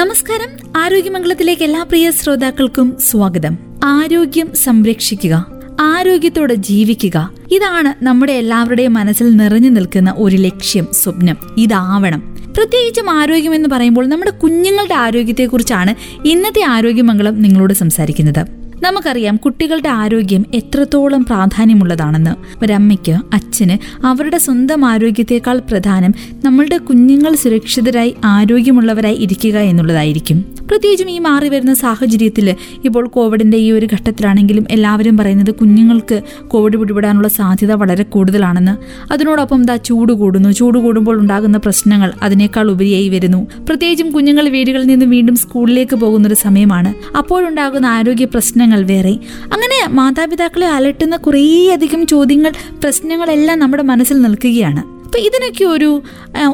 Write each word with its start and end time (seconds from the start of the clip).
നമസ്കാരം. 0.00 0.72
ആരോഗ്യമംഗളത്തിലേക്ക് 0.76 1.62
എല്ലാ 1.62 1.82
പ്രിയ 1.82 2.10
ശ്രോതാക്കൾക്കും 2.10 2.96
സ്വാഗതം. 3.00 3.58
ആരോഗ്യം 3.84 4.54
സംരക്ഷിക്കുക 4.54 5.46
ആരോഗ്യത്തോടെ 5.80 6.54
ജീവിക്കുക 6.54 7.32
ഇതാണ് 7.52 8.04
നമ്മുടെ 8.04 8.32
എല്ലാവരുടെയും 8.32 8.92
മനസ്സിൽ 8.92 9.30
നിറഞ്ഞു 9.36 9.68
നിൽക്കുന്ന 9.68 10.14
ഒരു 10.16 10.36
ലക്ഷ്യം 10.36 10.86
സ്വപ്നം. 10.92 11.36
ഇതാവണം. 11.58 12.36
പ്രത്യേകിച്ചും 12.56 13.10
ആരോഗ്യം 13.10 13.54
എന്ന് 13.54 13.68
പറയുമ്പോൾ 13.68 14.06
നമ്മുടെ 14.06 14.30
കുഞ്ഞുങ്ങളുടെ 14.30 14.94
ആരോഗ്യത്തെക്കുറിച്ചാണ് 14.94 15.94
ഇന്നത്തെ 16.28 16.62
ആരോഗ്യമംഗളം 16.62 17.42
നിങ്ങളോട് 17.42 17.74
സംസാരിക്കുന്നത്. 17.74 18.59
നമുക്കറിയാം 18.82 19.36
കുട്ടികളുടെ 19.36 19.88
ആരോഗ്യം 19.88 20.44
എത്രത്തോളം 20.54 21.24
പ്രാധാന്യമുള്ളതാണെന്ന്. 21.24 22.30
ഒരമ്മയ്ക്ക് 22.64 23.12
അച്ഛന് 23.12 24.06
അവരുടെ 24.06 24.38
സ്വന്തം 24.38 24.84
ആരോഗ്യത്തെക്കാൾ 24.84 25.58
പ്രധാനം 25.58 26.14
നമ്മളുടെ 26.44 26.78
കുഞ്ഞുങ്ങൾ 26.78 27.34
സുരക്ഷിതരായി 27.34 28.14
ആരോഗ്യമുള്ളവരായി 28.24 29.14
ഇരിക്കുക 29.14 29.58
എന്നുള്ളതായിരിക്കും. 29.58 30.44
പ്രത്യേകിച്ചും 30.68 31.10
ഈ 31.10 31.18
മാറി 31.18 31.48
വരുന്ന 31.48 31.74
സാഹചര്യത്തിൽ 31.74 32.56
ഇപ്പോൾ 32.84 33.08
കോവിഡിന്റെ 33.08 33.56
ഈ 33.56 33.72
ഒരു 33.72 33.86
ഘട്ടത്തിലാണെങ്കിലും 33.86 34.66
എല്ലാവരും 34.70 35.16
പറയുന്നത് 35.16 35.50
കുഞ്ഞുങ്ങൾക്ക് 35.50 36.22
കോവിഡ് 36.48 36.76
പിടിപെടാനുള്ള 36.76 37.28
സാധ്യത 37.28 37.72
വളരെ 37.72 38.04
കൂടുതലാണെന്ന്. 38.04 38.74
അതിനോടൊപ്പം 39.12 39.64
ദാ 39.64 39.76
ചൂട് 39.76 40.12
കൂടുന്നു. 40.12 40.48
ചൂട് 40.50 40.78
കൂടുമ്പോൾ 40.78 41.20
ഉണ്ടാകുന്ന 41.20 41.58
പ്രശ്നങ്ങൾ 41.58 42.12
അതിനേക്കാൾ 42.22 42.70
ഉപരിയായി 42.70 43.08
വരുന്നു. 43.08 43.46
പ്രത്യേകിച്ചും 43.68 44.10
കുഞ്ഞുങ്ങൾ 44.10 44.48
വീടുകളിൽ 44.48 44.86
നിന്ന് 44.86 45.06
വീണ്ടും 45.06 45.36
സ്കൂളിലേക്ക് 45.36 45.96
പോകുന്ന 45.96 46.28
ഒരു 46.28 46.34
സമയമാണ്. 46.34 47.16
അപ്പോഴുണ്ടാകുന്ന 47.16 47.86
ആരോഗ്യ 47.86 48.24
പ്രശ്നങ്ങൾ 48.24 48.69
വേറെ. 48.76 49.18
അങ്ങനെ 49.44 49.88
മാതാപിതാക്കളെ 49.88 50.66
അലട്ടുന്ന 50.66 51.16
കുറേയധികം 51.16 52.06
ചോദ്യങ്ങൾ 52.06 52.52
പ്രശ്നങ്ങളെല്ലാം 52.82 53.58
നമ്മുടെ 53.58 53.82
മനസ്സിൽ 53.82 54.22
നിൽക്കുകയാണ്. 54.22 55.00
അപ്പൊ 55.04 55.18
ഇതിനൊക്കെ 55.18 55.64
ഒരു 55.64 56.02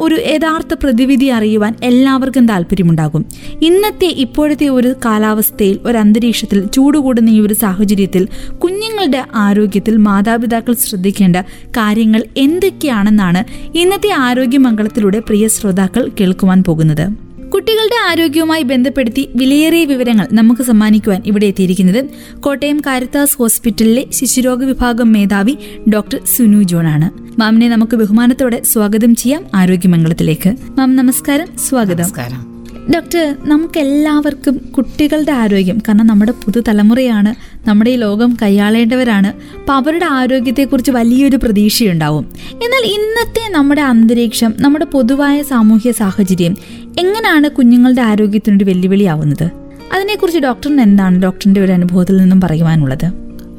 ഒരു 0.00 0.14
യഥാർത്ഥ 0.14 0.74
പ്രതിവിധി 0.74 1.26
അറിയുവാൻ 1.26 1.74
എല്ലാവർക്കും 1.82 2.46
താല്പര്യമുണ്ടാകും. 2.46 3.26
ഇന്നത്തെ 3.62 4.06
ഇപ്പോഴത്തെ 4.06 4.68
ഒരു 4.68 4.94
കാലാവസ്ഥയിൽ 5.04 5.78
ഒരു 5.82 5.98
അന്തരീക്ഷത്തിൽ 5.98 6.66
ചൂട് 6.66 6.98
കൂടുന്ന 6.98 7.30
ഈ 7.30 7.40
ഒരു 7.40 7.54
സാഹചര്യത്തിൽ 7.54 8.28
കുഞ്ഞുങ്ങളുടെ 8.58 9.24
ആരോഗ്യത്തിൽ 9.34 9.96
മാതാപിതാക്കൾ 9.96 10.74
ശ്രദ്ധിക്കേണ്ട 10.74 11.36
കാര്യങ്ങൾ 11.76 12.24
എന്തൊക്കെയാണെന്നാണ് 12.36 13.44
ഇന്നത്തെ 13.78 14.10
ആരോഗ്യമംഗളത്തിലൂടെ 14.10 15.18
പ്രിയ 15.18 15.48
ശ്രോതാക്കൾ 15.48 16.10
കേൾക്കുവാൻ 16.20 16.64
പോകുന്നത്. 16.64 17.25
കുട്ടികളുടെ 17.54 18.10
ആരോഗ്യവുമായി 18.10 18.62
ബന്ധപ്പെടുത്തി 18.62 19.28
വിലയേറിയ 19.34 19.84
വിവരങ്ങൾ 19.84 20.26
നമുക്ക് 20.32 20.62
സമ്മാനിക്കുവാൻ 20.62 21.22
ഇവിടെ 21.26 21.46
എത്തിയിരിക്കുന്നത് 21.46 22.04
കോട്ടയം 22.40 22.80
കാരിത്താസ് 22.86 23.38
ഹോസ്പിറ്റലിലെ 23.38 24.06
ശിശുരോഗ 24.12 24.64
വിഭാഗം 24.64 25.12
മേധാവി 25.12 25.56
ഡോക്ടർ 25.88 26.20
സുനു 26.36 26.62
ജോൺ 26.62 26.86
ആണ് 26.86 27.40
മാമിനെ 27.40 27.68
നമുക്ക് 27.68 27.96
ബഹുമാനത്തോടെ 27.96 28.62
സ്വാഗതം 28.62 29.14
ചെയ്യാം 29.14 29.44
ആരോഗ്യമംഗളത്തിലേക്ക്. 29.54 30.56
മാം 30.78 30.96
നമസ്കാരം. 30.96 31.46
സ്വാഗതം. 31.68 32.56
ഡോക്ടർ 32.94 33.36
നമുക്ക് 33.44 33.78
എല്ലാവർക്കും 33.78 34.56
കുട്ടികളുടെ 34.56 35.32
ആരോഗ്യം 35.32 35.78
കാരണം 35.78 36.06
നമ്മുടെ 36.06 36.32
പുതുതലമുറയാണ് 36.32 37.34
നമ്മുടെ 37.68 37.90
ഈ 37.90 37.96
ലോകം 37.96 38.36
കൈയാളേണ്ടവരാണ് 38.42 39.26
അപ്പം 39.26 39.74
അവരുടെ 39.74 40.04
ആരോഗ്യത്തെക്കുറിച്ച് 40.04 40.90
വലിയൊരു 40.90 41.36
പ്രതീക്ഷയുണ്ടാവും. 41.36 42.26
എന്നാൽ 42.50 42.84
ഇന്നത്തെ 42.84 43.52
നമ്മുടെ 43.52 43.80
അന്തരീക്ഷം 43.80 44.54
നമ്മുടെ 44.58 44.84
പൊതുവായ 44.84 45.42
സാമൂഹ്യ 45.42 45.92
സാഹചര്യം 45.92 46.56
എങ്ങനെയാണ് 46.98 47.48
കുഞ്ഞുങ്ങളുടെ 47.48 48.02
ആരോഗ്യത്തിനൊരു 48.02 48.64
വെല്ലുവിളിയാവുന്നത്? 48.64 49.50
അതിനെക്കുറിച്ച് 49.94 50.40
ഡോക്ടറിന് 50.40 50.80
എന്താണ് 50.80 51.22
ഡോക്ടറിന്റെ 51.22 51.60
ഒരു 51.60 51.72
അനുഭവത്തിൽ 51.72 52.16
നിന്നും 52.16 52.40
പറയുവാനുള്ളത്? 52.40 53.12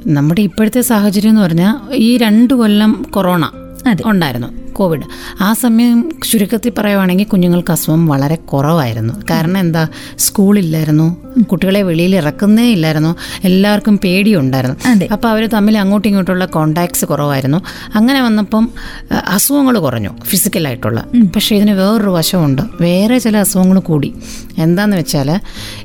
നമ്മുടെ 0.07 0.41
ഇപ്പോഴത്തെ 0.41 0.81
സാഹചര്യം 0.81 1.29
എന്ന് 1.29 1.41
പറഞ്ഞാൽ 1.41 1.93
ഈ 1.93 2.17
രണ്ട് 2.17 2.53
കൊല്ലം 2.53 3.05
കൊറോണ 3.09 3.51
അതെ. 3.87 4.03
ഉണ്ടായിരുന്നു. 4.05 4.66
കോവിഡ്. 4.73 5.01
ആ 5.41 5.53
സമയം 5.53 6.11
ചുരുക്കത്തിൽ 6.31 6.71
പറയുവാണെങ്കിൽ 6.77 7.25
കുഞ്ഞുങ്ങൾക്ക് 7.25 7.71
അസുഖം 7.71 8.07
വളരെ 8.07 8.35
കുറവായിരുന്നു. 8.35 9.13
കാരണം 9.29 9.57
എന്താ? 9.57 9.87
സ്കൂളില്ലായിരുന്നു. 10.19 11.27
കുട്ടികളെ 11.41 11.81
വെളിയിൽ 11.81 12.15
ഇറക്കുന്നേ 12.15 12.71
ഇല്ലായിരുന്നു. 12.71 13.15
എല്ലാവർക്കും 13.43 13.97
പേടിയുണ്ടായിരുന്നു. 13.97 15.05
അപ്പോൾ 15.13 15.27
അവർ 15.27 15.47
തമ്മിൽ 15.47 15.77
അങ്ങോട്ടും 15.77 16.09
ഇങ്ങോട്ടുള്ള 16.09 16.45
കോണ്ടാക്ട്സ് 16.45 17.05
കുറവായിരുന്നു. 17.05 17.57
അങ്ങനെ 17.95 18.21
വന്നപ്പം 18.21 18.69
അസുഖങ്ങൾ 19.27 19.79
കുറഞ്ഞു 19.79 20.09
ഫിസിക്കലായിട്ടുള്ള 20.23 21.05
പക്ഷേ 21.35 21.55
ഇതിന് 21.55 21.71
വേറൊരു 21.71 22.09
വശമുണ്ട്. 22.09 22.61
വേറെ 22.81 23.17
ചില 23.17 23.37
അസുഖങ്ങൾ 23.37 23.79
കൂടി. 23.79 24.13
എന്താന്ന് 24.57 24.97
വെച്ചാൽ 24.97 25.39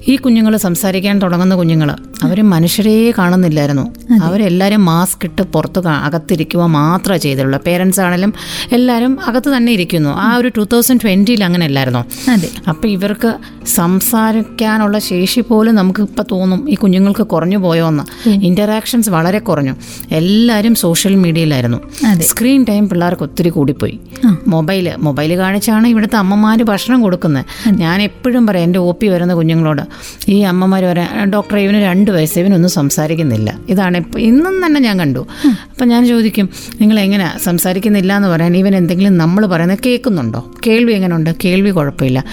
ഈ 0.08 0.16
കുഞ്ഞുങ്ങൾ 0.16 0.56
സംസാരിക്കാൻ 0.56 1.18
തുടങ്ങുന്ന 1.18 1.54
കുഞ്ഞുങ്ങൾ 1.54 1.96
അവർ 2.22 2.42
മനുഷ്യരെ 2.42 3.14
കാണുന്നില്ലായിരുന്നു. 3.18 3.94
അവരെല്ലാവരും 4.22 4.84
മാസ്ക് 4.84 5.24
ഇട്ട് 5.24 5.42
പുറത്ത് 5.42 5.88
അകത്തിരിക്കുക 5.88 6.62
മാത്രമേ 6.62 7.18
ചെയ്തിട്ടുള്ളൂ 7.18 7.62
പേരൻസ് 7.66 8.00
ആണെങ്കിലും 8.00 8.34
എല്ലാവരും 8.72 9.18
അകത്ത് 9.26 9.56
തന്നെ 9.56 9.72
ഇരിക്കുന്നു. 9.72 10.10
ആ 10.10 10.36
ഒരു 10.36 10.48
ടൂ 10.56 10.64
തൗസൻഡ് 10.72 11.00
ട്വന്റിയിൽ 11.04 11.44
അങ്ങനെ 11.44 11.64
അല്ലായിരുന്നോ 11.66 12.02
അതെ. 12.32 12.48
അപ്പം 12.68 12.88
ഇവർക്ക് 12.88 13.30
സംസാരിക്കാനുള്ള 13.66 14.98
ശേഷി 14.98 15.40
പോലും 15.40 15.74
നമുക്ക് 15.74 16.00
ഇപ്പം 16.00 16.24
തോന്നും 16.32 16.70
ഈ 16.70 16.74
കുഞ്ഞുങ്ങൾക്ക് 16.74 17.22
കുറഞ്ഞു 17.22 17.58
പോയോ 17.58 17.88
എന്ന്. 17.88 18.04
ഇന്ററാക്ഷൻസ് 18.28 19.10
വളരെ 19.10 19.38
കുറഞ്ഞു. 19.38 19.74
എല്ലാവരും 20.10 20.74
സോഷ്യൽ 20.74 21.14
മീഡിയയിലായിരുന്നു 21.14 21.78
അതെ. 22.06 22.22
സ്ക്രീൻ 22.22 22.64
ടൈം 22.68 22.88
പിള്ളേർക്ക് 22.88 23.22
ഒത്തിരി 23.22 23.48
കൂടിപ്പോയി. 23.48 24.00
മൊബൈൽ 24.46 24.94
മൊബൈൽ 24.98 25.36
കാണിച്ചാണ് 25.36 25.86
ഇവിടുത്തെ 25.88 26.16
അമ്മമാർ 26.16 26.62
ഭക്ഷണം 26.62 27.02
കൊടുക്കുന്നത് 27.02 27.44
ഞാൻ 27.70 28.02
എപ്പോഴും 28.02 28.46
പറയാം 28.46 28.64
എന്റെ 28.64 28.78
ഒ 28.78 28.92
പി 28.92 29.06
വരുന്ന 29.06 29.34
കുഞ്ഞുങ്ങളോട് 29.34 29.82
ഈ 30.30 30.40
അമ്മമാർ 30.40 30.84
പറയാം 30.84 31.30
ഡോക്ടർ 31.30 31.58
ഇവന് 31.58 31.76
രണ്ട് 31.76 32.10
വയസ്സ് 32.10 32.38
ഇവനൊന്നും 32.38 32.70
സംസാരിക്കുന്നില്ല. 32.70 33.58
ഇതാണ് 33.68 33.96
ഇപ്പം 33.96 34.20
ഇന്നും 34.20 34.66
തന്നെ 34.66 34.80
ഞാൻ 34.80 34.98
കണ്ടു. 34.98 35.26
അപ്പം 35.70 35.88
ഞാൻ 35.88 36.06
ചോദിക്കും 36.06 36.48
നിങ്ങൾ 36.80 37.00
എങ്ങനെ 37.00 37.38
സംസാരിക്കുന്നില്ല 37.44 38.16
എന്ന് 38.16 38.28
പറയാൻ 38.28 38.61
ഇവൻ 38.62 38.76
എന്തെങ്കിലും 38.76 39.18
നമ്മൾ 39.18 39.46
പറയുന്നത് 39.46 39.78
കേൾക്കുന്നുണ്ടോ? 39.86 40.40
കേൾവി 40.66 40.92
എങ്ങനെയുണ്ട് 40.92 41.30
കേൾവി 41.44 41.70
കുഴപ്പമില്ല. 41.70 42.24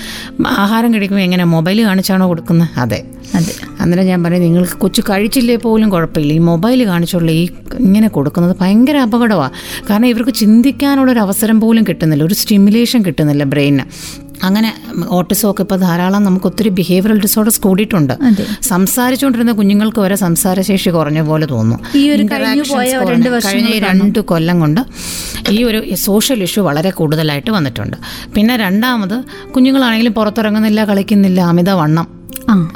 ആഹാരം 0.47 0.94
കഴിക്കുമ്പോൾ 0.94 1.23
എങ്ങനെ 1.23 1.44
മൊബൈൽ 1.44 1.84
കാണിച്ചാണോ 1.84 2.28
കൊടുക്കുന്നത് 2.28 2.79
അതെ. 2.79 3.00
അതെ. 3.35 3.53
അന്നേരം 3.79 4.06
ഞാൻ 4.06 4.23
പറയും 4.23 4.41
നിങ്ങൾക്ക് 4.41 4.73
കൊച്ചു 4.73 5.01
കഴിച്ചില്ലേ 5.01 5.56
പോലും 5.56 5.90
കുഴപ്പമില്ല. 5.90 6.34
ഈ 6.34 6.38
മൊബൈൽ 6.38 6.85
കാണിച്ചുള്ള 6.85 7.31
ഈ 7.31 7.50
ഇങ്ങനെ 7.79 8.07
കൊടുക്കുന്നത് 8.07 8.56
ഭയങ്കര 8.62 8.97
അപകടമാണ് 8.97 9.51
കാരണം 9.90 10.06
ഇവർക്ക് 10.06 10.34
ചിന്തിക്കാനുള്ളൊരു 10.34 11.19
അവസരം 11.19 11.62
പോലും 11.62 11.85
കിട്ടുന്നില്ല. 11.90 12.23
ഒരു 12.23 12.34
സ്റ്റിമുലേഷൻ 12.34 13.01
കിട്ടുന്നില്ല 13.01 13.44
ബ്രെയിനിന്. 13.44 13.85
അങ്ങനെ 14.44 14.70
ഓട്ടിസം 15.18 15.52
ഒക്കെ 15.52 15.64
ഇപ്പോൾ 15.66 15.76
ധാരാളം 15.76 16.24
നമുക്ക് 16.24 16.46
ഒത്തിരി 16.46 16.70
ബിഹേവിയറൽ 16.70 17.20
ഡിസോർഡേഴ്സ് 17.22 17.62
കൂടിയിട്ടുണ്ട്. 17.62 18.14
സംസാരിച്ചുകൊണ്ടിരുന്ന 18.62 19.52
കുഞ്ഞുങ്ങൾക്ക് 19.52 20.00
വരെ 20.00 20.16
സംസാരശേഷി 20.16 20.90
കുറഞ്ഞ 20.90 21.22
പോലെ 21.22 21.46
തോന്നുന്നു. 21.46 21.80
ഈ 21.96 22.10
ഒരു 22.10 22.24
കഴിഞ്ഞു 22.32 23.80
രണ്ട് 23.88 24.20
കൊല്ലം 24.20 24.60
കൊണ്ട് 24.60 24.82
ഈ 25.52 25.64
ഒരു 25.64 25.96
സോഷ്യൽ 25.96 26.44
ഇഷ്യൂ 26.44 26.64
വളരെ 26.64 26.90
കൂടുതലായിട്ട് 26.90 27.52
വന്നിട്ടുണ്ട്. 27.52 27.98
പിന്നെ 28.36 28.56
രണ്ടാമത് 28.58 29.18
കുഞ്ഞുങ്ങളാണെങ്കിലും 29.56 30.14
പുറത്തിറങ്ങുന്നില്ല 30.14 30.86
കളിക്കുന്നില്ല 30.86 31.42
അമിതവണ്ണം 31.42 32.19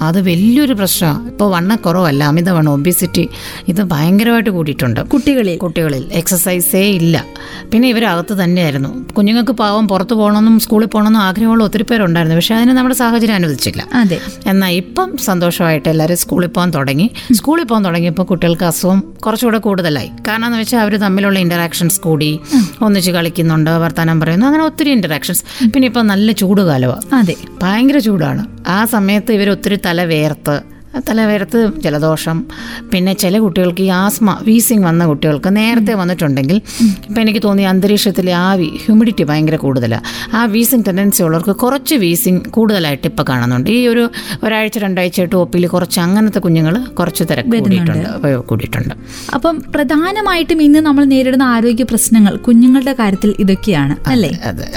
അത് 0.01 0.22
വലിയൊരു 0.22 0.73
പ്രശ്നമാണ് 0.73 1.28
ഇപ്പോൾ 1.28 1.51
വണ്ണക്കുറവല്ല 1.51 2.23
അമിതവണ്ണം 2.23 2.73
ഒബിസിറ്റി 2.73 3.29
ഇത് 3.67 3.84
ഭയങ്കരമായിട്ട് 3.84 4.50
കൂടിയിട്ടുണ്ട്. 4.50 5.00
കുട്ടികളിൽ? 5.00 5.57
കുട്ടികളിൽ. 5.57 6.09
എക്സസൈസേ 6.13 6.81
ഇല്ല. 6.81 7.25
പിന്നെ 7.72 7.89
ഇവരകത്ത് 7.89 8.44
തന്നെയായിരുന്നു. 8.44 9.12
കുഞ്ഞുങ്ങൾക്ക് 9.12 9.51
പാവം 9.51 9.88
പുറത്ത് 9.88 10.13
പോകണമെന്നും 10.13 10.59
സ്കൂളിൽ 10.59 10.88
പോകണമെന്നും 10.88 11.19
ആഗ്രഹമുള്ള 11.19 11.63
ഒത്തിരി 11.63 11.83
പേരുണ്ടായിരുന്നു. 11.83 12.35
പക്ഷേ 12.35 12.56
അതിന് 12.56 12.72
നമ്മുടെ 12.72 12.95
സാഹചര്യം 12.95 13.35
അനുവദിച്ചില്ല. 13.35 13.88
അതെ. 13.94 14.19
എന്നാൽ 14.47 14.69
ഇപ്പം 14.69 15.17
സന്തോഷമായിട്ട് 15.17 15.89
എല്ലാവരും 15.89 16.17
സ്കൂളിൽ 16.17 16.47
പോകാൻ 16.47 16.69
തുടങ്ങി. 16.69 17.09
സ്കൂളിൽ 17.31 17.63
പോകാൻ 17.63 17.85
തുടങ്ങിയപ്പോൾ 17.85 18.23
കുട്ടികൾക്ക് 18.23 18.63
അസുഖം 18.63 19.03
കുറച്ചുകൂടെ 19.25 19.57
കൂടുതലായി. 19.57 20.12
കാരണം 20.28 20.45
എന്ന് 20.45 20.59
വെച്ചാൽ 20.59 20.79
അവർ 20.79 20.95
തമ്മിലുള്ള 20.95 21.39
ഇന്ററാക്ഷൻസ് 21.39 22.00
കൂടി 22.00 22.39
ഒന്നിച്ച് 22.81 23.12
കളിക്കുന്നുണ്ട് 23.12 23.72
വർത്തമാനം 23.72 24.19
പറയുന്നു 24.19 24.45
അങ്ങനെ 24.45 24.63
ഒത്തിരി 24.63 24.89
ഇന്ററാക്ഷൻസ് 24.89 25.44
പിന്നെ 25.66 25.85
ഇപ്പം 25.85 26.07
നല്ല 26.07 26.31
ചൂട് 26.31 26.62
കാലമാണ് 26.62 27.16
അതെ. 27.16 27.35
ഭയങ്കര 27.63 27.97
ചൂടാണ്. 27.97 28.45
ആ 28.67 28.85
സമയത്ത് 28.85 29.31
ഇവർ 29.31 29.50
ഒത്തിരി 29.63 29.78
തല 29.85 30.03
വേർത്ത്. 30.03 30.72
തല 30.99 31.25
വേർത്ത് 31.25 31.71
ജലദോഷം 31.77 32.45
പിന്നെ 32.91 33.13
ചില 33.13 33.39
കുട്ടികൾക്ക് 33.39 33.81
ഈ 33.81 33.87
ആസ്മ 33.87 34.39
വീസിങ് 34.47 34.83
വന്ന 34.83 35.05
കുട്ടികൾക്ക് 35.05 35.55
നേരത്തെ 35.55 35.93
വന്നിട്ടുണ്ടെങ്കിൽ 35.93 36.61
ഇപ്പം 37.07 37.21
എനിക്ക് 37.21 37.39
തോന്നി 37.43 37.63
അന്തരീക്ഷത്തിലെ 37.63 38.33
ആവി 38.33 38.69
ഹ്യൂമിഡിറ്റി 38.85 39.23
ഭയങ്കര 39.23 39.55
കൂടുതലാണ് 39.55 40.35
ആ 40.35 40.45
വീസിങ് 40.45 40.83
ടെൻഡൻസി 40.87 41.23
ഉള്ളവർക്ക് 41.23 41.55
കുറച്ച് 41.55 41.95
വീസിങ് 41.95 42.39
കൂടുതലായിട്ട് 42.39 43.07
ഇപ്പോൾ 43.07 43.23
കാണുന്നുണ്ട്. 43.29 43.69
ഈ 43.69 43.88
ഒരു 43.88 44.12
ഒരാഴ്ച 44.44 44.77
രണ്ടാഴ്ചയായിട്ട് 44.77 45.35
ഒപ്പിയിൽ 45.35 45.68
കുറച്ച് 45.68 46.00
അങ്ങനത്തെ 46.00 46.39
കുഞ്ഞുങ്ങൾ 46.39 46.79
കുറച്ച് 46.79 47.23
തിരക്ക് 47.23 47.50
കൂടിയിട്ടുണ്ട് 47.59 48.38
കൂടിയിട്ടുണ്ട്. 48.38 48.94
അപ്പം 49.33 49.63
പ്രധാനമായിട്ടും 49.75 50.63
ഇന്ന് 50.63 50.79
നമ്മൾ 50.79 51.06
നേരിടുന്ന 51.06 51.44
ആരോഗ്യ 51.44 51.83
പ്രശ്നങ്ങൾ 51.83 52.35
കുഞ്ഞുങ്ങളുടെ 52.35 52.94
കാര്യത്തിൽ 52.94 53.35
ഇതൊക്കെയാണ് 53.39 54.09
അല്ലേ? 54.09 54.39
അതെ. 54.44 54.71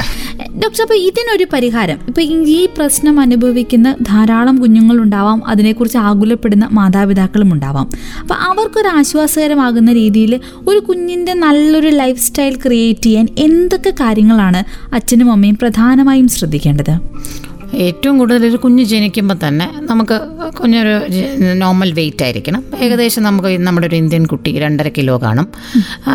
ഡോക്ടർ 0.56 0.82
അപ്പോൾ 0.82 0.94
ഇതിനൊരു 0.94 1.46
പരിഹാരം. 1.52 1.98
ഇപ്പം 2.08 2.22
ഈ- 2.22 2.62
ഈ 2.62 2.66
പ്രശ്നം 2.66 3.20
അനുഭവിക്കുന്ന 3.20 3.96
ധാരാളം 4.02 4.56
കുഞ്ഞുങ്ങളുണ്ടാവാം. 4.56 5.48
അതിനെക്കുറിച്ച് 5.48 5.98
ആകുലപ്പെടുന്ന 6.06 6.68
മാതാപിതാക്കളും 6.72 7.50
ഉണ്ടാവാം. 7.52 7.86
അപ്പൊ 8.20 8.34
അവർക്കൊരു 8.48 8.88
ആശ്വാസകരമാകുന്ന 8.88 9.92
രീതിയിൽ 9.92 10.32
ഒരു 10.68 10.78
കുഞ്ഞിന്റെ 10.78 11.34
നല്ലൊരു 11.44 11.88
ലൈഫ് 11.88 12.20
സ്റ്റൈൽ 12.20 12.54
ക്രിയേറ്റ് 12.66 13.02
ചെയ്യാൻ 13.02 13.28
എന്തൊക്കെ 13.38 13.92
കാര്യങ്ങളാണ് 14.00 14.62
അച്ഛനും 14.94 15.30
അമ്മയും 15.32 15.58
പ്രധാനമായും 15.62 16.28
ശ്രദ്ധിക്കേണ്ടത്? 16.28 16.94
ഏറ്റവും 17.74 18.18
കൂടുതൽ 18.18 18.46
ഒരു 18.46 18.56
കുഞ്ഞ് 18.56 18.84
ജനിക്കുമ്പോൾ 18.84 19.34
തന്നെ 19.48 19.72
നമുക്ക് 19.80 20.20
കുഞ്ഞൊരു 20.50 21.06
നോർമൽ 21.54 21.92
വെയിറ്റ് 21.92 22.24
ആയിരിക്കണം. 22.24 22.64
ഏകദേശം 22.78 23.22
നമുക്ക് 23.22 23.58
നമ്മുടെ 23.58 23.86
ഒരു 23.86 23.96
ഇന്ത്യൻ 23.96 24.26
കുട്ടി 24.26 24.58
രണ്ടര 24.58 24.88
കിലോ 24.88 25.22
കാണും. 25.22 25.48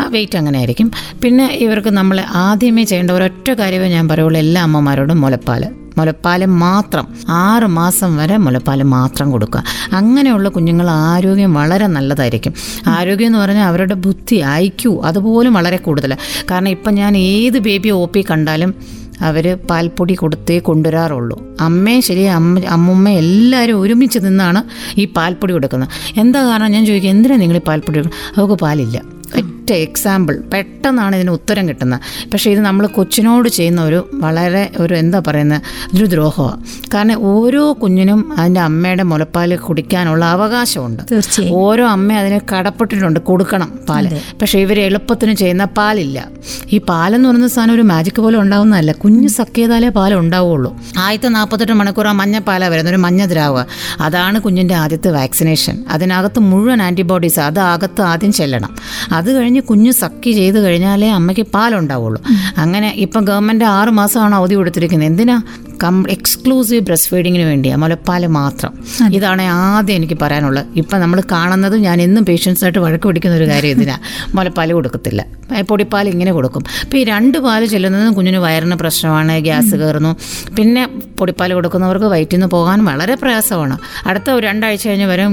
വെയിറ്റ് 0.08 0.38
അങ്ങനെ 0.38 0.58
ആയിരിക്കും. 0.58 0.90
പിന്നെ 1.22 1.46
ഇവർക്ക് 1.46 1.88
നമ്മൾ 1.88 2.20
ആദ്യമേ 2.20 2.84
ചെയ്യേണ്ട 2.84 3.10
ഒരൊറ്റ 3.10 3.50
കാര്യമേ 3.50 3.88
ഞാൻ 3.88 4.08
പറയുള്ളൂ 4.08 4.40
എല്ലാ 4.40 4.62
അമ്മമാരോടും 4.62 5.20
മുലപ്പാൽ 5.20 5.66
മുലപ്പാൽ 5.98 6.44
മാത്രം 6.44 7.08
ആറ് 7.28 7.66
മാസം 7.66 8.16
വരെ 8.16 8.36
മുലപ്പാൽ 8.36 8.82
മാത്രം 8.82 9.30
കൊടുക്കുക. 9.30 9.64
അങ്ങനെയുള്ള 9.92 10.48
കുഞ്ഞുങ്ങൾ 10.48 10.90
ആരോഗ്യം 10.90 11.54
വളരെ 11.54 11.86
നല്ലതായിരിക്കും. 11.86 12.54
ആരോഗ്യം 12.86 13.26
എന്ന് 13.26 13.38
പറഞ്ഞാൽ 13.38 13.64
അവരുടെ 13.64 13.94
ബുദ്ധി 13.94 14.36
ഐക്യു 14.36 15.02
അതുപോലും 15.04 15.54
വളരെ 15.54 15.76
കൂടുതലാണ്. 15.76 16.44
കാരണം 16.50 16.68
ഇപ്പം 16.68 16.94
ഞാൻ 16.94 17.16
ഏത് 17.16 17.58
ബേബി 17.58 17.88
ഒ 17.88 18.06
പി 18.06 18.24
കണ്ടാലും 18.30 18.74
അവർ 19.22 19.58
പാൽപ്പൊടി 19.70 20.14
കൊടുത്തേ 20.14 20.58
കൊണ്ടുവരാറുള്ളൂ. 20.58 21.36
അമ്മയും 21.60 22.02
ശരി 22.02 22.24
അമ്മ 22.24 22.60
അമ്മുമ്മ 22.66 23.08
എല്ലാവരും 23.08 23.80
ഒരുമിച്ച് 23.80 24.18
നിന്നാണ് 24.18 24.62
ഈ 24.98 25.04
പാൽപ്പൊടി 25.04 25.52
കൊടുക്കുന്നത്. 25.52 25.88
എന്താ 26.16 26.42
കാരണം? 26.48 26.68
ഞാൻ 26.68 26.86
ചോദിക്കും 26.86 27.10
എന്തിനാണ് 27.10 27.40
നിങ്ങൾ 27.40 27.56
ഈ 27.56 27.60
പാൽപ്പൊടി 27.60 27.98
കൊടുക്കുന്നത്? 27.98 28.36
അവർക്ക് 28.36 28.62
പാലില്ല. 28.64 29.11
ഒറ്റ 29.72 29.80
എക്സാമ്പിൾ 29.88 30.34
പെട്ടെന്നാണ് 30.52 31.16
ഇതിന് 31.16 31.30
ഉത്തരം 31.30 31.64
കിട്ടുന്നത്. 31.68 32.00
പക്ഷേ 32.32 32.48
ഇത് 32.50 32.60
നമ്മൾ 32.66 32.84
കൊച്ചിനോട് 32.86 33.48
ചെയ്യുന്ന 33.48 33.80
ഒരു 33.82 33.98
വളരെ 34.24 34.70
ഒരു 34.82 34.94
എന്താ 34.94 35.18
പറയുന്നത് 35.26 35.60
ഒരു 35.96 36.06
ദ്രോഹമാണ് 36.12 36.58
കാരണം 36.94 37.18
ഓരോ 37.32 37.62
കുഞ്ഞിനും 37.82 38.20
അതിന്റെ 38.38 38.60
അമ്മയുടെ 38.60 39.02
മുലപ്പാൽ 39.02 39.50
കുടിക്കാനുള്ള 39.66 40.24
അവകാശമുണ്ട്. 40.24 41.02
ഓരോ 41.50 41.86
അമ്മ 41.86 42.12
അതിന് 42.22 42.38
കടപ്പെട്ടിട്ടുണ്ട് 42.50 43.20
കൊടുക്കണം 43.28 43.70
പാൽ. 43.88 44.06
പക്ഷേ 44.40 44.58
ഇവർ 44.58 44.78
എളുപ്പത്തിന് 44.88 45.34
ചെയ്യുന്ന 45.42 45.64
പാലില്ല. 45.78 46.18
ഈ 46.74 46.78
പാലെന്ന് 46.90 47.28
പറയുന്ന 47.28 47.48
സാധനം 47.56 47.74
ഒരു 47.74 47.84
മാജിക് 47.92 48.20
പോലെ 48.24 48.38
ഉണ്ടാവുന്നതല്ല. 48.42 48.92
കുഞ്ഞ് 49.04 49.30
സക്കിയതാലേ 49.38 49.88
പാൽ 49.98 50.14
ഉണ്ടാവുള്ളൂ. 50.14 50.72
ആദ്യത്തെ 51.04 51.28
നാൽപ്പത്തെട്ട് 51.38 51.76
മണിക്കൂർ 51.80 52.08
ആ 52.12 52.14
മഞ്ഞ 52.22 52.38
പാലാണ് 52.50 52.72
വരുന്നത് 52.74 52.94
ഒരു 52.94 53.02
മഞ്ഞ 53.06 53.22
ദ്രാവുക. 53.32 53.64
അതാണ് 54.08 54.40
കുഞ്ഞിന്റെ 54.40 54.74
ആദ്യത്തെ 54.82 55.12
വാക്സിനേഷൻ 55.20 55.78
അതിനകത്ത് 55.96 56.40
മുഴുവൻ 56.50 56.82
ആന്റിബോഡീസ് 56.88 57.40
അത് 57.48 57.60
അകത്ത് 57.72 58.02
ആദ്യം 58.12 58.32
ചെല്ലണം. 58.40 58.72
അത് 59.18 59.28
കഴിഞ്ഞ് 59.36 59.61
കുഞ്ഞ് 59.68 59.92
സക്കി 60.02 60.32
ചെയ്ത് 60.38 60.58
കഴിഞ്ഞാലേ 60.64 61.10
അമ്മയ്ക്ക് 61.18 61.44
പാലുണ്ടാവുള്ളൂ. 61.56 62.20
അങ്ങനെ 62.62 62.88
ഇപ്പം 63.04 63.22
ഗവൺമെന്റ് 63.30 63.66
ആറ് 63.76 63.92
മാസമാണ് 64.00 64.34
അവധി 64.40 64.56
കൊടുത്തിരിക്കുന്നത്. 64.60 65.10
എന്തിനാ? 65.12 65.36
കം 65.82 65.96
എക്സ്ക്ലൂസീവ് 66.14 66.82
ബ്രസ്റ്റ് 66.88 67.10
ഫീഡിങ്ങിന് 67.12 67.46
വേണ്ടിയാണ് 67.50 67.80
മുലപ്പാൽ 67.82 68.22
മാത്രം 68.36 68.72
ഇതാണ് 69.16 69.44
ആദ്യം 69.60 69.96
എനിക്ക് 70.00 70.16
പറയാനുള്ളത്. 70.22 70.66
ഇപ്പം 70.80 70.98
നമ്മൾ 71.04 71.18
കാണുന്നത് 71.32 71.76
ഞാൻ 71.86 71.98
എന്നും 72.06 72.22
പേഷ്യൻസായിട്ട് 72.28 72.80
വഴക്ക് 72.84 73.06
പിടിക്കുന്ന 73.08 73.36
ഒരു 73.40 73.46
കാര്യം 73.52 73.72
ഇതിനാ. 73.76 73.96
മുലപ്പാൽ 74.36 74.72
കൊടുക്കത്തില്ല. 74.78 75.22
പൊടി 75.70 75.82
പൊടിപ്പാൽ 75.82 76.06
ഇങ്ങനെ 76.12 76.32
കൊടുക്കും. 76.36 76.62
അപ്പോൾ 76.82 76.98
ഈ 76.98 77.02
രണ്ട് 77.10 77.36
പാൽ 77.44 77.62
ചെല്ലുന്നതും 77.72 78.12
കുഞ്ഞിന് 78.16 78.40
വയറിന് 78.44 78.76
പ്രശ്നമാണ് 78.82 79.34
ഗ്യാസ് 79.46 79.74
കയറുന്നു. 79.80 80.12
പിന്നെ 80.56 80.82
പൊടിപ്പാൽ 81.18 81.50
കൊടുക്കുന്നവർക്ക് 81.56 82.08
വയറ്റിൽ 82.12 82.36
നിന്ന് 82.36 82.48
പോകാൻ 82.54 82.78
വളരെ 82.88 83.14
പ്രയാസമാണ്. 83.22 83.76
അടുത്ത 84.08 84.28
ഒരു 84.36 84.44
രണ്ടാഴ്ച 84.46 84.84
കഴിഞ്ഞ് 84.88 85.08
വരും 85.12 85.32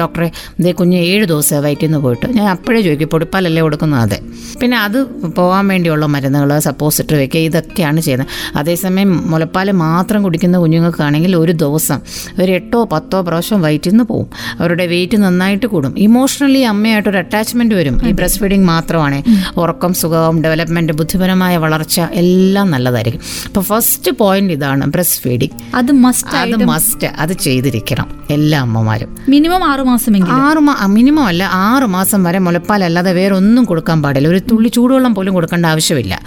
ഡോക്ടറെ 0.00 0.28
ഇതേ 0.60 0.72
കുഞ്ഞ് 0.80 0.98
ഏഴ് 1.10 1.24
ദിവസം 1.32 1.62
വയറ്റിൽ 1.66 1.88
നിന്ന് 1.88 2.00
പോയിട്ട്. 2.06 2.26
ഞാൻ 2.38 2.48
അപ്പോഴേ 2.54 2.80
ചോദിക്കും 2.86 3.10
പൊടിപ്പാലല്ലേ 3.20 3.62
കൊടുക്കുന്നത്? 3.62 4.02
അതെ. 4.02 4.18
പിന്നെ 4.60 4.76
അത് 4.78 4.98
പോകാൻ 5.38 5.64
വേണ്ടിയുള്ള 5.68 6.06
മരുന്നുകൾ 6.06 6.50
സപ്പോസിറ്ററി 6.58 7.16
വയ്ക്കുക 7.20 7.40
ഇതൊക്കെയാണ് 7.48 8.00
ചെയ്യുന്നത്. 8.00 8.28
അതേസമയം 8.60 9.10
മുലപ്പാൽ 9.32 9.68
മാത്രം 9.86 10.20
കുടിക്കുന്ന 10.26 10.56
കുഞ്ഞുങ്ങൾക്കാണെങ്കിൽ 10.58 11.36
ഒരു 11.36 11.52
ദിവസം 11.62 11.98
ഒരു 12.40 12.50
എട്ടോ 12.58 12.80
പത്തോ 12.92 13.18
പ്രാവശ്യം 13.20 13.60
വയറ്റിൽ 13.62 13.90
നിന്ന് 13.90 14.04
പോകും 14.04 14.28
അവരുടെ 14.60 14.86
വെയിറ്റ് 14.86 15.16
നന്നായിട്ട് 15.24 15.66
കൂടും. 15.66 15.92
ഇമോഷണലി 16.06 16.62
അമ്മയായിട്ടൊരു 16.72 17.18
അറ്റാച്ച്മെന്റ് 17.22 17.74
വരും. 17.74 17.96
ഈ 18.08 18.12
ബ്രസ്റ്റ് 18.20 18.40
ഫീഡിങ് 18.42 18.64
മാത്രമാണ്. 18.64 19.18
ഉറക്കം 19.56 19.94
സുഖവും 19.94 20.42
ഡെവലപ്മെന്റ് 20.44 20.92
ബുദ്ധിപരമായ 20.92 21.56
വളർച്ച 21.56 22.00
എല്ലാം 22.22 22.70
നല്ലതായിരിക്കും. 22.70 23.22
അപ്പോൾ 23.46 23.64
ഫസ്റ്റ് 23.70 24.12
പോയിന്റ് 24.22 24.52
ഇതാണ് 24.58 24.86
ബ്രസ്റ്റ് 24.96 25.20
ഫീഡിങ് 25.24 25.56
അത് 25.74 25.92
മസ്റ്റ് 26.06 26.36
അത് 26.36 26.56
മസ്റ്റ് 26.72 27.10
അത് 27.22 27.32
ചെയ്തിരിക്കണം 27.32 28.08
എല്ലാ 28.36 28.60
അമ്മമാരും. 28.60 29.12
മിനിമം 29.28 29.64
ആറ് 29.72 29.84
മാസം 29.90 30.08
ആറ് 30.46 30.60
മിനിമം 30.96 31.24
അല്ല 31.30 31.42
ആറ് 31.68 31.86
മാസം 31.96 32.20
വരെ 32.24 32.38
മുലപ്പാൽ 32.38 32.84
അല്ലാതെ 32.84 33.09
വേറെ 33.12 33.34
ഒന്നും 33.34 33.64
കൊടുക്കാൻ 33.64 34.02
പാടില്ല. 34.02 34.28
ഒരു 34.28 34.38
തുള്ളി 34.38 34.68
ചൂടുവെള്ളം 34.68 35.14
പോലും 35.14 35.34
കൊടുക്കേണ്ട 35.34 35.66
ആവശ്യമില്ല. 35.66 36.20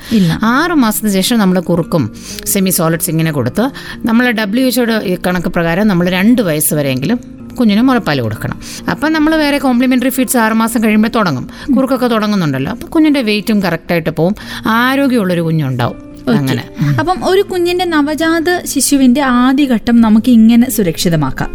ആറു 0.43 0.73
മാസത്തിന് 0.73 1.11
ശേഷം 1.11 1.39
നമ്മൾ 1.39 1.59
കുറുക്കും 1.59 2.15
സെമി 2.45 2.69
സോളിഡ്സ് 2.69 3.09
ഇങ്ങനെ 3.09 3.31
കൊടുത്ത് 3.31 3.69
നമ്മൾ 4.05 4.31
ഡബ്ല്യു 4.31 4.65
എച്ച്ഒയുടെ 4.65 5.17
കണക്ക് 5.27 5.47
പ്രകാരം 5.47 5.87
നമ്മൾ 5.87 6.09
രണ്ട് 6.09 6.41
വയസ്സ് 6.41 6.73
വരെയെങ്കിലും 6.73 7.19
കുഞ്ഞിന് 7.59 7.81
മുലപ്പാൽ 7.81 8.21
കൊടുക്കണം. 8.21 8.59
അപ്പം 8.91 9.13
നമ്മൾ 9.13 9.35
വേറെ 9.35 9.57
കോംപ്ലിമെന്ററി 9.57 10.09
ഫീഡ്സ് 10.09 10.37
ആറുമാസം 10.37 10.83
കഴിയുമ്പോൾ 10.83 11.09
തുടങ്ങും. 11.09 11.49
കുറുക്കൊക്കെ 11.75 12.07
തുടങ്ങുന്നുണ്ടല്ലോ. 12.07 12.71
അപ്പം 12.71 12.87
കുഞ്ഞിന്റെ 12.87 13.21
വെയിറ്റും 13.21 13.63
കറക്റ്റായിട്ട് 13.63 14.09
പോവും. 14.09 14.35
ആരോഗ്യമുള്ളൊരു 14.67 15.41
കുഞ്ഞുണ്ടാവും. 15.41 16.02
അങ്ങനെ. 16.31 16.63
അപ്പം 16.99 17.17
ഒരു 17.29 17.41
കുഞ്ഞിന്റെ 17.41 17.85
നവജാത 17.85 18.49
ശിശുവിന്റെ 18.65 19.21
ആദ്യഘട്ടം 19.21 20.01
നമുക്ക് 20.01 20.31
ഇങ്ങനെ 20.31 20.69
സുരക്ഷിതമാക്കാം. 20.69 21.49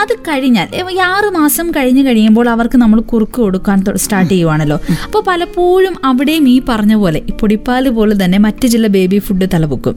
അത് 0.00 0.12
കഴിഞ്ഞാൽ 0.28 0.68
ഈ 0.94 0.98
ആറ് 0.98 1.28
മാസം 1.36 1.70
കഴിഞ്ഞ് 1.70 2.02
കഴിയുമ്പോൾ 2.06 2.48
അവർക്ക് 2.48 2.78
നമ്മൾ 2.78 3.00
കുറുക്ക് 3.00 3.38
കൊടുക്കാൻ 3.42 3.84
സ്റ്റാർട്ട് 3.96 4.30
ചെയ്യുവാണല്ലോ. 4.30 4.80
അപ്പോൾ 5.04 5.22
പലപ്പോഴും 5.28 5.94
അവിടെയും 6.04 6.48
ഈ 6.48 6.62
പറഞ്ഞ 6.68 6.94
പോലെ 6.94 7.20
ഈ 7.30 7.32
പൊടിപ്പാൽ 7.40 7.88
പോലെ 7.88 8.24
തന്നെ 8.24 8.38
മറ്റു 8.38 8.66
ചില 8.66 8.86
ബേബി 8.86 9.18
ഫുഡ് 9.18 9.46
തലപൊക്കും 9.54 9.96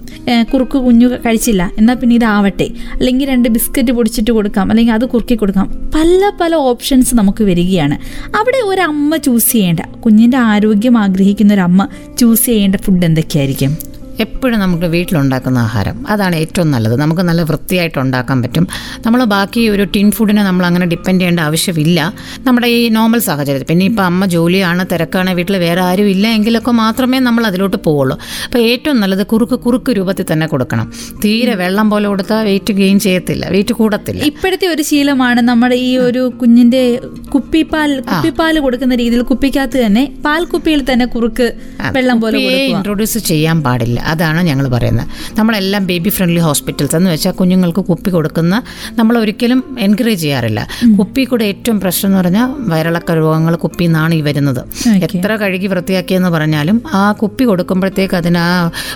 കുറുക്ക് 0.54 0.77
കുഞ്ഞു 0.77 1.07
കഴിച്ചില്ല 1.25 1.72
എന്നാൽ 1.77 1.95
പിന്നെ 1.95 2.15
ഇതാവട്ടെ. 2.15 2.68
അല്ലെങ്കിൽ 2.94 3.27
രണ്ട് 3.27 3.50
ബിസ്ക്കറ്റ് 3.50 3.92
പൊടിച്ചിട്ട് 3.92 4.31
കൊടുക്കാം 4.31 4.69
അല്ലെങ്കിൽ 4.69 4.94
അത് 4.94 5.06
കുറുക്കി 5.06 5.36
കൊടുക്കാം. 5.36 5.68
പല 5.95 6.31
പല 6.42 6.56
ഓപ്ഷൻസ് 6.56 7.15
നമുക്ക് 7.15 7.44
വരികയാണ്. 7.44 7.98
അവിടെ 8.39 8.57
ഒരു 8.57 8.81
അമ്മ 8.81 9.18
ചൂസ് 9.18 9.51
ചെയ്യേണ്ട 9.51 9.80
കുഞ്ഞിന്റെ 10.06 10.38
ആരോഗ്യം 10.38 10.98
ആഗ്രഹിക്കുന്ന 10.98 11.54
ഒരു 11.54 11.62
അമ്മ 11.62 11.88
ചൂസ് 12.19 12.45
ചെയ്യേണ്ട 12.45 12.75
ഫുഡ് 12.75 13.06
എന്തൊക്കെയായിരിക്കും? 13.06 13.88
എപ്പോഴും 14.19 14.60
നമുക്ക് 14.60 14.83
വീട്ടിലുണ്ടാക്കുന്ന 14.83 15.57
ആഹാരം. 15.57 16.07
അതാണ് 16.10 16.36
ഏറ്റവും 16.36 16.71
നല്ലത്. 16.71 16.95
നമുക്ക് 16.95 17.21
നല്ല 17.21 17.42
വൃത്തിയായിട്ട് 17.42 18.00
ഉണ്ടാക്കാൻ 18.00 18.42
പറ്റും. 18.42 18.68
നമ്മൾ 19.06 19.24
ബാക്കി 19.24 19.69
ഒരു 19.69 19.83
ടിൻ 19.83 20.12
ഫുഡിനെ 20.12 20.44
നമ്മൾ 20.44 20.66
അങ്ങനെ 20.66 20.86
ഡിപ്പെൻഡ് 20.86 21.21
ചെയ്യേണ്ട 21.21 21.39
ആവശ്യമില്ല. 21.39 22.13
നമ്മുടെ 22.39 22.68
ഈ 22.68 22.89
നോർമൽ 22.89 23.19
സാഹചര്യത്തിൽ. 23.19 23.68
പിന്നെ 23.68 23.86
ഇപ്പോൾ 23.86 24.04
അമ്മ 24.04 24.25
ജോലിയാണ് 24.25 24.86
തിരക്കാണ് 24.92 25.31
വീട്ടിൽ 25.31 25.57
വേറെ 25.57 25.81
ആരും 25.81 26.10
ഇല്ല 26.10 26.27
എങ്കിലൊക്കെ 26.27 26.71
മാത്രമേ 26.71 27.19
നമ്മൾ 27.19 27.45
അതിലോട്ട് 27.45 27.77
പോവുള്ളൂ. 27.77 28.18
അപ്പോൾ 28.45 28.60
ഏറ്റവും 28.60 29.00
നല്ലത് 29.00 29.25
കുറുക്ക് 29.25 29.60
കുറുക്ക് 29.60 29.92
രൂപത്തിൽ 29.92 30.25
തന്നെ 30.31 30.48
കൊടുക്കണം. 30.48 30.94
തീരെ 31.25 31.56
വെള്ളം 31.56 31.89
പോലെ 31.89 32.07
കൊടുത്താൽ 32.07 32.44
വെയിറ്റ് 32.44 32.74
ഗെയിൻ 32.74 33.00
ചെയ്യത്തില്ല. 33.00 33.48
വെയിറ്റ് 33.50 33.74
കൂടത്തില്ല. 33.74 34.24
ഇപ്പോഴത്തെ 34.24 34.68
ഒരു 34.68 34.81
ശീലമാണ് 34.81 35.42
നമ്മുടെ 35.42 35.75
ഈ 35.75 35.98
ഒരു 35.98 36.33
കുഞ്ഞിന്റെ 36.42 37.00
കുപ്പിപ്പാൽ 37.33 37.91
കുപ്പിപ്പാൽ 38.09 38.55
കൊടുക്കുന്ന 38.65 38.93
രീതിയിൽ 39.01 39.23
കുപ്പിക്കകത്ത് 39.31 39.77
തന്നെ 39.85 40.03
പാൽ 40.25 40.43
കുപ്പിയിൽ 40.51 40.81
തന്നെ 40.91 41.05
കുറുക്ക് 41.15 41.47
വെള്ളം 41.95 42.17
പോലെ 42.23 42.39
ഇൻട്രൊഡ്യൂസ് 42.73 43.19
ചെയ്യാൻ 43.29 43.57
പാടില്ല. 43.65 43.99
അതാണ് 44.13 44.41
ഞങ്ങൾ 44.49 44.65
പറയുന്നത്. 44.75 45.07
നമ്മളെല്ലാം 45.39 45.83
ബേബി 45.91 46.11
ഫ്രണ്ട്ലി 46.17 46.41
ഹോസ്പിറ്റൽസ് 46.47 46.95
എന്ന് 46.99 47.09
വെച്ചാൽ 47.13 47.33
കുഞ്ഞുങ്ങൾക്ക് 47.39 47.83
കുപ്പി 47.91 48.09
കൊടുക്കുന്ന 48.17 48.55
നമ്മൾ 48.99 49.17
ഒരിക്കലും 49.23 49.61
എൻകറേജ് 49.87 50.21
ചെയ്യാറില്ല. 50.23 50.61
കുപ്പി 50.99 51.23
കൂടെ 51.31 51.45
ഏറ്റവും 51.51 51.79
പ്രശ്നം 51.83 52.07
എന്ന് 52.09 52.19
പറഞ്ഞാൽ 52.21 52.49
വയറിളക്ക 52.71 53.17
രോഗങ്ങൾ 53.21 53.55
കുപ്പി 53.65 53.85
നിന്നാണ് 53.87 54.13
ഈ 54.19 54.21
വരുന്നത്. 54.29 54.61
എത്ര 55.07 55.31
കഴുകി 55.43 55.67
വൃത്തിയാക്കിയെന്ന് 55.73 56.31
പറഞ്ഞാലും 56.37 56.79
ആ 57.01 57.03
കുപ്പി 57.21 57.43
കൊടുക്കുമ്പോഴത്തേക്ക് 57.51 58.17
അതിന് 58.21 58.41
ആ 58.47 58.51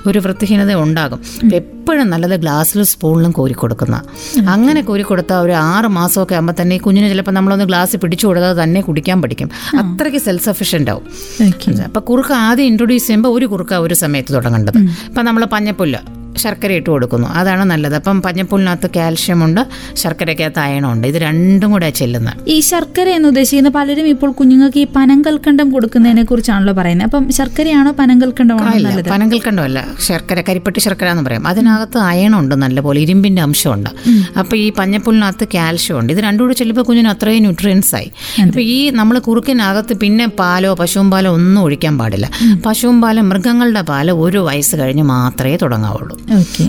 ഒരു 0.09 0.19
വൃത്തിഹീനത 0.25 0.73
ഉണ്ടാകും. 0.85 1.19
എപ്പോഴും 1.59 2.07
നല്ലത് 2.13 2.35
ഗ്ലാസ്സിലും 2.43 2.85
സ്പൂണിലും 2.91 3.31
കോരി 3.37 3.55
കൊടുക്കുന്ന. 3.61 3.95
അങ്ങനെ 4.55 4.81
കോരി 4.89 5.03
കൊടുത്താൽ 5.09 5.39
ഒരു 5.45 5.55
ആറ് 5.71 5.87
മാസമൊക്കെ 5.97 6.35
ആകുമ്പോൾ 6.37 6.55
തന്നെ 6.59 6.75
ഈ 6.77 6.81
കുഞ്ഞിന് 6.85 7.07
ചിലപ്പോൾ 7.13 7.33
നമ്മളൊന്ന് 7.37 7.65
ഗ്ലാസ് 7.71 7.95
പിടിച്ചു 8.03 8.22
കൊടുത്താൽ 8.25 8.63
തന്നെ 8.63 8.81
കുടിക്കാൻ 8.81 9.21
പഠിക്കും. 9.21 9.49
അത്രയ്ക്ക് 9.79 10.19
സെൽഫ് 10.19 10.45
സഫീഷ്യന്റ് 10.45 10.91
ആവും. 10.91 11.05
അപ്പം 11.43 11.83
അപ്പൊ 11.83 12.01
കുറുക്ക് 12.01 12.33
ആദ്യം 12.33 12.65
ഇൻട്രൊഡ്യൂസ് 12.65 13.07
ചെയ്യുമ്പോൾ 13.07 13.29
ഒരു 13.29 13.45
കുറുക്ക 13.45 13.73
ഒരു 13.73 13.93
സമയത്ത് 13.93 14.33
തുടങ്ങേണ്ടത്. 14.33 14.77
ഇപ്പം 14.77 15.25
നമ്മൾ 15.25 15.45
പഞ്ഞപ്പുല്ല് 15.45 16.22
ശർക്കര 16.37 16.71
ഇട്ട് 16.71 16.89
കൊടുക്കുന്നു. 16.89 17.27
അതാണ് 17.27 17.63
നല്ലത്. 17.63 17.95
അപ്പം 17.95 18.21
പഞ്ഞപ്പുല്ലിനകത്ത് 18.21 18.89
കാൽഷ്യം 18.95 19.43
ഉണ്ട് 19.43 19.67
ശർക്കരയ്ക്കകത്ത് 19.95 20.59
അയണം 20.59 20.91
ഉണ്ട് 20.91 21.07
ഇത് 21.07 21.15
രണ്ടും 21.15 21.71
കൂടെ 21.71 21.89
ചെല്ലുന്നത്. 21.89 22.49
ഈ 22.49 22.59
ശർക്കര 22.59 23.09
എന്ന് 23.09 23.27
ഉദ്ദേശിക്കുന്ന 23.27 23.69
പലരും 23.69 24.07
ഇപ്പോൾ 24.07 24.31
കുഞ്ഞുങ്ങൾക്ക് 24.31 24.79
ഈ 24.79 24.87
പനങ്കൽക്കണ്ടം 24.95 25.71
കൊടുക്കുന്നതിനെ 25.71 26.23
കുറിച്ചാണല്ലോ 26.23 26.73
പറയുന്നത്. 26.73 27.05
അപ്പം 27.05 27.31
ശർക്കരയാണോ 27.31 27.91
പനങ്കൽക്കണ്ടമാണോ 27.91 28.73
ഇല്ല. 28.73 28.89
നല്ലത്? 28.89 29.09
പനങ്കൽക്കണ്ടമല്ല 29.09 29.85
ശർക്കര 30.01 30.41
കരിപ്പട്ടി 30.41 30.79
ശർക്കര 30.79 31.07
എന്ന് 31.07 31.23
പറയും. 31.23 31.47
അതിനകത്ത് 31.47 31.97
ഉണ്ട്. 32.37 32.55
നല്ലപോലെ. 32.55 33.01
ഇരുമ്പിന്റെ 33.01 33.41
അംശമുണ്ട്. 33.41 33.89
അപ്പോൾ 34.39 34.55
ഈ 34.55 34.71
പഞ്ഞപ്പുല്ലിനകത്ത് 34.71 35.47
കാൽഷ്യം 35.53 35.99
ഉണ്ട് 35.99 36.13
ഇത് 36.13 36.19
രണ്ടും 36.19 36.45
കൂടെ 36.45 36.53
ചെല്ലുമ്പോൾ 36.53 36.81
കുഞ്ഞിന് 36.81 37.07
അത്രയും 37.07 37.39
ന്യൂട്രിയൻസ് 37.39 37.95
ആയി. 37.95 38.11
അപ്പോൾ 38.41 38.59
ഈ 38.59 38.89
നമ്മൾ 38.89 39.19
കുറുക്കിനകത്ത് 39.19 39.93
പിന്നെ 39.93 40.27
പാലോ 40.27 40.73
പശുവും 40.73 41.11
പാലോ 41.11 41.33
ഒന്നും 41.33 41.61
ഒഴിക്കാൻ 41.61 41.97
പാടില്ല. 41.97 42.29
പശുവും 42.65 43.01
പാലം 43.01 43.29
മൃഗങ്ങളുടെ 43.29 43.81
പാൽ 43.81 44.11
ഒരു 44.11 44.37
വയസ്സ് 44.37 44.75
കഴിഞ്ഞ് 44.75 45.03
മാത്രമേ 45.03 45.55
തുടങ്ങാവുള്ളൂ. 45.55 46.22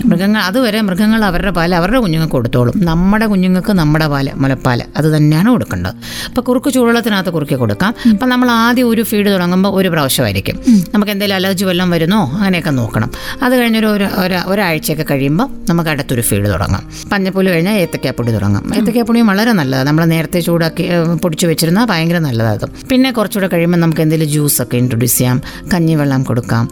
മൃഗങ്ങൾ 0.05 0.41
അതുവരെ 0.41 0.81
മൃഗങ്ങൾ 0.81 1.25
അവരുടെ 1.25 1.51
പാൽ 1.51 1.75
അവരുടെ 1.75 1.99
കുഞ്ഞുങ്ങൾക്ക് 1.99 2.33
കൊടുത്തോളും. 2.33 2.85
നമ്മുടെ 2.85 3.25
കുഞ്ഞുങ്ങൾക്ക് 3.25 3.73
നമ്മുടെ 3.73 4.07
പാൽ 4.07 4.31
മുലപ്പാൽ 4.35 4.83
അത് 4.97 5.17
തന്നെയാണ് 5.17 5.49
കൊടുക്കേണ്ടത്. 5.49 5.91
അപ്പോൾ 6.27 6.41
കുറുക്ക് 6.41 6.73
ചൂടുവെള്ളത്തിനകത്ത് 6.73 7.29
കുറുക്കി 7.29 7.53
കൊടുക്കാം. 7.53 7.95
അപ്പം 8.11 8.29
നമ്മൾ 8.29 8.51
ആദ്യം 8.51 8.89
ഒരു 8.89 9.01
ഫീഡ് 9.01 9.27
തുടങ്ങുമ്പോൾ 9.27 9.69
ഒരു 9.69 9.89
പ്രാവശ്യമായിരിക്കും. 9.89 10.59
നമുക്ക് 10.93 11.11
എന്തെങ്കിലും 11.11 11.35
അലർജി 11.35 11.65
വല്ലതും 11.65 11.91
വരുന്നോ 11.91 12.31
അങ്ങനെയൊക്കെ 12.31 12.69
നോക്കണം. 12.69 13.11
അത് 13.43 13.55
കഴിഞ്ഞൊരു 13.55 13.85
ഒരു 13.85 14.03
ഒരു- 14.03 14.43
ഒരാഴ്ചയൊക്കെ 14.45 15.05
കഴിയുമ്പോൾ 15.11 15.49
നമുക്ക് 15.69 15.89
അടുത്തൊരു 15.89 16.21
ഫീഡ് 16.21 16.49
തുടങ്ങാം. 16.49 17.09
പഞ്ഞപ്പുല്ല് 17.11 17.51
കഴിഞ്ഞാൽ 17.51 17.73
ഏത്തക്കാപ്പൊടി 17.73 18.31
തുടങ്ങാം. 18.31 18.75
ഏത്തക്കാപ്പൊടിയും 18.75 19.27
വളരെ 19.27 19.51
നല്ലതാണ് 19.51 19.87
നമ്മൾ 19.87 20.05
നേരത്തെ 20.05 20.39
ചൂടാക്കി 20.39 20.87
പൊടിച്ചു 21.23 21.47
വെച്ചിരുന്നാൽ 21.47 21.85
ഭയങ്കര 21.85 22.17
നല്ലതാണ് 22.17 22.59
പിന്നെ 22.89 23.11
കുറച്ചുകൂടെ 23.11 23.47
കഴിയുമ്പോൾ 23.47 23.77
നമുക്ക് 23.77 24.01
എന്തെങ്കിലും 24.01 24.31
ജ്യൂസൊക്കെ 24.31 24.77
ഇൻട്രൊഡ്യൂസ് 24.77 25.17
ചെയ്യാം. 25.17 25.41
കഞ്ഞിവെള്ളം 25.73 26.23
കൊടുക്കാം. 26.23 26.69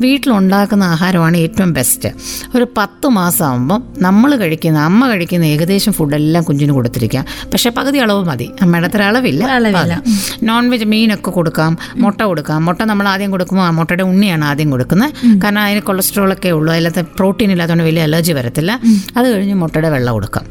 വീട്ടിലുണ്ടാക്കുന്ന 0.00 0.84
ആഹാരമാണ് 0.84 1.36
ഏറ്റവും 1.36 1.72
ബെസ്റ്റ് 1.72 2.08
ഒരു 2.56 2.66
പത്ത് 2.78 3.06
മാസമാകുമ്പം 3.08 3.80
നമ്മൾ 4.06 4.36
കഴിക്കുന്ന 4.36 4.78
അമ്മ 4.78 5.08
കഴിക്കുന്ന 5.08 5.44
ഏകദേശം 5.44 5.92
ഫുഡെല്ലാം 5.92 6.44
കുഞ്ഞിന് 6.44 6.72
കൊടുത്തിരിക്കാം. 6.72 7.24
പക്ഷേ 7.52 7.70
പകുതി 7.70 7.98
അളവ് 7.98 8.24
മതി. 8.24 8.50
അമ്മയുടെ 8.62 8.86
അത്ര 8.86 9.02
അളവില്ല. 9.02 9.44
അളവില്ല. 9.46 10.02
നോൺ 10.42 10.70
വെജ് 10.70 10.84
മീനൊക്കെ 10.84 11.30
കൊടുക്കാം 11.30 11.78
മുട്ട 11.96 12.20
കൊടുക്കാം. 12.22 12.64
മുട്ട 12.64 12.82
നമ്മൾ 12.82 13.08
ആദ്യം 13.08 13.30
കൊടുക്കുമ്പോൾ 13.30 13.66
ആ 13.66 13.70
മുട്ടയുടെ 13.70 14.02
ഉണ്ണിയാണ് 14.02 14.44
ആദ്യം 14.44 14.70
കൊടുക്കുന്നത്. 14.70 15.12
കാരണം 15.44 15.60
അതിന് 15.60 15.80
കൊളസ്ട്രോൾ 15.80 16.32
ഒക്കെ 16.32 16.48
ഉള്ളൂ. 16.48 16.72
അതിലത്തെ 16.72 17.02
പ്രോട്ടീൻ 17.18 17.50
ഇല്ലാത്തതുകൊണ്ട് 17.50 17.88
വലിയ 17.90 18.02
അലർജി 18.02 18.32
വരത്തില്ല. 18.32 18.72
അത് 19.16 19.26
കഴിഞ്ഞ് 19.34 19.54
മുട്ടയുടെ 19.54 19.88
വെള്ളം 19.88 20.12
കൊടുക്കാം. 20.12 20.44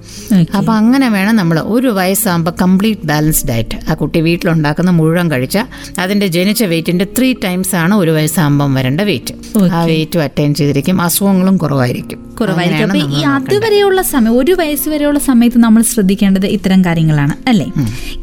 അപ്പോൾ 0.57 0.73
അങ്ങനെ 0.73 1.09
വേണം 1.09 1.35
നമ്മൾ 1.35 1.59
ഒരു 1.75 1.87
വയസ്സാകുമ്പോൾ 1.87 2.53
കംപ്ലീറ്റ് 2.61 3.05
ബാലൻസ് 3.11 3.47
ഡയറ്റ് 3.47 3.77
ആ 3.89 3.93
കുട്ടി 3.93 4.19
വീട്ടിലുണ്ടാക്കുന്ന 4.19 4.91
മുഴുവൻ 4.91 5.31
കഴിച്ചാൽ 5.31 5.65
അതിന്റെ 5.99 6.27
ജനിച്ച 6.27 6.63
വെയിറ്റിന്റെ 6.63 7.07
ത്രീ 7.17 7.29
ടൈംസ് 7.45 7.75
ആണ് 7.75 7.93
ഒരു 7.95 8.11
വയസ്സാകുമ്പം 8.11 8.73
വരേണ്ട 8.73 9.01
വെയിറ്റ് 9.01 9.33
ആ 9.77 9.83
വെയിറ്റും 9.91 10.23
അറ്റൈൻ 10.23 10.53
ചെയ്തിരിക്കും. 10.59 11.01
അസുഖങ്ങളും 11.01 11.57
കുറവായിരിക്കും. 11.63 12.19
കുറവായിരിക്കും. 12.41 12.91
അപ്പൊ 12.91 13.19
ഈ 13.19 13.23
അതുവരെയുള്ള 13.23 14.01
സമയം 14.01 14.37
ഒരു 14.37 14.51
വയസ്സ് 14.59 14.89
വരെയുള്ള 14.89 15.19
സമയത്ത് 15.19 15.57
നമ്മൾ 15.57 15.81
ശ്രദ്ധിക്കേണ്ടത് 15.81 16.45
ഇത്തരം 16.45 16.85
കാര്യങ്ങളാണ് 16.85 17.33
അല്ലേ? 17.49 17.65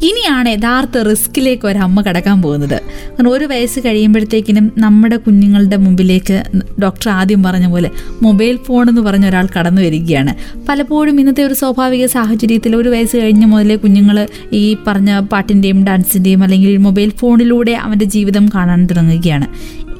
ഇനിയാണ് 0.03 0.49
യഥാർത്ഥ 0.49 0.97
റിസ്കിലേക്ക് 0.97 1.65
ഒരമ്മ 1.67 2.01
കടക്കാൻ 2.01 2.41
പോകുന്നത്. 2.41 2.77
കാരണം 3.11 3.31
ഒരു 3.31 3.45
വയസ്സ് 3.45 3.79
കഴിയുമ്പോഴത്തേക്കിനും 3.85 4.71
നമ്മുടെ 4.77 5.17
കുഞ്ഞുങ്ങളുടെ 5.17 5.75
മുമ്പിലേക്ക് 5.75 6.43
ഡോക്ടർ 6.83 7.09
ആദ്യം 7.09 7.43
പറഞ്ഞ 7.43 7.67
പോലെ 7.67 7.91
മൊബൈൽ 8.21 8.59
ഫോൺ 8.67 8.89
എന്ന് 8.89 9.01
പറഞ്ഞ 9.01 9.25
ഒരാൾ 9.25 9.47
കടന്നു 9.59 9.81
വരികയാണ്. 9.81 10.35
പലപ്പോഴും 10.69 11.19
ഇന്നത്തെ 11.19 11.43
ഒരു 11.43 11.53
സ്വാഭാവിക 11.53 12.05
സാഹചര്യത്തിൽ 12.05 12.75
ഒരു 12.75 12.89
വയസ്സ് 12.89 13.17
കഴിഞ്ഞ 13.17 13.45
മുതലേ 13.45 13.75
കുഞ്ഞുങ്ങൾ 13.75 14.27
ഈ 14.51 14.77
പറഞ്ഞ 14.87 15.19
പാട്ടിന്റെയും 15.19 15.85
ഡാൻസിന്റെയും 15.85 16.43
അല്ലെങ്കിൽ 16.43 16.77
മൊബൈൽ 16.77 17.09
ഫോണിലൂടെ 17.09 17.71
അവന്റെ 17.71 18.05
ജീവിതം 18.05 18.47
കാണാൻ 18.55 18.85
തുടങ്ങുകയാണ്. 18.85 19.47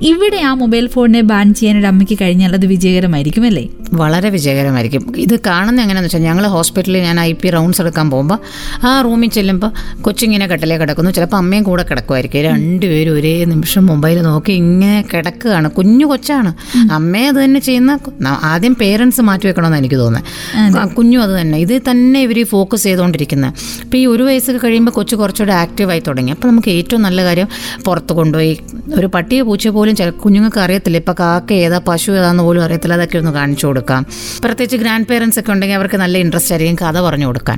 ഇവിടെ 0.09 0.37
ആ 0.49 0.51
മൊബൈൽ 0.61 0.85
ഫോണിനെ 0.93 1.19
ബാൻ 1.31 1.47
ചെയ്യാൻ 1.57 1.75
ഒരു 1.79 1.87
അമ്മയ്ക്ക് 1.89 2.15
കഴിഞ്ഞാൽ 2.21 2.51
അത് 2.57 2.63
വിജയകരമായിരിക്കും 2.71 3.43
അല്ലേ 3.49 3.63
വളരെ 3.99 4.29
വിജയകരമായിരിക്കും. 4.35 5.03
ഇത് 5.23 5.33
കാണുന്ന 5.47 5.79
എങ്ങനെയാണെന്ന് 5.83 6.09
വെച്ചാൽ 6.09 6.23
ഞങ്ങൾ 6.27 6.45
ഹോസ്പിറ്റലിൽ 6.53 7.01
ഞാൻ 7.07 7.17
ഐ 7.19 7.31
പി 7.41 7.49
റൗണ്ട്സ് 7.55 7.81
എടുക്കാൻ 7.83 8.07
പോകുമ്പോൾ 8.13 8.39
ആ 8.87 8.91
റൂമിൽ 9.05 9.29
ചെല്ലുമ്പോൾ 9.37 9.71
കൊച്ചിങ്ങനെ 10.05 10.45
കട്ടിലേ 10.51 10.75
കിടക്കുന്നു. 10.81 11.11
ചിലപ്പോൾ 11.17 11.39
അമ്മയും 11.41 11.63
കൂടെ 11.69 11.83
കിടക്കുമായിരിക്കും. 11.89 12.43
രണ്ടുപേരും 12.49 13.13
ഒരേ 13.17 13.33
നിമിഷം 13.51 13.83
മൊബൈൽ 13.91 14.17
നോക്കി 14.29 14.53
ഇങ്ങനെ 14.61 15.01
കിടക്കുകയാണ്. 15.11 15.69
കുഞ്ഞു 15.77 16.05
കൊച്ചാണ്. 16.11 16.53
അമ്മയെ 16.97 17.27
അത് 17.33 17.39
തന്നെ 17.43 17.61
ചെയ്യുന്ന 17.67 17.91
ആദ്യം 18.51 18.75
പേരൻസ് 18.81 19.21
മാറ്റി 19.29 19.47
വെക്കണമെന്ന് 19.49 19.79
എനിക്ക് 19.83 19.99
തോന്നുന്നത് 20.03 20.95
കുഞ്ഞു 20.97 21.19
അത് 21.25 21.33
തന്നെ. 21.41 21.59
ഇത് 21.65 21.75
തന്നെ 21.89 22.21
ഇവർ 22.27 22.39
ഫോക്കസ് 22.53 22.85
ചെയ്തുകൊണ്ടിരിക്കുന്നത് 22.89 23.53
ഇപ്പോൾ 23.85 23.99
ഈ 24.01 24.05
ഒരു 24.13 24.23
വയസ്സൊക്കെ 24.29 24.61
കഴിയുമ്പോൾ 24.65 24.95
കൊച്ചു 24.99 25.15
കുറച്ചുകൂടെ 25.21 25.55
ആക്റ്റീവായി 25.63 26.03
തുടങ്ങി. 26.09 26.31
അപ്പോൾ 26.37 26.47
നമുക്ക് 26.53 26.71
ഏറ്റവും 26.79 27.01
നല്ല 27.09 27.19
കാര്യം 27.29 27.49
പുറത്ത് 27.87 28.13
കൊണ്ടുപോയി 28.21 28.53
ഒരു 28.99 29.07
പട്ടിയെ 29.17 29.41
പൂച്ച 29.49 29.67
പോലും 29.77 29.90
ചില 29.99 30.09
കുഞ്ഞുങ്ങൾക്ക് 30.23 30.59
അറിയത്തില്ല. 30.65 30.97
ഇപ്പം 31.03 31.15
കാക്ക 31.19 31.53
ഏതാ 31.65 31.79
പശു 31.87 32.11
ഏതാന്ന് 32.11 32.43
പോലും 32.43 32.63
അറിയത്തില്ല. 32.63 32.93
അതൊക്കെ 32.93 33.17
ഒന്ന് 33.17 33.31
കാണിച്ചു 33.31 33.65
കൊടുക്കാം. 33.67 34.01
പ്രത്യേകിച്ച് 34.43 34.77
ഗ്രാൻഡ് 34.83 35.07
പേരൻസ് 35.11 35.39
ഒക്കെ 35.39 35.51
ഉണ്ടെങ്കിൽ 35.51 35.75
അവർക്ക് 35.75 35.97
നല്ല 36.03 36.17
ഇൻട്രസ്റ്റ് 36.17 36.53
ആയിരിക്കും 36.53 36.77
കഥ 36.81 36.99
പറഞ്ഞു 37.07 37.25
കൊടുക്കാൻ. 37.25 37.57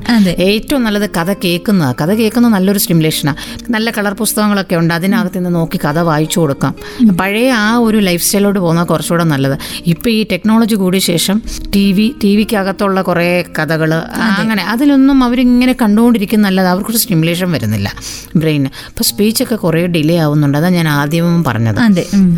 ഏറ്റവും 0.49 0.83
നല്ലത് 0.83 1.07
കഥ 1.17 1.33
കേൾക്കുന്നത് 1.43 1.95
കഥ 2.01 2.11
കേൾക്കുന്നത് 2.21 2.53
നല്ലൊരു 2.53 2.79
സ്റ്റിമുലേഷനാണ് 2.79 3.37
നല്ല 3.75 3.91
കളർ 3.97 4.13
പുസ്തകങ്ങളൊക്കെ 4.13 4.75
ഉണ്ട്. 4.75 4.93
അതിനകത്ത് 4.93 5.37
നിന്ന് 5.37 5.53
നോക്കി 5.55 5.79
കഥ 5.85 5.99
വായിച്ചു 6.09 6.39
കൊടുക്കാം. 6.39 6.73
പഴയ 7.21 7.49
ആ 7.51 7.77
ഒരു 7.87 7.97
ലൈഫ് 7.97 8.23
സ്റ്റൈലോട് 8.23 8.59
പോകുന്നത് 8.59 8.87
കുറച്ചുകൂടെ 8.87 9.23
നല്ലത്. 9.23 9.57
ഇപ്പൊ 9.85 10.09
ഈ 10.09 10.23
ടെക്നോളജി 10.31 10.75
കൂടിയ 10.75 10.99
ശേഷം 10.99 11.41
ടി 11.75 11.85
വി 11.97 12.07
ടി 12.23 12.35
വിക്കകത്തുള്ള 12.35 13.01
കുറേ 13.01 13.27
കഥകൾ 13.59 13.93
അങ്ങനെ 14.41 14.63
അതിലൊന്നും 14.63 15.23
അവരിങ്ങനെ 15.23 15.73
കണ്ടുകൊണ്ടിരിക്കുന്നല്ലാതെ 15.81 16.69
അവർക്കൊരു 16.69 16.97
സ്റ്റിമുലേഷൻ 16.97 17.51
വരുന്നില്ല. 17.51 17.87
ബ്രെയിന് 18.35 18.69
അപ്പോൾ 18.89 19.03
സ്പീച്ചൊക്കെ 19.03 19.55
കുറേ 19.55 19.81
ഡിലേ 19.95 20.17
ആവുന്നുണ്ട്. 20.17 20.57
അതാണ് 20.57 20.75
ഞാൻ 20.75 20.87
ആദ്യം 20.87 21.43
പറഞ്ഞത്. 21.43 21.79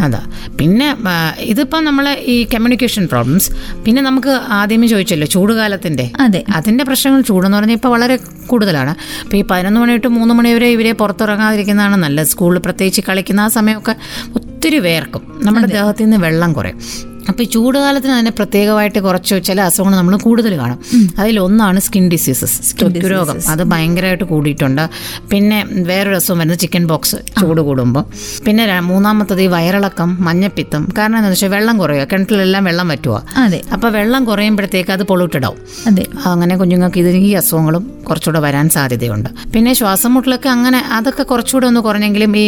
അതെ. 0.02 0.18
പിന്നെ 0.60 0.98
ഇതിപ്പോ 1.40 1.80
നമ്മൾ 1.80 2.10
ഈ 2.10 2.44
കമ്മ്യൂണിക്കേഷൻ 2.44 3.08
പ്രോബ്ലംസ് 3.08 3.52
പിന്നെ 3.86 4.02
നമുക്ക് 4.02 4.30
ആദ്യമേ 4.30 4.88
ചോദിച്ചല്ലോ 4.88 5.28
ചൂടുകാലത്തിന്റെ. 5.28 6.12
അതെ. 6.20 6.44
അതിന്റെ 6.56 6.84
പ്രശ്നങ്ങൾ 6.84 7.22
ചൂടെന്ന് 7.22 7.58
പറഞ്ഞാൽ 7.58 7.76
ഇപ്പോൾ 7.76 7.90
വളരെ 7.90 8.20
കൂടുതലാണ്. 8.48 8.96
ഇപ്പോൾ 9.24 9.38
ഈ 9.38 9.44
പതിനൊന്ന് 9.52 9.80
മണി 9.80 9.92
തൊട്ട് 9.92 10.08
മൂന്ന് 10.08 10.34
മണി 10.36 10.54
വരെ 10.54 10.70
ഇവരെ 10.70 10.92
പുറത്തിറങ്ങാതിരിക്കുന്നതാണ് 10.92 11.96
നല്ലത്. 11.96 12.28
സ്കൂളിൽ 12.28 12.60
പ്രത്യേകിച്ച് 12.60 13.02
കളിക്കുന്ന 13.10 13.42
ആ 13.42 13.48
സമയമൊക്കെ 13.48 13.96
ഒത്തിരി 14.36 14.80
വേർക്കും 14.80 15.40
നമ്മുടെ 15.44 15.68
ദേഹത്തിൽ 15.68 16.04
നിന്ന് 16.04 16.18
വെള്ളം 16.18 16.54
കുറയും. 16.54 16.80
അപ്പോൾ 17.30 17.44
ഈ 17.44 17.46
ചൂടുകാലത്തിന് 17.46 18.20
തന്നെ 18.20 18.32
പ്രത്യേകമായിട്ട് 18.32 19.00
കുറച്ച് 19.00 19.36
ചില 19.44 19.62
അസുഖങ്ങൾ 19.62 19.98
നമ്മൾ 19.98 20.18
കൂടുതൽ 20.18 20.58
കാണും. 20.58 20.80
അതിലൊന്നാണ് 21.20 21.80
സ്കിൻ 21.80 22.10
ഡിസീസസ് 22.10 22.76
ത്വക്ക് 22.80 23.08
രോഗം. 23.14 23.38
അത് 23.50 23.64
ഭയങ്കരമായിട്ട് 23.64 24.24
കൂടിയിട്ടുണ്ട്. 24.24 24.90
പിന്നെ 25.32 25.66
വേറൊരു 25.90 26.16
അസുഖം 26.16 26.40
വരുന്നത് 26.40 26.60
ചിക്കൻ 26.60 26.88
ബോക്സ് 26.88 27.16
ചൂട് 27.42 27.62
കൂടുമ്പോൾ 27.62 28.04
പിന്നെ 28.46 28.82
മൂന്നാമത്തത് 28.82 29.42
ഈ 29.42 29.48
വയറിളക്കം 29.48 30.18
മഞ്ഞപ്പിത്തം. 30.28 30.84
കാരണം 30.98 31.18
എന്താണെന്ന് 31.18 31.32
വെച്ചാൽ 31.32 31.50
വെള്ളം 31.50 31.78
കുറയുക. 31.78 32.08
കിണറ്റിലെല്ലാം 32.12 32.64
വെള്ളം 32.64 32.88
പറ്റുക 32.90 33.24
അതെ. 33.38 33.62
അപ്പോൾ 33.74 33.90
വെള്ളം 33.90 34.26
കുറയുമ്പോഴത്തേക്ക് 34.26 34.92
അത് 34.92 35.04
പൊള്യൂട്ടഡ് 35.04 35.46
ആവും 35.46 35.60
അതെ. 35.88 36.06
അങ്ങനെ 36.26 36.58
കുഞ്ഞുങ്ങൾക്ക് 36.58 37.00
ഇതിന് 37.00 37.18
ഈ 37.18 37.34
അസുഖങ്ങളും 37.34 37.86
കുറച്ചുകൂടെ 38.10 38.40
വരാൻ 38.40 38.66
സാധ്യതയുണ്ട്. 38.76 39.30
പിന്നെ 39.54 39.74
ശ്വാസം 39.74 40.14
മുട്ടലൊക്കെ 40.14 40.50
അങ്ങനെ 40.56 40.80
അതൊക്കെ 40.98 41.24
കുറച്ചുകൂടെ 41.32 41.68
ഒന്ന് 41.72 41.82
കുറഞ്ഞെങ്കിലും 41.88 42.34
ഈ 42.38 42.46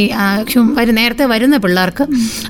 നേരത്തെ 0.99 1.25
വരുന്ന 1.33 1.57
പിള്ളേർക്ക് 1.65 2.03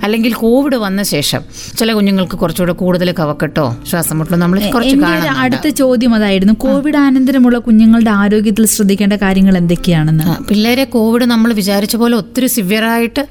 അല്ലെങ്കിൽ 0.04 0.34
കോവിഡ് 0.44 0.78
വന്ന 0.86 1.02
ശേഷം 1.14 1.42
ചില 1.80 1.90
കുഞ്ഞുങ്ങൾക്ക് 1.94 2.38
കുറച്ചുകൂടെ 2.44 2.74
കൂടുതൽ 2.82 3.12
കവക്കെട്ടോ 3.20 3.66
ശ്വാസം 3.90 4.16
മുട്ടലോ 4.20 4.38
നമ്മൾ 4.44 4.60
കുറച്ച് 4.76 5.32
അടുത്ത 5.46 5.68
ചോദ്യം 5.82 6.14
അതായിരുന്നു 6.18 6.56
കോവിഡ് 6.66 7.00
അനന്തരമുള്ള 7.06 7.58
കുഞ്ഞുങ്ങളുടെ 7.68 8.12
ആരോഗ്യത്തിൽ 8.24 8.66
ശ്രദ്ധിക്കേണ്ട 8.76 9.16
കാര്യങ്ങൾ 9.26 9.58
എന്തൊക്കെയാണെന്ന്? 9.58 10.26
പിള്ളേരെ 10.50 10.86
കോവിഡ് 10.96 11.26
നമ്മൾ 11.34 11.50
വിചാരിച്ച 11.62 11.96
പോലെ 12.02 12.16
ഒത്തിരി 12.22 12.48
സിവിയറായിട്ട് 12.56 13.24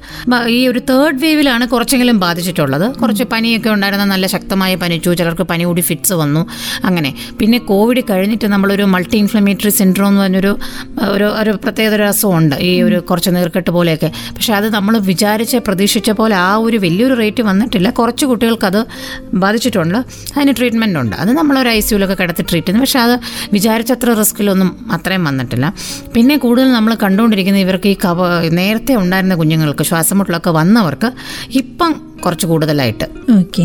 ഈ 0.57 0.59
ഒരു 0.67 0.81
തേർഡ് 0.89 1.19
വേവിലാണ് 1.21 1.65
കുറച്ചെങ്കിലും 1.67 2.17
ബാധിച്ചിട്ടുള്ളത്. 2.25 2.87
കുറച്ച് 3.01 3.25
പനിയൊക്കെ 3.33 3.69
ഉണ്ടായിരുന്ന 3.69 4.05
നല്ല 4.13 4.25
ശക്തമായ 4.35 4.75
പനിച്ചു 4.83 5.09
ചിലർക്ക് 5.19 5.45
പനി 5.51 5.63
കൂടി 5.63 5.83
ഫിറ്റ്സ് 5.89 6.15
വന്നു. 6.21 6.41
അങ്ങനെ. 6.85 7.11
പിന്നെ 7.39 7.57
കോവിഡ് 7.71 8.03
കഴിഞ്ഞിട്ട് 8.09 8.47
നമ്മളൊരു 8.53 8.85
മൾട്ടി 8.93 9.17
ഇൻഫ്ലമേറ്ററി 9.17 9.66
സിൻഡ്രോം 9.69 10.07
എന്ന് 10.07 10.21
പറഞ്ഞൊരു 10.21 10.57
ഒരു 11.01 11.23
ഒരു 11.23 11.51
പ്രത്യേകത 11.63 11.95
ഒരു 11.95 12.03
അസുഖമുണ്ട് 12.03 12.55
ഈ 12.55 12.81
ഒരു 12.81 12.99
കുറച്ച് 12.99 13.29
നീർക്കെട്ട് 13.29 13.69
പോലെയൊക്കെ. 13.69 14.07
പക്ഷെ 14.07 14.53
അത് 14.53 14.73
നമ്മൾ 14.73 14.97
വിചാരിച്ച 14.97 15.55
പ്രതീക്ഷിച്ച 15.55 16.11
പോലെ 16.11 16.35
ആ 16.35 16.55
ഒരു 16.55 16.77
വലിയൊരു 16.77 17.13
റേറ്റ് 17.13 17.41
വന്നിട്ടില്ല. 17.41 17.89
കുറച്ച് 17.89 18.25
കുട്ടികൾക്ക് 18.25 18.65
അത് 18.65 18.85
ബാധിച്ചിട്ടുണ്ട്. 19.33 19.97
അതിന് 20.37 20.53
ട്രീറ്റ്മെന്റ് 20.57 20.99
ഉണ്ട്. 20.99 21.15
അത് 21.15 21.31
നമ്മളൊരു 21.31 21.69
ഐ 21.69 21.79
സിയുലൊക്കെ 21.79 22.13
കിടത്തി 22.13 22.45
ട്രീറ്റ് 22.49 22.67
ചെയ്യുന്നു. 22.67 22.85
പക്ഷേ 22.85 22.99
അത് 22.99 23.19
വിചാരിച്ചത്ര 23.53 24.13
റിസ്ക്കിലൊന്നും 24.13 24.89
അത്രയും 24.91 25.23
വന്നിട്ടില്ല. 25.23 25.73
പിന്നെ 26.15 26.37
കൂടുതൽ 26.37 26.71
നമ്മൾ 26.71 26.95
കണ്ടുകൊണ്ടിരിക്കുന്ന 26.95 27.59
ഇവർക്ക് 27.59 27.87
ഈ 27.87 27.97
കവ 28.05 28.49
നേരത്തെ 28.49 28.95
ഉണ്ടായിരുന്ന 28.95 29.35
കുഞ്ഞുങ്ങൾക്ക് 29.35 29.83
ശ്വാസമുട്ടലൊക്കെ 29.83 30.49
വന്നവർക്ക് 30.49 31.11
ഇപ്പം 31.51 32.16
കുറച്ച് 32.25 32.45
കൂടുതലായിട്ട് 32.51 33.05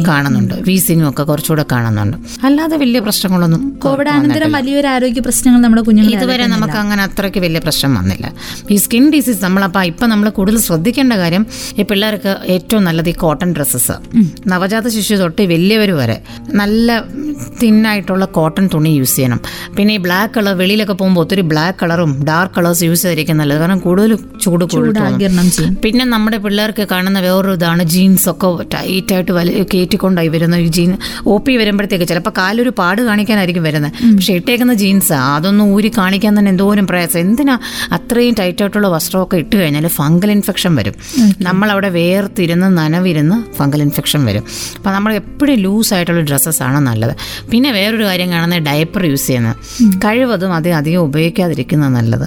കാണുന്നുണ്ട്. 0.08 0.54
വീസിങ്ങും 0.68 1.06
ഒക്കെ 1.10 1.22
കുറച്ചുകൂടെ 1.30 1.64
കാണുന്നുണ്ട്. 1.72 2.16
അല്ലാതെ 2.46 2.76
വലിയ 2.82 3.00
പ്രശ്നങ്ങളൊന്നും 3.06 3.62
കോവിഡ് 3.84 4.10
അനന്തരം 4.14 4.52
വലിയൊരു 4.58 4.88
ആരോഗ്യ 4.94 5.22
പ്രശ്നങ്ങൾ 5.26 5.60
നമ്മുടെ 5.64 5.82
കുഞ്ഞുങ്ങൾ 5.88 6.14
ഇതുവരെ 6.16 6.46
നമുക്ക് 6.54 6.78
അങ്ങനെ 6.82 7.02
അത്രയ്ക്ക് 7.08 7.40
വലിയ 7.44 7.60
പ്രശ്നം 7.66 7.92
വന്നില്ല. 8.00 8.26
ഈ 8.74 8.76
സ്കിൻ 8.84 9.04
ഡിസീസ് 9.14 9.40
നമ്മളപ്പോൾ 9.44 9.84
ഇപ്പം 9.92 10.10
നമ്മൾ 10.12 10.28
കൂടുതൽ 10.38 10.58
ശ്രദ്ധിക്കേണ്ട 10.68 11.12
കാര്യം 11.22 11.46
ഈ 11.78 11.86
പിള്ളേർക്ക് 11.92 12.34
ഏറ്റവും 12.56 12.84
നല്ലത് 12.88 13.10
ഈ 13.12 13.16
കോട്ടൺ 13.24 13.50
ഡ്രസ്സസ്. 13.58 13.96
നവജാത 14.52 14.88
ശിശു 14.96 15.18
തൊട്ട് 15.22 15.42
വലിയവർ 15.52 15.92
വരെ 16.00 16.16
നല്ല 16.60 16.98
തിന്നായിട്ടുള്ള 17.62 18.24
കോട്ടൺ 18.38 18.66
തുണി 18.74 18.92
യൂസ് 19.00 19.16
ചെയ്യണം. 19.16 19.40
പിന്നെ 19.76 19.94
ഈ 19.94 20.02
ബ്ലാക്ക് 20.06 20.34
കളർ 20.36 20.54
വെളിയിലൊക്കെ 20.62 20.96
പോകുമ്പോൾ 21.00 21.22
ഒത്തിരി 21.24 21.44
ബ്ലാക്ക് 21.52 21.78
കളറും 21.82 22.12
ഡാർക്ക് 22.30 22.54
കളേഴ്സ് 22.58 22.84
യൂസ് 22.88 23.02
ചെയ്തിരിക്കുന്നത് 23.06 23.44
നല്ലത്. 23.44 23.60
കാരണം 23.62 23.80
കൂടുതൽ 23.86 24.12
ചൂട് 24.44 24.64
കൂടുതൽ 24.64 25.00
പിന്നെ 25.84 26.04
നമ്മുടെ 26.14 26.38
പിള്ളേർക്ക് 26.46 26.86
കാണുന്ന 26.94 27.18
വേറൊരു 27.28 27.54
ഇതാണ് 27.60 27.82
ജീൻസ് 27.94 28.26
ഒക്കെ. 28.32 28.41
ടൈറ്റായിട്ട് 28.74 29.32
വലി 29.38 29.52
കയറ്റിക്കൊണ്ടായി 29.74 30.28
വരുന്ന 30.34 30.56
ഈ 30.64 30.66
ജീൻ. 30.76 30.90
ഒ 31.26 31.36
പി 31.44 31.56
വരുമ്പോഴത്തേക്ക് 31.56 32.06
ചിലപ്പോൾ 32.10 32.32
കാലൊരു 32.38 32.72
പാട് 32.80 33.02
കാണിക്കാനായിരിക്കും 33.02 33.64
വരുന്നത്. 33.68 33.92
പക്ഷെ 34.16 34.32
ഇട്ടേക്കുന്ന 34.32 34.74
ജീൻസ് 34.74 35.12
അതൊന്നും 35.12 35.66
ഊരി 35.74 35.92
കാണിക്കാൻ 35.98 36.38
തന്നെ 36.38 36.50
എന്തോരം 36.50 36.86
പ്രയാസം. 36.86 37.20
എന്തിനാ 37.20 37.58
അത്രയും 37.96 38.34
ടൈറ്റായിട്ടുള്ള 38.40 38.88
വസ്ത്രമൊക്കെ 38.88 39.36
ഇട്ട് 39.36 39.56
കഴിഞ്ഞാൽ 39.56 39.86
ഫംഗൽ 39.98 40.30
ഇൻഫെക്ഷൻ 40.30 40.74
വരും. 40.80 40.94
നമ്മളവിടെ 41.48 41.88
വേർത്തിരുന്ന് 41.98 42.68
നനവിരുന്ന് 42.78 43.38
ഫംഗൽ 43.58 43.82
ഇൻഫെക്ഷൻ 43.82 44.24
വരും. 44.24 44.44
അപ്പോൾ 44.76 44.90
നമ്മൾ 44.90 45.12
എപ്പോഴും 45.14 45.56
ലൂസായിട്ടുള്ള 45.64 46.20
ഡ്രസ്സസ്സാണ് 46.20 46.78
നല്ലത്. 46.86 47.14
പിന്നെ 47.52 47.72
വേറൊരു 47.72 48.04
കാര്യം 48.04 48.30
കാണുന്നത് 48.30 48.62
ഡയപ്പർ 48.68 49.04
യൂസ് 49.04 49.26
ചെയ്യുന്നത് 49.26 49.56
കഴിവതും 50.04 50.52
അത് 50.54 50.68
അധികം 50.68 51.02
ഉപയോഗിക്കാതിരിക്കുന്നത് 51.02 51.92
നല്ലത്. 51.98 52.26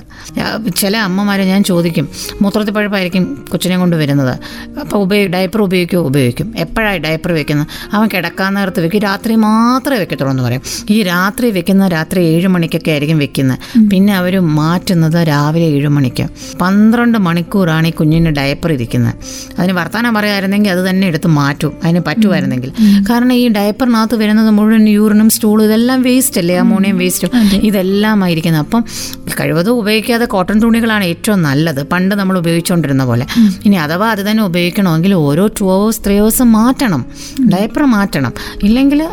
ചില 0.81 0.97
അമ്മമാരെ 0.97 1.43
ഞാൻ 1.43 1.63
ചോദിക്കും 1.63 2.05
മൂത്രത്തിൽ 2.41 2.73
പഴുപ്പായിരിക്കും 2.73 3.23
കൊച്ചിനെ 3.51 3.77
കൊണ്ട് 3.77 3.95
വരുന്നത്. 3.95 4.33
അപ്പോൾ 4.81 4.97
ഉപയോഗി 5.05 5.27
ഡയപ്പർ 5.35 5.61
ഉപയോഗിക്കുമോ 5.61 6.04
ഉപയോഗിക്കും. 6.05 6.53
എപ്പോഴാണ് 6.57 6.97
ഡയപ്പർ 6.97 7.31
വെക്കുന്നത്? 7.31 7.67
അവൻ 7.93 8.07
കിടക്കാൻ 8.13 8.53
നേരത്ത് 8.53 8.79
വെക്കും. 8.85 9.01
രാത്രി 9.01 9.35
മാത്രമേ 9.35 9.99
വെക്കത്തുള്ളൂ 9.99 10.31
എന്ന് 10.33 10.43
പറയും. 10.43 10.61
ഈ 10.89 11.03
രാത്രി 11.03 11.51
വെക്കുന്ന 11.51 11.87
രാത്രി 11.87 12.21
ഏഴ് 12.23 12.47
മണിക്കൊക്കെ 12.47 12.91
ആയിരിക്കും 12.91 13.17
വെക്കുന്നത്. 13.17 13.59
പിന്നെ 13.91 14.13
അവർ 14.15 14.39
മാറ്റുന്നത് 14.39 15.27
രാവിലെ 15.27 15.65
ഏഴ് 15.65 15.87
മണിക്ക്. 15.87 16.27
പന്ത്രണ്ട് 16.61 17.17
മണിക്കൂറാണ് 17.17 17.87
ഈ 17.87 17.91
കുഞ്ഞിന് 17.91 18.29
ഡയപ്പർ 18.29 18.71
ഇരിക്കുന്നത്. 18.71 19.13
അതിന് 19.59 19.73
വർത്തമാനം 19.73 20.13
പറയുമായിരുന്നെങ്കിൽ 20.13 20.71
അത് 20.71 20.89
തന്നെ 20.89 21.07
എടുത്ത് 21.07 21.27
മാറ്റും. 21.27 21.73
അതിന് 21.83 22.01
പറ്റുമായിരുന്നെങ്കിൽ. 22.07 22.71
കാരണം 23.09 23.33
ഈ 23.33 23.47
ഡയപ്പറിനകത്ത് 23.49 24.15
വരുന്നത് 24.15 24.49
മുഴുവൻ 24.49 24.89
യൂറിനും 24.89 25.29
സ്റ്റൂളും 25.29 25.63
ഇതെല്ലാം 25.65 26.01
വേസ്റ്റ് 26.01 26.41
അല്ലേ? 26.41 26.55
അമോണിയം 26.55 26.97
വേസ്റ്റും 26.97 27.31
ഇതെല്ലാം 27.69 28.23
ആയിരിക്കുന്നത് 28.23 28.61
അപ്പം 28.61 28.83
കഴിവതും 29.41 29.73
ഉപയോഗിക്കാതെ 29.73 30.25
കോട്ടൺ 30.25 30.57
തുണികളാണ് 30.59 31.03
ഏറ്റവും 31.03 31.41
നല്ലത്. 31.41 31.81
പണ്ട് 31.83 32.15
നമ്മൾ 32.15 32.37
ഉപയോഗിച്ചുകൊണ്ടിരുന്ന 32.37 33.05
പോലെ. 33.05 33.25
ഇനി 33.65 33.75
അഥവാ 33.75 34.07
അത് 34.11 34.21
തന്നെ 34.31 34.43
ഉപയോഗിക്കണമെങ്കിൽ 34.43 35.13
ഓരോ 35.13 35.47
ടു 35.47 35.65
അവേഴ്സ് 35.75 35.94
ദിവസം 35.95 36.05
ത്രീ 36.05 36.15
ദിവസം 36.19 36.51
മാറ്റണം 36.51 37.05
ഡയപ്പർ 37.53 37.83
മാറ്റണം. 37.83 38.33
ഇല്ലെങ്കിൽ 38.63 39.07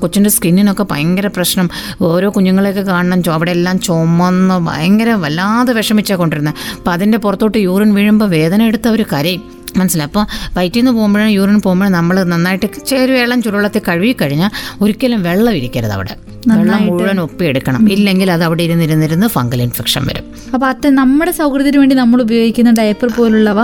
കൊച്ചിന്റെ 0.00 0.30
സ്കിന്നിനൊക്കെ 0.30 0.86
ഭയങ്കര 0.90 1.26
പ്രശ്നം. 1.26 1.70
ഓരോ 2.00 2.30
കുഞ്ഞുങ്ങളെയൊക്കെ 2.30 2.82
കാണണം 2.82 3.22
അവിടെ 3.32 3.50
എല്ലാം 3.50 3.80
ചുമന്ന് 3.80 4.54
ഭയങ്കര 4.66 5.10
വല്ലാതെ 5.12 5.72
വിഷമിച്ചാണ് 5.72 6.18
കൊണ്ടിരുന്നത് 6.18 6.54
അപ്പം 6.76 6.92
അതിന്റെ 6.92 7.18
പുറത്തോട്ട് 7.18 7.58
യൂറിൻ 7.58 7.94
വീഴുമ്പോൾ 7.94 8.28
വേദന 8.30 8.62
എടുത്ത് 8.62 8.88
അവർ 8.88 9.04
കരയും 9.12 9.42
മനസ്സിലായി? 9.76 10.08
അപ്പോൾ 10.08 10.26
വയറ്റിൽ 10.56 10.80
നിന്ന് 10.80 10.92
പോകുമ്പോഴും 10.92 11.28
യൂറിൻ 11.28 11.60
പോകുമ്പോഴും 11.60 11.92
നമ്മൾ 11.92 12.22
നന്നായിട്ട് 12.22 12.86
ചേരുവേളം 12.86 13.42
ചുടുവെള്ളത്തിൽ 13.42 13.82
കഴുകി 13.88 14.16
കഴിഞ്ഞാൽ 14.20 14.50
ഒരിക്കലും 14.80 15.22
വെള്ളം 15.22 15.52
ഇരിക്കരുത് 15.52 15.92
അവിടെ. 15.92 16.16
വെള്ളം 16.48 16.86
മുഴുവൻ 16.86 17.20
ഒപ്പിയെടുക്കണം. 17.20 17.92
ഇല്ലെങ്കിൽ 17.92 18.32
അത് 18.32 18.44
അവിടെ 18.44 18.62
ഇരുന്നിരുന്നിരുന്ന് 18.62 19.26
ഫംഗൽ 19.26 19.62
ഇൻഫെക്ഷൻ 19.62 20.06
വരും. 20.06 20.24
അപ്പോൾ 20.54 20.66
അത് 20.66 20.88
നമ്മുടെ 20.90 21.30
സൗകര്യത്തിന് 21.30 21.78
വേണ്ടി 21.78 21.96
നമ്മൾ 21.96 22.22
ഉപയോഗിക്കുന്ന 22.22 22.70
ഡയപ്പർ 22.70 23.08
പോലുള്ളവ 23.18 23.60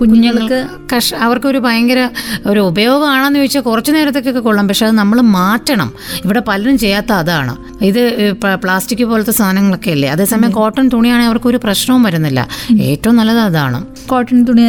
കുഞ്ഞുങ്ങൾക്ക് 0.00 0.58
കഷ 0.92 1.14
അവർക്കൊരു 1.14 1.58
ഭയങ്കര 1.58 2.00
ഒരു 2.46 2.60
ഉപയോഗമാണെന്ന് 2.60 3.38
ചോദിച്ചാൽ 3.38 3.60
കുറച്ച് 3.60 3.92
നേരത്തേക്കൊക്കെ 3.92 4.40
കൊള്ളാം. 4.40 4.68
പക്ഷെ 4.68 4.86
അത് 4.86 4.94
നമ്മൾ 4.94 5.20
മാറ്റണം. 5.20 5.92
ഇവിടെ 6.24 6.42
പലരും 6.48 6.78
ചെയ്യാത്ത 6.78 7.12
അതാണ്. 7.12 7.56
ഇത് 7.84 8.32
പ്ലാസ്റ്റിക് 8.32 9.04
പോലത്തെ 9.04 9.32
സാധനങ്ങളൊക്കെ 9.32 9.90
അല്ലേ? 9.90 10.10
അതേസമയം 10.10 10.50
കോട്ടൺ 10.50 10.88
തുണിയാണെങ്കിൽ 10.88 11.30
അവർക്ക് 11.30 11.46
ഒരു 11.46 11.60
പ്രശ്നവും 11.64 12.02
വരുന്നില്ല. 12.02 12.48
ഏറ്റവും 12.80 13.16
നല്ലത് 13.16 13.38
അതാണ്. 13.38 13.78
കോട്ടൺ 14.06 14.44
തുണി 14.44 14.62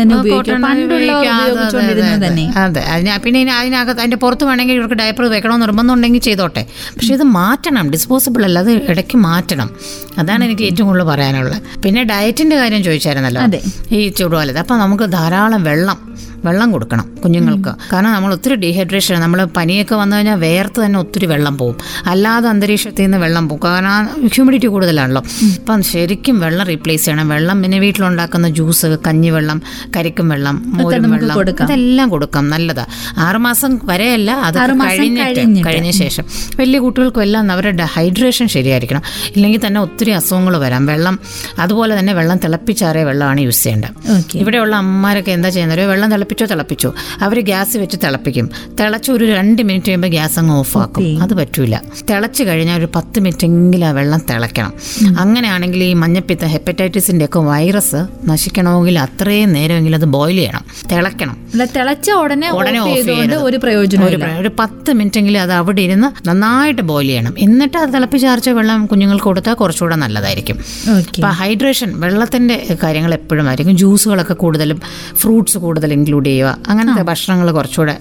തന്നെ. 2.26 2.54
അതെ, 2.58 2.84
പിന്നെ 3.26 3.54
അതിനകത്ത് 3.54 4.00
അതിന്റെ 4.00 4.18
പുറത്ത് 4.18 4.44
വേണമെങ്കിൽ 4.44 4.74
ഇവർക്ക് 4.74 4.96
ഡയപ്പർ 4.96 5.26
വെക്കണമെന്ന് 5.26 5.66
നിർബന്ധമുണ്ടെങ്കിൽ 5.68 6.20
ചെയ്തോട്ടെ. 6.20 6.66
പക്ഷെ 6.96 7.14
ഇത് 7.14 7.24
മാറ്റണം. 7.24 7.92
ഡിസ്പോസിബിൾ 7.92 8.44
അല്ല. 8.46 8.60
അത് 8.60 8.72
ഇടയ്ക്ക് 8.72 9.18
മാറ്റണം. 9.18 9.70
അതാണ് 10.18 10.44
എനിക്ക് 10.44 10.62
ഏറ്റവും 10.62 10.88
കൂടുതൽ 10.88 11.04
പറയാനുള്ളത്. 11.04 11.82
പിന്നെ 11.82 12.04
ഡയറ്റിന്റെ 12.04 12.56
കാര്യം 12.56 12.84
ചോദിച്ചായിരുന്നല്ലോ. 12.84 13.42
അതെ. 13.42 13.62
ഈ 13.92 14.08
ചൂടുകാലത്ത്. 14.08 14.60
അപ്പൊ 14.60 14.76
നമുക്ക് 14.76 15.04
ധാരാളം 15.18 15.64
വെള്ളം. 15.64 16.00
വെള്ളം 16.46 16.72
കൊടുക്കണം 16.72 17.06
കുഞ്ഞുങ്ങൾക്ക്. 17.24 17.72
കാരണം 17.94 18.12
നമ്മൾ 18.12 18.34
ഒത്തിരി 18.34 18.56
ഡീഹൈഡ്രേഷൻ 18.56 19.22
നമ്മൾ 19.22 19.44
പനിയൊക്കെ 19.44 19.96
വന്നു 19.96 20.16
കഴിഞ്ഞാൽ 20.16 20.38
വേർത്ത് 20.40 20.86
തന്നെ 20.86 21.00
ഒത്തിരി 21.00 21.26
വെള്ളം 21.26 21.58
പോകും 21.58 21.78
അല്ലാതെ 22.06 22.50
അന്തരീക്ഷത്തിൽ 22.50 23.04
നിന്ന് 23.04 23.18
വെള്ളം 23.18 23.50
പോകും 23.50 23.64
കാരണം 23.64 24.30
ഹ്യൂമിഡിറ്റി 24.36 24.68
കൂടുതലാണല്ലോ. 24.68 25.22
അപ്പം 25.60 25.84
ശരിക്കും 25.84 26.40
വെള്ളം 26.40 26.66
റീപ്ലേസ് 26.68 27.06
ചെയ്യണം. 27.06 27.30
വെള്ളം 27.30 27.62
പിന്നെ 27.62 27.80
വീട്ടിലുണ്ടാക്കുന്ന 27.80 28.50
ജ്യൂസ് 28.50 28.98
കഞ്ഞിവെള്ളം 29.08 29.62
കരിക്കും 29.96 30.30
വെള്ളം 30.30 30.56
മോരും 30.78 31.12
വെള്ളം. 31.12 31.36
ഇതെല്ലാം 31.66 32.10
കൊടുക്കാം. 32.10 32.50
നല്ലതാ. 32.50 32.86
ആറുമാസം 33.18 33.80
വരെയല്ല 33.84 34.32
അത് 34.32 34.58
കഴിഞ്ഞിട്ട്. 34.60 35.68
കഴിഞ്ഞ 35.68 35.90
ശേഷം. 35.90 36.26
വലിയ 36.60 36.80
കുട്ടികൾക്കും 36.80 37.22
എല്ലാം 37.22 37.52
അവരുടെ 37.52 37.84
ഹൈഡ്രേഷൻ 37.84 38.48
ശരിയായിരിക്കണം. 38.48 39.04
ഇല്ലെങ്കിൽ 39.36 39.68
തന്നെ 39.68 39.82
ഒത്തിരി 39.82 40.12
അസുഖങ്ങൾ 40.12 40.58
വരാം. 40.58 40.86
വെള്ളം 40.86 41.20
അതുപോലെ 41.60 42.00
തന്നെ 42.00 42.14
വെള്ളം 42.14 42.38
തിളപ്പിച്ചാറിയ 42.38 43.04
വെള്ളമാണ് 43.04 43.42
യൂസ് 43.42 43.64
ചെയ്യേണ്ടത്. 43.64 43.94
ഇവിടെയുള്ള 44.36 44.76
അമ്മമാരൊക്കെ 44.76 45.32
എന്താ 45.32 45.50
ചെയ്യുന്നത്? 45.50 45.86
വെള്ളം 45.94 46.12
തിളപ്പിച്ചോ 46.12 46.37
തിളപ്പിച്ചോ 46.38 46.46
തിളപ്പിച്ചോ. 46.46 46.94
അവർ 47.22 47.40
ഗ്യാസ് 47.40 47.78
വെച്ച് 47.78 47.98
തിളപ്പിക്കും. 48.04 48.50
തിളച്ച് 48.80 49.12
ഒരു 49.12 49.26
രണ്ട് 49.26 49.62
മിനിറ്റ് 49.62 49.88
കഴിയുമ്പോൾ 49.88 50.08
ഗ്യാസ് 50.08 50.40
അങ്ങ് 50.40 50.56
ഓഫ് 50.56 50.78
ആക്കും. 50.78 51.22
അത് 51.22 51.34
പറ്റൂല. 51.34 51.78
തിളച്ച് 52.10 52.44
കഴിഞ്ഞാൽ 52.44 52.78
ഒരു 52.78 52.88
പത്ത് 52.96 53.20
മിനിറ്റ് 53.20 53.46
എങ്കിലും 53.46 53.88
ആ 53.88 53.92
വെള്ളം 53.92 54.22
തിളയ്ക്കണം. 54.30 54.74
അങ്ങനെയാണെങ്കിൽ 55.20 55.84
ഈ 55.84 55.94
മഞ്ഞപ്പിത്ത 55.94 56.46
ഹെപ്പറ്റൈറ്റിസിന്റെ 56.46 57.26
ഒക്കെ 57.26 57.40
വൈറസ് 57.40 58.08
നശിക്കണമെങ്കിൽ 58.26 59.00
അത്രയും 59.00 59.54
നേരമെങ്കിലും 59.54 59.98
അത് 59.98 60.06
ബോയിൽ 60.06 60.36
ചെയ്യണം. 60.36 60.62
തിളയ്ക്കണം. 60.92 61.38
തിളച്ച 61.76 62.12
ഉടനെ 62.12 62.52
ഉടനെ 62.52 62.80
ഓഫ് 62.80 63.36
ഒരു 63.36 63.58
പ്രയോജനം 63.58 64.40
ഒരു 64.40 64.52
പത്ത് 64.60 64.94
മിനിറ്റ് 64.94 65.18
എങ്കിലും 65.18 65.42
അത് 65.42 65.52
അവിടെ 65.52 65.82
ഇരുന്ന് 65.82 66.30
നന്നായിട്ട് 66.30 66.82
ബോയിൽ 66.82 67.08
ചെയ്യണം. 67.08 67.34
എന്നിട്ട് 67.40 67.78
അത് 67.78 67.94
തിളപ്പിച്ചാർച്ച 67.94 68.50
വെള്ളം 68.50 68.86
കുഞ്ഞുങ്ങൾക്ക് 68.86 69.26
കൊടുത്താൽ 69.26 69.54
കുറച്ചുകൂടെ 69.54 69.96
നല്ലതായിരിക്കും. 69.96 70.58
ഇപ്പൊ 70.98 71.28
ഹൈഡ്രേഷൻ 71.28 72.00
വെള്ളത്തിന്റെ 72.00 72.78
കാര്യങ്ങൾ 72.84 73.14
എപ്പോഴും 73.14 73.48
ആയിരിക്കും. 73.48 73.78
ജ്യൂസുകളൊക്കെ 73.78 74.34
കൂടുതലും 74.34 74.82
ഫ്രൂട്ട്സ് 75.16 75.58
കൂടുതൽ 75.58 75.94
ഇൻക്ലൂഡ് 75.94 76.17
ചെയ്യുക 76.26 76.58
അങ്ങനത്തെ 76.68 77.02
ഭക്ഷണങ്ങൾ 77.02 77.52
കുറച്ചുകൂടെ 77.52 77.98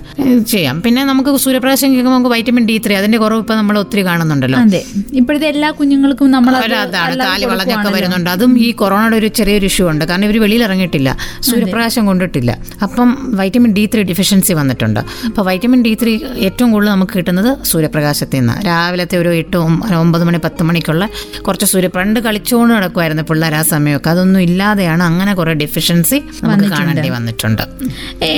ചെയ്യാം. 0.48 0.82
പിന്നെ 0.82 1.04
നമുക്ക് 1.04 1.36
സൂര്യപ്രകാശം 1.36 1.92
കേൾക്കുമ്പോൾ 1.92 2.18
നമുക്ക് 2.18 2.32
വൈറ്റമിൻ 2.32 2.66
ഡി 2.66 2.82
ത്രീ 2.86 2.94
അതിന്റെ 2.94 3.18
കുറവ് 3.18 3.38
ഇപ്പൊ 3.38 3.54
നമ്മൾ 3.54 3.78
ഒത്തിരി 3.78 4.04
കാണുന്നുണ്ടല്ലോ. 4.04 4.58
അതെ. 4.58 4.84
ഇപ്പോഴത്തെ 5.12 5.46
എല്ലാ 5.46 5.70
കുഞ്ഞുങ്ങൾക്കും 5.70 6.30
നമ്മൾ 6.30 6.52
താലി 6.52 6.72
അതാണ് 6.72 7.18
കാൽ 7.18 7.44
വളഞ്ഞൊക്കെ 7.44 7.90
വരുന്നുണ്ട്. 7.94 8.30
അതും 8.30 8.58
ഈ 8.58 8.72
കൊറോണയുടെ 8.72 9.16
ഒരു 9.16 9.26
ചെറിയൊരു 9.26 9.64
ഇഷ്യൂ 9.64 9.90
ഉണ്ട്. 9.90 10.04
കാരണം 10.04 10.24
ഇവർ 10.24 10.40
വെളിയിൽ 10.40 10.62
ഇറങ്ങിയിട്ടില്ല. 10.62 11.16
സൂര്യപ്രകാശം 11.40 12.06
കൊണ്ടിട്ടില്ല. 12.06 12.58
അപ്പം 12.82 13.32
വൈറ്റമിൻ 13.36 13.72
ഡി 13.72 13.90
ത്രീ 13.94 14.02
ഡിഫിഷ്യൻസി 14.02 14.52
വന്നിട്ടുണ്ട്. 14.52 15.00
അപ്പോൾ 15.00 15.42
വൈറ്റമിൻ 15.42 15.82
ഡി 15.82 15.96
ത്രീ 16.02 16.18
ഏറ്റവും 16.38 16.72
കൂടുതൽ 16.72 16.90
നമുക്ക് 16.90 17.12
കിട്ടുന്നത് 17.16 17.62
സൂര്യപ്രകാശത്തിൽ 17.64 18.38
നിന്ന്. 18.38 18.66
രാവിലത്തെ 18.66 19.18
ഒരു 19.18 19.28
എട്ട് 19.28 19.56
ഒമ്പ- 19.56 19.94
ഒമ്പത് 19.94 20.24
മണി 20.24 20.38
പത്ത് 20.44 20.62
മണിക്കുള്ള 20.62 21.08
കുറച്ച് 21.40 21.66
സൂര്യ 21.66 21.86
പണ്ട് 21.86 22.20
കളിച്ചുകൊണ്ട് 22.20 22.74
നടക്കുമായിരുന്നു 22.74 23.22
പിള്ളേർ 23.22 23.54
ആ 23.54 23.62
സമയമൊക്കെ. 23.62 24.10
അതൊന്നും 24.10 24.40
ഇല്ലാതെയാണ് 24.40 25.02
അങ്ങനെ 25.02 25.34
കുറേ 25.34 25.54
ഡിഫിഷ്യൻസി 25.54 26.14
നമുക്ക് 26.14 26.64
കാണേണ്ടി 26.70 27.08
വന്നിട്ടുണ്ട്. 27.08 27.62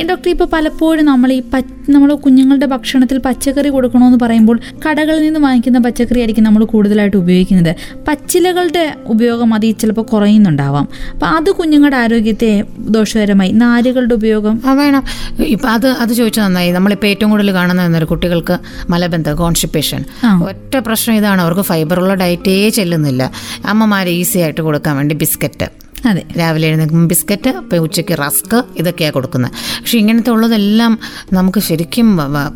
ഡോക്ടർ 0.08 0.30
ഇപ്പോൾ 0.30 0.48
പലപ്പോഴും 0.52 1.04
നമ്മൾ 1.04 1.32
ഈ 1.32 1.40
പ 1.40 1.56
നമ്മൾ 1.90 2.14
കുഞ്ഞുങ്ങളുടെ 2.14 2.66
ഭക്ഷണത്തിൽ 2.66 3.18
പച്ചക്കറി 3.18 3.68
കൊടുക്കണമെന്ന് 3.68 4.18
പറയുമ്പോൾ 4.22 4.60
കടകളിൽ 4.88 5.22
നിന്ന് 5.22 5.40
വാങ്ങിക്കുന്ന 5.40 5.78
പച്ചക്കറി 5.78 6.18
ആയിരിക്കും 6.18 6.44
നമ്മൾ 6.44 6.64
കൂടുതലായിട്ട് 6.64 7.16
ഉപയോഗിക്കുന്നത്. 7.16 7.76
പച്ചിലകളുടെ 8.08 8.94
ഉപയോഗം 9.06 9.54
അത് 9.54 9.78
ചിലപ്പോൾ 9.78 10.02
കുറയുന്നുണ്ടാവാം. 10.02 10.88
അപ്പം 11.12 11.28
അത് 11.28 11.50
കുഞ്ഞുങ്ങളുടെ 11.50 11.96
ആരോഗ്യത്തെ 11.96 12.64
ദോഷകരമായി. 12.78 13.52
നാരുകളുടെ 13.52 14.14
ഉപയോഗം? 14.14 14.60
വേണം. 14.76 15.02
ഇപ്പം 15.44 15.70
അത് 15.70 15.86
അത് 15.86 16.12
ചോദിച്ചാൽ 16.12 16.44
നന്നായി. 16.44 16.70
നമ്മളിപ്പോൾ 16.72 17.06
ഏറ്റവും 17.06 17.30
കൂടുതൽ 17.30 17.52
കാണുന്ന 17.52 18.04
കുട്ടികൾക്ക് 18.04 18.58
മലബന്ധം 18.90 19.36
കോൺസ്റ്റിപ്പേഷൻ. 19.36 20.04
ഒറ്റ 20.44 20.76
പ്രശ്നം 20.76 21.16
ഇതാണ്. 21.16 21.42
അവർക്ക് 21.42 21.60
ഫൈബറുള്ള 21.60 22.14
ഡയറ്റേ 22.14 22.68
ചെല്ലുന്നില്ല. 22.68 23.32
അമ്മമാർ 23.66 24.08
ഈസി 24.08 24.38
ആയിട്ട് 24.38 24.60
കൊടുക്കാൻ 24.60 24.96
വേണ്ടി 24.96 25.14
ബിസ്ക്കറ്റ്. 25.14 25.87
അതെ. 26.10 26.22
രാവിലെ 26.38 26.66
എഴുന്നേൽക്കുമ്പോൾ 26.68 27.08
ബിസ്ക്കറ്റ് 27.08 27.50
ഇപ്പോൾ 27.62 27.76
ഉച്ചയ്ക്ക് 27.76 28.14
റസ്ക് 28.18 28.56
ഇതൊക്കെയാണ് 28.80 29.14
കൊടുക്കുന്നത്. 29.14 29.52
പക്ഷേ 29.78 29.98
ഇങ്ങനത്തെ 29.98 30.30
ഉള്ളതെല്ലാം 30.30 30.98
നമുക്ക് 31.32 31.60
ശരിക്കും 31.68 32.08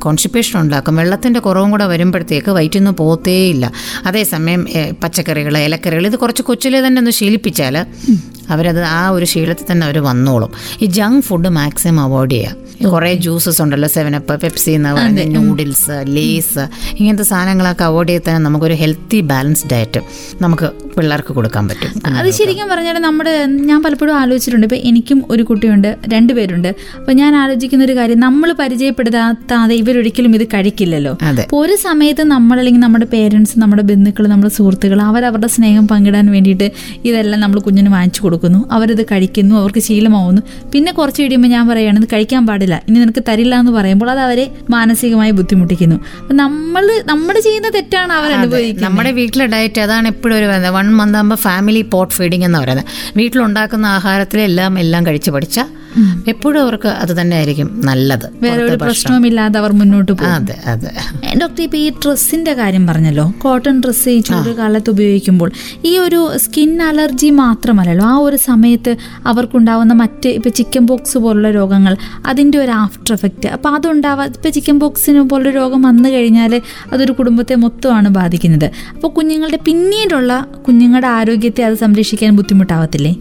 കോൺസ്റ്റിപ്പേഷൻ 0.05 0.61
ഉണ്ടാക്കും. 0.61 0.97
വെള്ളത്തിന്റെ 0.97 1.41
കുറവും 1.41 1.71
കൂടെ 1.71 1.87
വരുമ്പോഴത്തേക്ക് 1.93 2.51
വയറ്റിൽ 2.51 2.81
നിന്ന് 2.81 2.95
പോത്തേയില്ല 3.03 3.73
അതേസമയം 4.07 4.63
പച്ചക്കറികൾ 5.03 5.59
ഇലക്കറികൾ 5.59 6.07
ഇത് 6.07 6.17
കുറച്ച് 6.17 6.43
കൊച്ചിലെ 6.43 6.87
തന്നെ 6.87 6.99
ഒന്ന് 6.99 7.11
ശീലിപ്പിച്ചാൽ 7.11 7.77
അവരത് 8.51 8.83
ആ 8.83 9.09
ഒരു 9.09 9.25
ശീലത്തിൽ 9.25 9.67
തന്നെ 9.73 9.85
അവർ 9.87 9.99
വന്നോളും. 9.99 10.51
ഈ 10.83 10.87
ജങ്ക് 10.87 11.25
ഫുഡ് 11.25 11.49
മാക്സിമം 11.49 12.01
അവോയ്ഡ് 12.01 12.31
ചെയ്യുക 12.31 12.61
കുറേ 12.93 13.15
ജ്യൂസസ് 13.15 13.63
ഉണ്ടല്ലോ 13.63 13.89
സെവനപ്പ് 13.89 14.41
പെപ്സി 14.41 14.71
എന്ന് 14.71 14.93
പറയുന്നത് 14.95 15.35
നൂഡിൽസ് 15.35 15.97
ലേസ് 16.07 16.63
ഇങ്ങനത്തെ 16.99 17.23
സാധനങ്ങളൊക്കെ 17.23 17.85
അവോയ്ഡ് 17.85 18.09
ചെയ്ത് 18.09 18.25
തന്നെ 18.29 18.41
നമുക്കൊരു 18.41 18.75
ഹെൽത്തി 18.75 19.21
ബാലൻസ് 19.21 19.67
ഡയറ്റ് 19.73 20.01
നമുക്ക് 20.43 20.69
പിള്ളേർക്ക് 20.97 21.33
കൊടുക്കാൻ 21.35 21.69
പറ്റും. 21.69 21.93
അത് 22.19 22.31
ശരിക്കും 22.31 22.69
പറഞ്ഞാൽ 22.69 22.99
നമ്മുടെ 22.99 23.32
ഞാൻ 23.69 23.79
പലപ്പോഴും 23.85 24.15
ആലോചിച്ചിട്ടുണ്ട്. 24.21 24.67
ഇപ്പം 24.69 24.81
എനിക്കും 24.91 25.19
ഒരു 25.35 25.43
കുട്ടിയുണ്ട് 25.51 25.89
രണ്ടുപേരുണ്ട് 26.15 26.71
അപ്പോൾ 26.99 27.15
ഞാൻ 27.21 27.33
ആലോചിക്കുന്ന 27.43 27.85
ഒരു 27.89 27.95
കാര്യം 27.99 28.21
നമ്മൾ 28.27 28.49
പരിചയപ്പെടുത്താതെ 28.61 29.75
ഇവരൊരിക്കലും 29.83 30.35
ഇത് 30.39 30.45
കഴിക്കില്ലല്ലോ. 30.55 31.13
അപ്പൊ 31.29 31.43
അപ്പോൾ 31.43 31.61
ഒരു 31.65 31.75
സമയത്ത് 31.87 32.23
നമ്മൾ 32.35 32.57
അല്ലെങ്കിൽ 32.61 32.83
നമ്മുടെ 32.87 33.07
പേരൻസ് 33.15 33.55
നമ്മുടെ 33.63 33.83
ബന്ധുക്കൾ 33.91 34.25
നമ്മുടെ 34.33 34.53
സുഹൃത്തുക്കൾ 34.57 35.01
അവരവരുടെ 35.09 35.49
സ്നേഹം 35.57 35.87
പങ്കിടാൻ 35.93 36.27
വേണ്ടിയിട്ട് 36.35 36.67
ഇതെല്ലാം 37.09 37.41
നമ്മൾ 37.45 37.59
കുഞ്ഞിന് 37.67 37.91
വാങ്ങിച്ചു 37.97 38.23
കൊടുക്കുന്നു. 38.25 38.61
അവരത് 38.77 39.03
കഴിക്കുന്നു 39.13 39.55
അവർക്ക് 39.63 39.83
ശീലമാവുന്നു. 39.89 40.43
പിന്നെ 40.75 40.93
കുറച്ച് 40.99 41.21
കഴിയുമ്പോൾ 41.23 41.53
ഞാൻ 41.57 41.65
പറയുകയാണ് 41.71 41.99
ഇത് 42.03 42.09
കഴിക്കാൻ 42.15 42.43
പാടില്ല. 42.51 42.77
ഇനി 42.89 42.99
നിനക്ക് 43.03 43.23
തരില്ല 43.29 43.55
എന്ന് 43.63 43.73
പറയുമ്പോൾ 43.79 44.11
അത് 44.15 44.23
അവരെ 44.27 44.47
മാനസികമായി 44.77 45.33
ബുദ്ധിമുട്ടിക്കുന്നു. 45.39 45.99
അപ്പൊ 46.23 46.37
നമ്മൾ 46.43 46.85
നമ്മൾ 47.13 47.35
ചെയ്യുന്ന 47.47 47.69
തെറ്റാണ് 47.79 48.13
അവർ 48.19 48.31
അനുഭവിക്കുന്നത്. 48.39 48.85
നമ്മുടെ 48.87 49.13
വീട്ടിലെ 49.19 49.47
ഡയറ്റ് 49.55 49.81
അതാണ് 49.87 50.09
എപ്പോഴും 50.15 50.37
ഒരു 50.41 50.47
വൺ 50.79 50.89
മന്ത് 51.01 51.19
ആകുമ്പോൾ 51.21 51.41
ഫാമിലി 51.47 51.83
പോട്ട് 51.95 52.15
ഫീഡിംഗ് 52.19 52.47
എന്ന് 52.49 52.59
പറയുന്നത്. 52.63 52.89
വീട്ടിലുണ്ടാക്കുന്ന 53.23 53.87
ആഹാരത്തിലെല്ലാം 53.87 54.79
എല്ലാം 54.79 55.07
കഴിച്ചു 55.07 55.31
പഠിച്ചാൽ 55.31 55.69
എപ്പോഴും 56.29 56.61
അവർക്ക് 56.63 56.89
അത് 56.89 57.21
തന്നെ 57.21 57.37
ആയിരിക്കും 57.37 57.81
നല്ലത് 57.85 58.27
വേറെ 58.43 58.63
ഒരു. 58.65 58.77
പ്രശ്നവുമില്ലാതെ 58.77 59.59
അവർ 59.59 59.73
മുന്നോട്ട് 59.73 60.13
പോകും. 60.13 60.33
അതെ 60.33 60.57
അതെ. 60.67 60.91
ഡോക്ടർ 61.41 61.63
ഇപ്പൊ 61.63 61.79
ഈ 61.79 61.91
ഡ്രസ്സിന്റെ 62.05 62.53
കാര്യം 62.53 62.87
പറഞ്ഞല്ലോ 62.87 63.33
കോട്ടൺ 63.39 63.81
ഡ്രസ്സ് 63.81 64.09
ഈ 64.09 64.21
ചൂടുകാലത്ത് 64.21 64.91
ഉപയോഗിക്കുമ്പോൾ 64.91 65.51
ഈ 65.85 65.99
ഒരു 65.99 66.37
സ്കിൻ 66.37 66.83
അലർജി 66.83 67.31
മാത്രമല്ലല്ലോ 67.31 68.05
ആ 68.05 68.17
ഒരു 68.17 68.37
സമയത്ത് 68.37 68.97
അവർക്കുണ്ടാവുന്ന 69.27 69.93
മറ്റ് 69.93 70.29
ഇപ്പൊ 70.29 70.51
ചിക്കൻ 70.51 70.87
ബോക്സ് 70.87 71.19
പോലുള്ള 71.19 71.51
രോഗങ്ങൾ 71.51 71.97
അതിന്റെ 72.27 72.59
ഒരു 72.59 72.71
ആഫ്റ്റർ 72.71 73.15
എഫക്റ്റ്. 73.15 73.49
അപ്പൊ 73.49 73.71
അതുണ്ടാവാ 73.71 74.25
ഇപ്പൊ 74.25 74.51
ചിക്കൻ 74.51 74.79
ബോക്സിന് 74.79 75.21
പോലുള്ള 75.31 75.51
രോഗം 75.51 75.83
വന്നു 75.83 76.09
കഴിഞ്ഞാൽ 76.09 76.63
അതൊരു 76.93 77.13
കുടുംബത്തെ 77.13 77.55
മൊത്തമാണ് 77.55 78.09
ബാധിക്കുന്നത്. 78.09 78.69
അപ്പോൾ 78.95 79.09
കുഞ്ഞുങ്ങളുടെ 79.09 79.59
പിന്നീടുള്ള 79.67 80.33
കുഞ്ഞുങ്ങളുടെ 80.69 81.09
ആരോഗ്യത്തെ 81.09 81.65
അത് 81.65 81.75
സംരക്ഷിക്കാൻ 81.75 82.37
ബുദ്ധിമുട്ടാവത്തില്ലേ? 82.37 83.15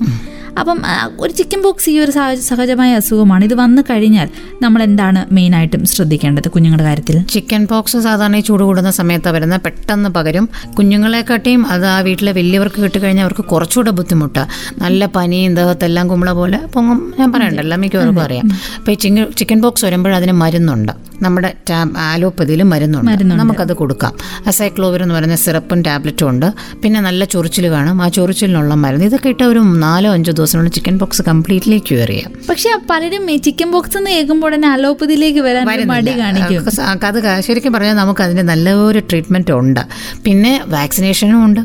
അപ്പം 0.59 0.81
ഒരു 1.19 1.33
ചിക്കൻ 1.33 1.61
ബോക്സ് 1.61 1.89
ഈ 1.89 1.99
ഒരു 1.99 2.11
സഹ- 2.11 2.35
സഹജമായ 2.35 2.95
അസുഖമാണ്. 2.95 3.45
ഇത് 3.45 3.53
വന്നു 3.53 3.81
കഴിഞ്ഞാൽ 3.81 4.29
നമ്മൾ 4.61 4.83
എന്താണ് 4.83 5.33
മെയിനായിട്ടും 5.33 5.85
ശ്രദ്ധിക്കേണ്ടത് 5.85 6.49
കുഞ്ഞുങ്ങളുടെ 6.49 6.83
കാര്യത്തിൽ? 6.83 7.21
ചിക്കൻ 7.21 7.67
ബോക്സ് 7.71 7.97
സാധാരണ 7.97 8.35
ഈ 8.35 8.39
ചൂട് 8.39 8.63
കൂടുന്ന 8.63 8.91
സമയത്ത് 8.91 9.29
വരുന്ന 9.29 9.57
പെട്ടെന്ന് 9.57 10.09
പകരും. 10.09 10.49
കുഞ്ഞുങ്ങളെക്കാട്ടിയും 10.77 11.67
അത് 11.67 11.85
ആ 11.85 11.99
വീട്ടിലെ 11.99 12.31
വലിയവർക്ക് 12.31 12.81
കിട്ടിക്കഴിഞ്ഞാൽ 12.81 13.23
അവർക്ക് 13.23 13.45
കുറച്ചുകൂടെ 13.45 13.91
ബുദ്ധിമുട്ടാണ് 13.91 14.47
നല്ല 14.81 15.05
പനിയും 15.05 15.55
ദേഹത്തെല്ലാം 15.55 16.07
കുമ്പള 16.07 16.31
പോലെ 16.31 16.57
പൊങ്ങും. 16.57 17.13
ഞാൻ 17.19 17.33
പറയണ്ടല്ലോ 17.33 17.77
മിക്കവർക്കും 17.77 18.21
അറിയാം 18.21 18.51
അപ്പോൾ 18.77 18.91
ഈ 18.91 18.95
ചിക്കൻ 19.37 19.61
ബോക്സ് 19.61 19.85
വരുമ്പോൾ 19.85 20.15
അതിന് 20.15 20.31
മരുന്നുണ്ട്. 20.31 20.91
നമ്മുടെ 21.21 21.53
ടാബ് 21.69 21.97
ആലോപ്പതിയിൽ 21.97 22.63
മരുന്നുണ്ട്. 22.63 23.23
നമുക്കത് 23.23 23.73
കൊടുക്കാം. 23.73 24.13
അസൈക്ലോവിർ 24.47 25.03
എന്ന് 25.03 25.15
പറയുന്ന 25.15 25.35
സിറപ്പും 25.35 25.81
ടാബ്ലറ്റും 25.81 26.29
ഉണ്ട്. 26.29 26.53
പിന്നെ 26.83 27.01
നല്ല 27.01 27.25
ചൊറിച്ചിൽ 27.25 27.67
വേണം. 27.67 28.01
ആ 28.01 28.07
ചൊറിച്ചിലിനുള്ള 28.07 28.73
മരുന്ന് 28.73 29.05
ഇതൊക്കെ 29.05 29.29
ഇട്ട 29.29 29.43
ഒരു 29.43 29.59
നാലോ 29.59 30.13
അഞ്ചോ 30.13 30.31
ദിവസത്തിനുള്ളിൽ 30.41 30.73
ചിക്കൻ 30.77 30.95
പോക്സ് 31.03 31.23
കംപ്ലീറ്റ്ലി 31.29 31.77
ക്യൂർ 31.89 32.09
ചെയ്യാം. 32.13 32.31
പക്ഷെ 32.49 32.69
പലരും 32.91 33.25
ഈ 33.35 33.37
ചിക്കൻ 33.47 33.69
പോക്സ് 33.73 33.97
എന്ന് 33.99 34.11
കേൾക്കുമ്പോൾ 34.15 34.51
തന്നെ 34.55 34.69
അലോപ്പതിയിലേക്ക് 34.75 35.41
വരാൻ 35.47 35.65
മടി 35.93 36.13
കാണിക്കും. 36.21 36.61
അത് 37.09 37.19
ശരിക്കും 37.47 37.71
പറഞ്ഞാൽ 37.75 37.95
നമുക്ക് 38.01 38.21
അതിന് 38.25 38.43
നല്ലൊരു 38.51 39.01
ട്രീറ്റ്മെന്റ് 39.09 39.53
ഉണ്ട്. 39.59 39.81
പിന്നെ 40.25 40.53
വാക്സിനേഷനും 40.75 41.39
ഉണ്ട്. 41.45 41.61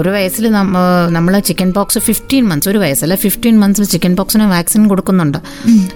ഒരു 0.00 0.10
വയസ്സിൽ 0.16 0.44
നമ്മൾ 1.16 1.32
ചിക്കൻ 1.48 1.68
പോക്സ് 1.76 2.00
ഫിഫ്റ്റീൻ 2.08 2.44
മന്ത്സ് 2.50 2.68
ഒരു 2.72 2.78
വയസ്സല്ല 2.82 3.14
ഫിഫ്റ്റീൻ 3.24 3.56
മന്ത്സിൽ 3.62 3.86
ചിക്കൻ 3.94 4.12
പോക്സിന് 4.18 4.46
വാക്സിൻ 4.54 4.82
കൊടുക്കുന്നുണ്ട്. 4.92 5.38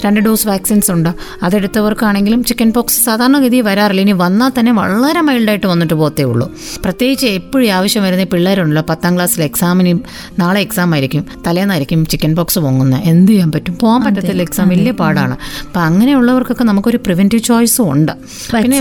രണ്ട് 0.05 0.21
ഡോസ് 0.27 0.47
വാക്സിൻസ് 0.51 0.91
ഉണ്ട്. 0.97 1.11
അതെടുത്തവർക്കാണെങ്കിലും 1.47 2.41
ചിക്കൻ 2.51 2.71
പോക്സ് 2.77 2.99
സാധാരണഗതി 3.07 3.61
വരാറില്ല. 3.69 4.03
ഇനി 4.07 4.15
വന്നാൽ 4.25 4.53
തന്നെ 4.59 4.73
വളരെ 4.81 5.21
മൈൽഡായിട്ട് 5.29 5.69
വന്നിട്ട് 5.73 5.95
പോകത്തേ 6.01 6.25
ഉള്ളൂ. 6.33 6.47
പ്രത്യേകിച്ച് 6.85 7.27
എപ്പോഴും 7.39 7.69
ആവശ്യം 7.79 8.03
വരുന്ന 8.07 8.25
പിള്ളേരുണ്ടല്ലോ 8.35 8.85
പത്താം 8.91 9.13
ക്ലാസ്സിൽ 9.17 9.43
എക്സാമിന് 9.43 9.93
നാളെ 10.41 10.61
എക്സാം 10.67 10.91
ആയിരിക്കും 10.95 11.23
തലേന്നായിരിക്കും 11.47 12.01
ചിക്കൻ 12.17 12.35
പോക്സ് 12.37 12.59
പൊങ്ങുന്നത് 12.67 13.03
എന്ത് 13.13 13.31
ചെയ്യാൻ 13.33 13.53
പറ്റും? 13.53 13.75
പോകാൻ 13.83 14.01
പറ്റത്തില്ല. 14.05 14.43
എക്സാം 14.49 14.69
വലിയ 14.75 14.93
പാടാണ്. 15.01 15.35
അപ്പം 15.67 15.81
അങ്ങനെയുള്ളവർക്കൊക്കെ 15.89 16.65
നമുക്കൊരു 16.71 16.99
പ്രിവെന്റീവ് 17.07 17.43
ചോയ്സും 17.43 17.87
ഉണ്ട്. 17.93 18.13
പിന്നെ 18.63 18.79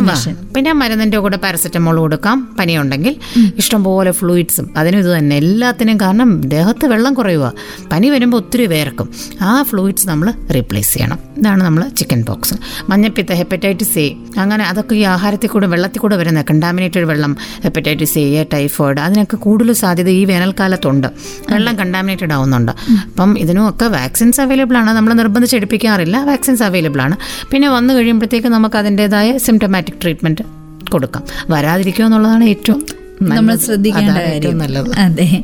പിന്നെ 0.56 0.72
മരുന്നിന്റെ 0.82 1.18
കൂടെ 1.24 1.38
പാരസെറ്റമോൾ 1.44 1.98
കൊടുക്കാം. 2.04 2.38
പനിയുണ്ടെങ്കിൽ 2.60 3.14
ഇഷ്ടംപോലെ 3.58 4.12
ഫ്ലൂയിഡ്സും 4.20 4.68
അതിനും 4.78 5.00
ഇത് 5.04 5.10
തന്നെ. 5.18 5.36
എല്ലാത്തിനും 5.44 5.98
കാരണം 6.04 6.30
ദേഹത്ത് 6.54 6.86
വെള്ളം 6.94 7.14
കുറയുക 7.20 7.46
പനി 7.92 8.08
വരുമ്പോൾ 8.14 8.40
ഒത്തിരി 8.44 8.66
വേർക്കും. 8.74 9.08
ആ 9.42 9.52
ഫ്ലൂയിഡ്സ് 9.70 10.08
നമ്മൾ 10.12 10.28
റീപ്ലേസ് 10.56 10.94
ചെയ്യണം. 10.94 11.20
ഇതാണ് 11.40 11.62
നമ്മൾ 11.64 11.84
ചിക്കൻ 12.00 12.22
പോക്സ് 12.30 12.56
മഞ്ഞപ്പിത്ത 12.92 13.34
ഹെപ്പറ്റൈറ്റിസ് 13.40 13.98
എ 14.04 14.08
അങ്ങനെ 14.44 14.64
അതൊക്കെ 14.72 14.96
ഈ 15.00 15.04
ആഹാരത്തിൽ 15.14 15.50
കൂടെ 15.56 15.68
വെള്ളത്തിൽ 15.74 16.02
കൂടെ 16.04 16.16
വരുന്ന 16.22 16.42
കണ്ടാമിനേറ്റഡ് 16.50 17.06
വെള്ളം 17.12 17.34
ഹെപ്പറ്റൈറ്റിസ് 17.66 18.24
എ 18.40 18.44
ടൈഫോയിഡ് 18.54 19.02
അതിനൊക്കെ 19.06 19.38
കൂടുതൽ 19.46 19.74
സാധ്യത 19.84 20.10
ഈ 20.20 20.24
വേനൽക്കാലത്തുണ്ട്. 20.32 21.08
വെള്ളം 21.52 21.76
കണ്ടാമിനേറ്റഡ് 21.80 22.34
ആവുന്നുണ്ട്. 22.38 22.72
അപ്പം 23.10 23.25
ഇതിനും 23.34 23.70
ഒക്കെ 23.70 23.86
വാക്സിൻസ് 23.86 24.42
അവൈലബിൾ 24.42 24.78
ആണ്. 24.78 24.92
നമ്മൾ 24.92 25.14
നിർബന്ധിച്ച് 25.14 25.56
എടുപ്പിക്കാറില്ല. 25.56 26.24
വാക്സിൻസ് 26.24 26.64
അവൈലബിൾ 26.64 27.02
ആണ്. 27.02 27.16
പിന്നെ 27.52 27.70
വന്നു 27.70 27.94
കഴിയുമ്പോഴത്തേക്ക് 27.94 28.48
നമുക്ക് 28.48 28.76
അതിന്റെതായ 28.76 29.38
സിംറ്റമാറ്റിക് 29.38 29.96
ട്രീറ്റ്മെന്റ് 30.02 30.42
കൊടുക്കാം. 30.92 31.24
വരാതിരിക്കുക 31.50 32.06
എന്നുള്ളതാണ് 32.06 32.44
ഏറ്റവും 32.44 32.86
നമ്മൾ 33.22 33.56
ശ്രദ്ധിക്കേണ്ട 33.56 34.18
കാര്യം. 34.18 34.64
അതെ. 34.98 35.44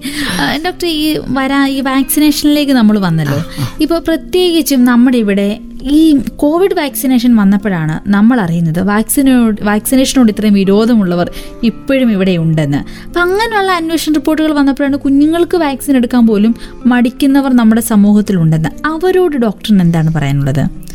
ഡോക്ടർ 0.66 0.88
ഈ 0.88 1.20
വരാ 1.28 1.68
ഈ 1.68 1.82
വാക്സിനേഷനിലേക്ക് 1.82 2.72
നമ്മൾ 2.72 3.00
വന്നല്ലോ. 3.00 3.44
ഇപ്പോൾ 3.82 4.00
പ്രത്യേകിച്ചും 4.00 4.86
നമ്മുടെ 4.86 5.18
ഇവിടെ 5.18 5.60
ഈ 5.84 6.20
കോവിഡ് 6.36 6.74
വാക്സിനേഷൻ 6.74 7.36
വന്നപ്പോഴാണ് 7.36 8.10
നമ്മൾ 8.10 8.40
അറിയുന്നത് 8.40 8.80
വാക്സിനോട് 8.80 9.64
വാക്സിനേഷനോട് 9.64 10.32
ഇത്രയും 10.32 10.54
വിരോധമുള്ളവർ 10.54 11.32
ഇപ്പോഴും 11.64 12.12
ഇവിടെ 12.12 12.38
ഉണ്ടെന്ന്. 12.38 12.78
അപ്പം 12.78 13.22
അങ്ങനെയുള്ള 13.22 13.72
അന്വേഷണ 13.72 14.14
റിപ്പോർട്ടുകൾ 14.14 14.52
വന്നപ്പോഴാണ് 14.54 14.98
കുഞ്ഞുങ്ങൾക്ക് 14.98 15.58
വാക്സിൻ 15.58 15.96
എടുക്കാൻ 15.96 16.28
പോലും 16.28 16.56
മടിക്കുന്നവർ 16.86 17.54
നമ്മുടെ 17.54 17.82
സമൂഹത്തിലുണ്ടെന്ന്. 17.82 18.70
അവരോട് 18.86 19.38
ഡോക്ടറിന് 19.38 19.82
എന്താണ് 19.82 20.14
പറയാനുള്ളത്? 20.14 20.91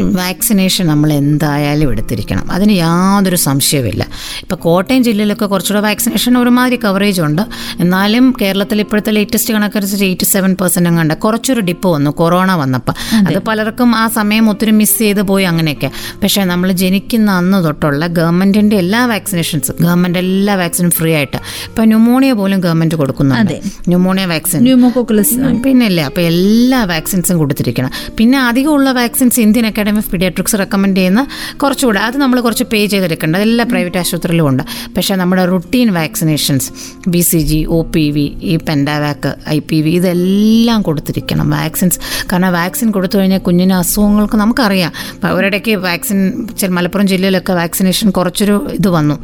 വാക്സിനേഷൻ 0.00 0.86
നമ്മൾ 0.86 1.12
എന്തായാലും 1.12 1.90
എടുത്തിരിക്കണം. 1.90 2.52
അതിന് 2.52 2.72
യാതൊരു 2.72 3.36
സംശയവുമില്ല. 3.36 4.06
ഇപ്പോൾ 4.42 4.56
കോട്ടയം 4.56 5.04
ജില്ലയിലൊക്കെ 5.04 5.46
കുറച്ചുകൂടെ 5.46 5.82
വാക്സിനേഷൻ 5.82 6.38
ഒരുമാതിരി 6.38 6.80
കവറേജ് 6.84 7.22
ഉണ്ട്. 7.22 7.42
എന്നാലും 7.80 8.34
കേരളത്തിൽ 8.40 8.80
ഇപ്പോഴത്തെ 8.80 9.10
ലേറ്റസ്റ്റ് 9.10 9.54
കണക്കനുസരിച്ച് 9.54 10.04
എയ്റ്റി 10.04 10.24
സെവൻ 10.24 10.56
പെർസെന്റ് 10.60 10.90
കണ്ട 10.90 11.12
കുറച്ചൊരു 11.12 11.60
ഡിപ്പ് 11.60 11.88
വന്നു. 11.88 12.10
കൊറോണ 12.10 12.54
വന്നപ്പോൾ 12.54 12.92
അത്. 13.14 13.38
പലർക്കും 13.38 13.96
ആ 13.96 14.08
സമയം 14.08 14.50
ഒത്തിരി 14.50 14.70
മിസ് 14.70 14.98
ചെയ്ത് 14.98 15.22
പോയി 15.22 15.44
അങ്ങനെയൊക്കെ. 15.44 15.90
പക്ഷേ 16.22 16.44
നമ്മൾ 16.44 16.72
ജനിക്കുന്ന 16.72 17.30
അന്ന് 17.30 17.64
തൊട്ടുള്ള 17.64 18.06
ഗവൺമെന്റിന്റെ 18.06 18.76
എല്ലാ 18.76 19.06
വാക്സിനേഷൻസും 19.06 19.74
ഗവൺമെന്റ് 19.80 20.18
എല്ലാ 20.18 20.54
വാക്സിനും 20.54 20.90
ഫ്രീ 20.90 21.12
ആയിട്ട്. 21.12 21.36
ഇപ്പോൾ 21.36 21.82
ന്യൂമോണിയ 21.82 22.32
പോലും 22.32 22.60
ഗവൺമെന്റ് 22.60 22.94
കൊടുക്കുന്നുണ്ട്. 22.94 23.60
ന്യൂമോണിയ 23.88 24.24
വാക്സിൻ 24.24 24.64
പിന്നെ 24.64 25.62
പിന്നല്ലേ. 25.62 26.04
അപ്പോൾ 26.04 26.20
എല്ലാ 26.20 26.84
വാക്സിൻസും 26.84 27.38
കൊടുത്തിരിക്കണം. 27.38 27.90
പിന്നെ 28.16 28.40
അധികമുള്ള 28.40 28.92
vaccines 28.92 29.40
Indian 29.58 29.70
Academy 29.72 30.00
of 30.02 30.10
Paediatrics 30.10 30.56
recommend 30.60 30.96
ചെയ്യുന്ന 30.96 31.20
കുറച്ചുകൂടെ 31.62 32.00
അത് 32.08 32.16
നമ്മൾ 32.22 32.38
കുറച്ച് 32.46 32.64
പേ 32.72 32.80
ചെയ്തെടുക്കേണ്ടത് 32.92 33.42
എല്ലാ 33.46 33.64
പ്രൈവറ്റ് 33.70 33.98
ആശുപത്രിയിലും 34.02 34.44
ഉണ്ട്. 34.48 34.62
പക്ഷേ 34.96 35.14
നമ്മുടെ 35.20 35.44
routine 35.52 35.88
vaccinations 35.96 36.66
B 37.14 37.20
C 37.28 37.40
G 37.50 37.58
O 37.76 37.78
P 37.94 38.04
V 38.16 38.26
ഈ 38.50 38.52
പെൻഡാവാക്ക് 38.68 39.30
ഐ 39.54 39.58
പി 39.70 39.78
വി 39.84 39.92
ഇതെല്ലാം 40.00 40.82
കൊടുത്തിരിക്കണം. 40.88 41.46
വാക്സിൻസ് 41.56 41.98
കാരണം 42.32 42.52
വാക്സിൻ 42.58 42.90
കൊടുത്തു 42.96 43.18
കഴിഞ്ഞാൽ 43.18 43.42
കുഞ്ഞിന് 43.48 43.74
അസുഖങ്ങൾക്ക് 43.80 44.38
നമുക്കറിയാം. 44.42 44.92
ഒരിടയ്ക്ക് 45.38 45.74
വാക്സിൻ 45.86 46.20
ചില 46.60 46.70
മലപ്പുറം 46.78 47.08
ജില്ലയിലൊക്കെ 47.12 47.52
വാക്സിനേഷൻ 47.60 48.10
കുറച്ചൊരു 48.20 48.56
ഇത് 48.78 48.88
വന്നു. 48.96 49.16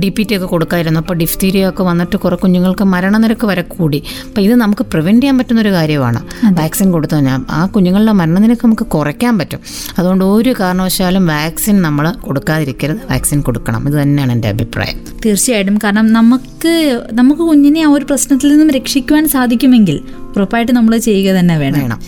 ഡി 0.00 0.10
പി 0.16 0.26
ടി 0.30 0.36
ഒക്കെ 0.38 0.46
കൊടുക്കായിരുന്നു. 0.54 1.00
അപ്പോൾ 1.04 1.18
ഡിഫ്തീരിയ 1.24 1.68
ഒക്കെ 1.72 1.82
വന്നിട്ട് 1.90 2.16
കുറേ 2.24 2.38
കുഞ്ഞുങ്ങൾക്ക് 2.44 2.86
മരണനിരക്ക് 2.94 3.46
വരെ 3.52 3.66
കൂടി. 3.76 4.02
അപ്പോൾ 4.28 4.40
ഇത് 4.40 4.54
നമുക്ക് 4.64 4.86
പ്രിവെന്റ് 4.94 5.22
ചെയ്യാൻ 5.22 5.38
പറ്റുന്ന 5.38 5.60
ഒരു 5.60 5.74
കാര്യമാണ്. 5.78 6.22
വാക്സിൻ 6.60 6.88
കൊടുത്തു 6.96 7.14
കഴിഞ്ഞാൽ 7.14 7.40
ആ 7.58 7.60
കുഞ്ഞുങ്ങളുടെ 7.76 8.16
മരണനിരക്ക് 8.22 8.66
നമുക്ക് 8.66 8.88
കുറയ്ക്കാൻ 8.96 9.38
പറ്റും. 9.38 9.60
അതുകൊണ്ട് 9.98 10.24
ഒരു 10.24 10.54
കാരണവശാലും 10.60 11.26
വാക്സിൻ 11.26 11.82
നമ്മൾ 11.82 12.10
കൊടുക്കാതിരിക്കരുത്. 12.10 12.96
വാക്സിൻ 13.10 13.40
കൊടുക്കണം. 13.40 13.88
ഇത് 13.88 14.02
തന്നെയാണ് 14.02 14.32
എന്റെ 14.32 14.48
അഭിപ്രായം. 14.48 14.98
തീർച്ചയായിട്ടും. 15.26 15.78
കാരണം 15.84 16.12
നമുക്ക് 16.12 17.00
നമുക്ക് 17.12 17.42
കുഞ്ഞിനെ 17.42 17.82
ആ 17.86 17.90
ഒരു 17.90 18.04
പ്രശ്നത്തിൽ 18.04 18.48
നിന്നും 18.48 18.70
രക്ഷിക്കുവാൻ 18.70 19.28
സാധിക്കുമെങ്കിൽ 19.28 20.00
ഉറപ്പായിട്ട് 20.36 20.72
നമ്മൾ 20.72 20.98
ചെയ്യുക 20.98 21.34
തന്നെ 21.34 21.56
വേണം. 21.56 22.00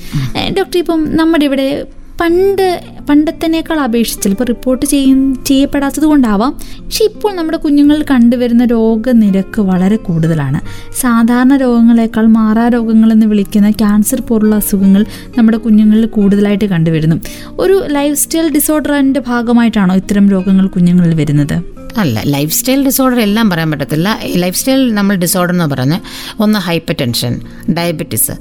ഡോക്ടർ 0.58 0.78
ഇപ്പം 0.78 1.16
നമ്മുടെ 1.16 1.44
ഇവിടെ 1.44 1.84
പണ്ട് 2.20 2.82
പണ്ടത്തേനേക്കാൾ 3.08 3.80
അപേക്ഷിച്ച് 3.80 4.22
ചിലപ്പോൾ 4.22 4.44
റിപ്പോർട്ട് 4.44 4.86
ചെയ്യും 4.86 5.44
ചെയ്യപ്പെടാത്തത് 5.44 6.04
കൊണ്ടാവാം. 6.04 6.52
പക്ഷെ 6.84 7.04
ഇപ്പോൾ 7.04 7.36
നമ്മുടെ 7.36 7.58
കുഞ്ഞുങ്ങളിൽ 7.58 8.04
കണ്ടുവരുന്ന 8.10 8.64
രോഗനിരക്ക് 8.64 9.60
വളരെ 9.60 9.96
കൂടുതലാണ്. 9.96 10.60
സാധാരണ 11.00 11.56
രോഗങ്ങളെക്കാൾ 11.56 12.26
മാറാ 12.26 12.68
രോഗങ്ങളെന്ന് 12.68 13.26
വിളിക്കുന്ന 13.26 13.70
ക്യാൻസർ 13.70 14.20
പോലുള്ള 14.20 14.56
അസുഖങ്ങൾ 14.56 15.04
നമ്മുടെ 15.38 15.56
കുഞ്ഞുങ്ങളിൽ 15.56 16.06
കൂടുതലായിട്ട് 16.06 16.64
കണ്ടുവരുന്നു. 16.64 17.16
ഒരു 17.58 17.86
ലൈഫ് 17.90 18.18
സ്റ്റൈൽ 18.18 18.54
ഡിസോർഡറിന്റെ 18.54 19.22
ഭാഗമായിട്ടാണോ 19.26 19.94
ഇത്തരം 19.94 20.28
രോഗങ്ങൾ 20.28 20.66
കുഞ്ഞുങ്ങളിൽ 20.66 21.14
വരുന്നത്? 21.14 21.62
അല്ല 21.98 22.22
ലൈഫ് 22.24 22.52
സ്റ്റൈൽ 22.52 22.84
ഡിസോർഡർ 22.84 23.20
എല്ലാം 23.20 23.50
പറയാൻ 23.50 23.70
പറ്റത്തില്ല. 23.70 24.18
ലൈഫ് 24.36 24.56
സ്റ്റൈൽ 24.56 24.94
നമ്മൾ 24.94 25.14
ഡിസോർഡർ 25.16 25.52
എന്ന് 25.52 25.64
പറഞ്ഞ് 25.64 25.98
ഒന്ന് 26.42 26.58
ഹൈപ്പർ 26.58 26.94
ടെൻഷൻ 27.00 27.40
ഡയബറ്റീസ് 27.78 28.32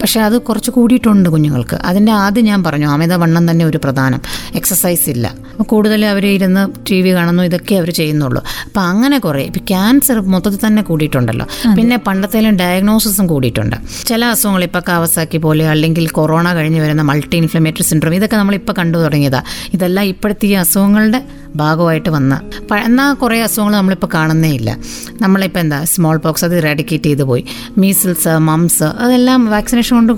പക്ഷേ 0.00 0.20
അത് 0.20 0.40
കുറച്ച് 0.40 0.70
കൂടിയിട്ടുണ്ട് 0.70 1.28
കുഞ്ഞുങ്ങൾക്ക്. 1.28 1.76
അതിന്റെ 1.76 2.12
ആദ്യം 2.12 2.44
ഞാൻ 2.44 2.64
പറഞ്ഞു 2.64 2.86
അമിതവണ്ണം 2.86 3.50
തന്നെ 3.50 3.64
ഒരു 3.64 3.78
പ്രധാനം 3.84 4.07
എക്സസൈസ് 4.54 5.10
ഇല്ല. 5.10 5.34
കൂടുതൽ 5.62 6.04
അവർ 6.06 6.26
ഇരുന്ന് 6.26 6.88
ടി 6.90 7.02
വി 7.02 7.14
കാണുന്നു 7.14 7.42
ഇതൊക്കെ 7.42 7.74
അവർ 7.74 7.90
ചെയ്യുന്നുള്ളൂ. 7.90 8.42
അപ്പം 8.66 8.82
അങ്ങനെ 8.82 9.18
കുറേ. 9.18 9.42
ഇപ്പം 9.42 9.60
ക്യാൻസർ 9.68 10.20
മൊത്തത്തിൽ 10.20 10.66
തന്നെ 10.66 10.82
കൂടിയിട്ടുണ്ടല്ലോ. 10.82 11.46
പിന്നെ 11.76 11.96
പണ്ടത്തേലും 11.96 12.56
ഡയഗ്നോസിസും 12.56 13.26
കൂടിയിട്ടുണ്ട്. 13.26 13.76
ചില 14.06 14.24
അസുഖങ്ങൾ 14.24 14.64
ഇപ്പോൾ 14.64 14.82
കാവസാക്കി 14.88 15.38
പോലെ 15.38 15.68
അല്ലെങ്കിൽ 15.68 16.08
കൊറോണ 16.08 16.54
കഴിഞ്ഞ് 16.54 16.80
വരുന്ന 16.80 17.02
മൾട്ടി 17.02 17.36
ഇൻഫ്ലമേറ്ററി 17.36 17.82
സിൻഡ്രോം 17.82 18.14
ഇതൊക്കെ 18.14 18.36
നമ്മളിപ്പോൾ 18.36 18.72
കണ്ടു 18.72 18.98
തുടങ്ങിയതാണ് 18.98 19.44
ഇതെല്ലാം 19.74 20.06
ഇപ്പോഴത്തെ 20.06 20.46
ഈ 20.46 20.52
അസുഖങ്ങളുടെ 20.52 21.22
ഭാഗമായിട്ട് 21.56 22.08
വന്ന. 22.08 22.40
എന്നാൽ 22.84 23.14
കുറേ 23.14 23.42
അസുഖങ്ങൾ 23.42 23.72
നമ്മളിപ്പോൾ 23.72 24.08
കാണുന്നേ 24.14 24.52
ഇല്ല. 24.52 24.78
നമ്മളിപ്പോൾ 25.20 25.60
എന്താ 25.60 25.84
സ്മോൾ 25.84 26.16
പോക്സ് 26.16 26.44
അത് 26.44 26.58
ഇറാഡിക്കേറ്റ് 26.58 27.04
ചെയ്ത് 27.04 27.22
പോയി. 27.22 27.44
മീസിൽസ് 27.78 28.28
മംസ് 28.28 28.82
അതെല്ലാം 28.82 29.46
വാക്സിനേഷൻ 29.46 29.96
കൊണ്ട് 29.96 30.12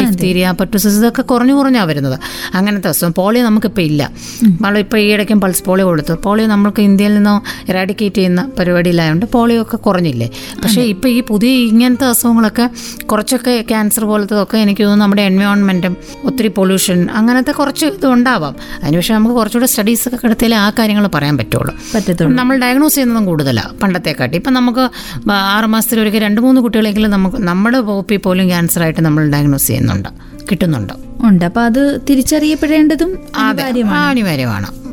ഡിഫ്തീരിയ 0.00 0.54
പറ്റുസസ് 0.60 0.96
ഇതൊക്കെ 0.96 1.22
കുറഞ്ഞു 1.22 1.54
കുറഞ്ഞാണ് 1.54 1.88
വരുന്നത്. 1.88 2.20
അങ്ങനത്തെ 2.54 2.88
അസുഖം. 2.88 3.14
പോളിയോ 3.14 3.44
നമുക്കിപ്പോൾ 3.44 3.80
ഇല്ല. 3.80 4.12
നമ്മൾ 4.44 4.78
ഇപ്പോൾ 4.78 4.98
ഈ 4.98 5.12
ഇടയ്ക്കും 5.12 5.40
പൾസ് 5.40 5.64
പോളിയോ 5.64 5.86
കൊടുത്തു. 5.86 6.12
പോളിയോ 6.12 6.48
നമ്മൾക്ക് 6.48 6.82
ഇന്ത്യയിൽ 6.82 7.14
നിന്നോ 7.14 7.42
ഇറാഡിക്കേറ്റ് 7.68 8.16
ചെയ്യുന്ന 8.16 8.50
പരിപാടിയിലായതുകൊണ്ട് 8.58 9.26
പോളിയോ 9.26 9.62
ഒക്കെ 9.62 9.76
കുറഞ്ഞില്ലേ. 9.76 10.30
പക്ഷേ 10.64 10.82
ഇപ്പോൾ 10.82 11.08
ഈ 11.08 11.22
പുതിയ 11.22 11.50
ഇങ്ങനത്തെ 11.50 12.04
അസുഖങ്ങളൊക്കെ 12.04 12.70
കുറച്ചൊക്കെ 13.04 13.64
ക്യാൻസർ 13.68 14.04
പോലത്തതൊക്കെ 14.04 14.58
എനിക്ക് 14.58 14.82
തോന്നുന്നു 14.82 15.04
നമ്മുടെ 15.04 15.22
എൻവയോൺമെന്റും 15.22 15.96
ഒത്തിരി 16.24 16.48
പൊല്യൂഷൻ 16.48 17.10
അങ്ങനത്തെ 17.10 17.52
കുറച്ച് 17.52 17.86
ഇത് 17.86 18.06
ഉണ്ടാവാം 18.06 18.56
അതിന് 18.82 18.96
പക്ഷേ 18.96 19.14
നമുക്ക് 19.14 19.34
കുറച്ചുകൂടെ 19.34 19.66
സ്റ്റഡീസ് 19.66 20.08
ഒക്കെ 20.08 20.18
എടുത്താലേ 20.44 20.56
ആ 20.56 20.70
കാര്യങ്ങൾ 20.70 21.06
പറയാൻ 21.06 21.36
പറ്റുള്ളൂ. 21.38 21.74
പറ്റത്തുള്ളൂ. 21.94 22.34
നമ്മൾ 22.34 22.58
ഡയഗ്നോസ് 22.58 22.94
ചെയ്യുന്നതും 22.94 23.26
കൂടുതലാണ് 23.26 23.78
പണ്ടത്തെക്കാട്ടി. 23.78 24.36
ഇപ്പം 24.36 24.54
നമുക്ക് 24.54 24.84
ആറ് 25.32 25.66
മാസത്തിൽ 25.66 26.00
ഒരിക്കൽ 26.00 26.18
രണ്ട് 26.18 26.40
മൂന്ന് 26.40 26.60
കുട്ടികളെങ്കിലും 26.60 27.10
നമുക്ക് 27.10 27.36
നമ്മുടെ 27.36 27.80
പോപ്പി 27.80 28.16
പോലും 28.16 28.46
ക്യാൻസർ 28.46 28.82
ആയിട്ട് 28.82 29.00
നമ്മൾ 29.00 29.30
ഡയഗ്നോസ് 29.30 29.66
ചെയ്യുന്നുണ്ട് 29.66 30.08
കിട്ടുന്നുണ്ട്. 30.50 30.92
ഉണ്ട്. 31.26 31.44
അപ്പൊ 31.44 31.60
അത് 31.62 32.00
തിരിച്ചറിയപ്പെടേണ്ടതും 32.10 33.10
അനിവാര്യമാണ്. 33.36 34.83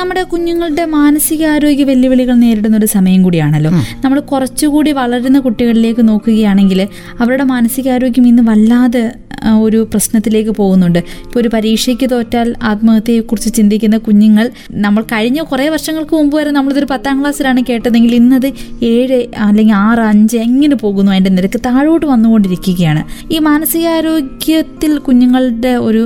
നമ്മുടെ 0.00 0.22
കുഞ്ഞുങ്ങളുടെ 0.22 0.84
മാനസികാരോഗ്യ 0.96 1.84
വെല്ലുവിളികൾ 1.84 2.34
നേരിടുന്ന 2.34 2.76
ഒരു 2.76 2.88
സമയം 2.96 3.20
കൂടിയാണല്ലോ. 3.22 3.70
നമ്മൾ 4.04 4.18
കുറച്ചുകൂടി 4.20 4.92
വളരുന്ന 4.92 5.38
കുട്ടികളിലേക്ക് 5.40 6.02
നോക്കുകയാണെങ്കിൽ 6.08 6.80
അവരുടെ 7.20 7.44
മാനസികാരോഗ്യം 7.54 8.28
ഇന്ന് 8.28 8.44
വല്ലാതെ 8.50 9.04
ഒരു 9.62 9.78
പ്രശ്നത്തിലേക്ക് 9.92 10.50
പോകുന്നുണ്ട്. 10.50 10.98
ഇപ്പോൾ 10.98 11.38
ഒരു 11.40 11.50
പരീക്ഷയ്ക്ക് 11.54 12.06
തോറ്റാൽ 12.10 12.48
ആത്മഹത്യയെക്കുറിച്ച് 12.70 13.50
ചിന്തിക്കുന്ന 13.56 13.96
കുഞ്ഞുങ്ങൾ 14.06 14.46
നമ്മൾ 14.84 15.02
കഴിഞ്ഞ 15.12 15.40
കുറേ 15.50 15.66
വർഷങ്ങൾക്ക് 15.74 16.14
മുമ്പ് 16.16 16.34
വരെ 16.36 16.50
നമ്മളിതൊരു 16.56 16.88
പത്താം 16.90 17.16
ക്ലാസ്സിലാണ് 17.20 17.60
കേട്ടതെങ്കിൽ 17.68 18.12
ഇന്നത് 18.14 18.48
ഏഴ് 18.82 19.18
അല്ലെങ്കിൽ 19.46 19.76
ആറ് 19.86 20.02
അഞ്ച് 20.10 20.38
എങ്ങനെ 20.46 20.76
പോകുന്നു 20.76 21.12
അതിന്റെ 21.12 21.30
നിരക്ക് 21.30 21.60
താഴോട്ട് 21.66 22.06
വന്നുകൊണ്ടിരിക്കുകയാണ്. 22.06 23.04
ഈ 23.32 23.38
മാനസികാരോഗ്യത്തിൽ 23.48 24.92
കുഞ്ഞുങ്ങളുടെ 25.06 25.74
ഒരു 25.88 26.02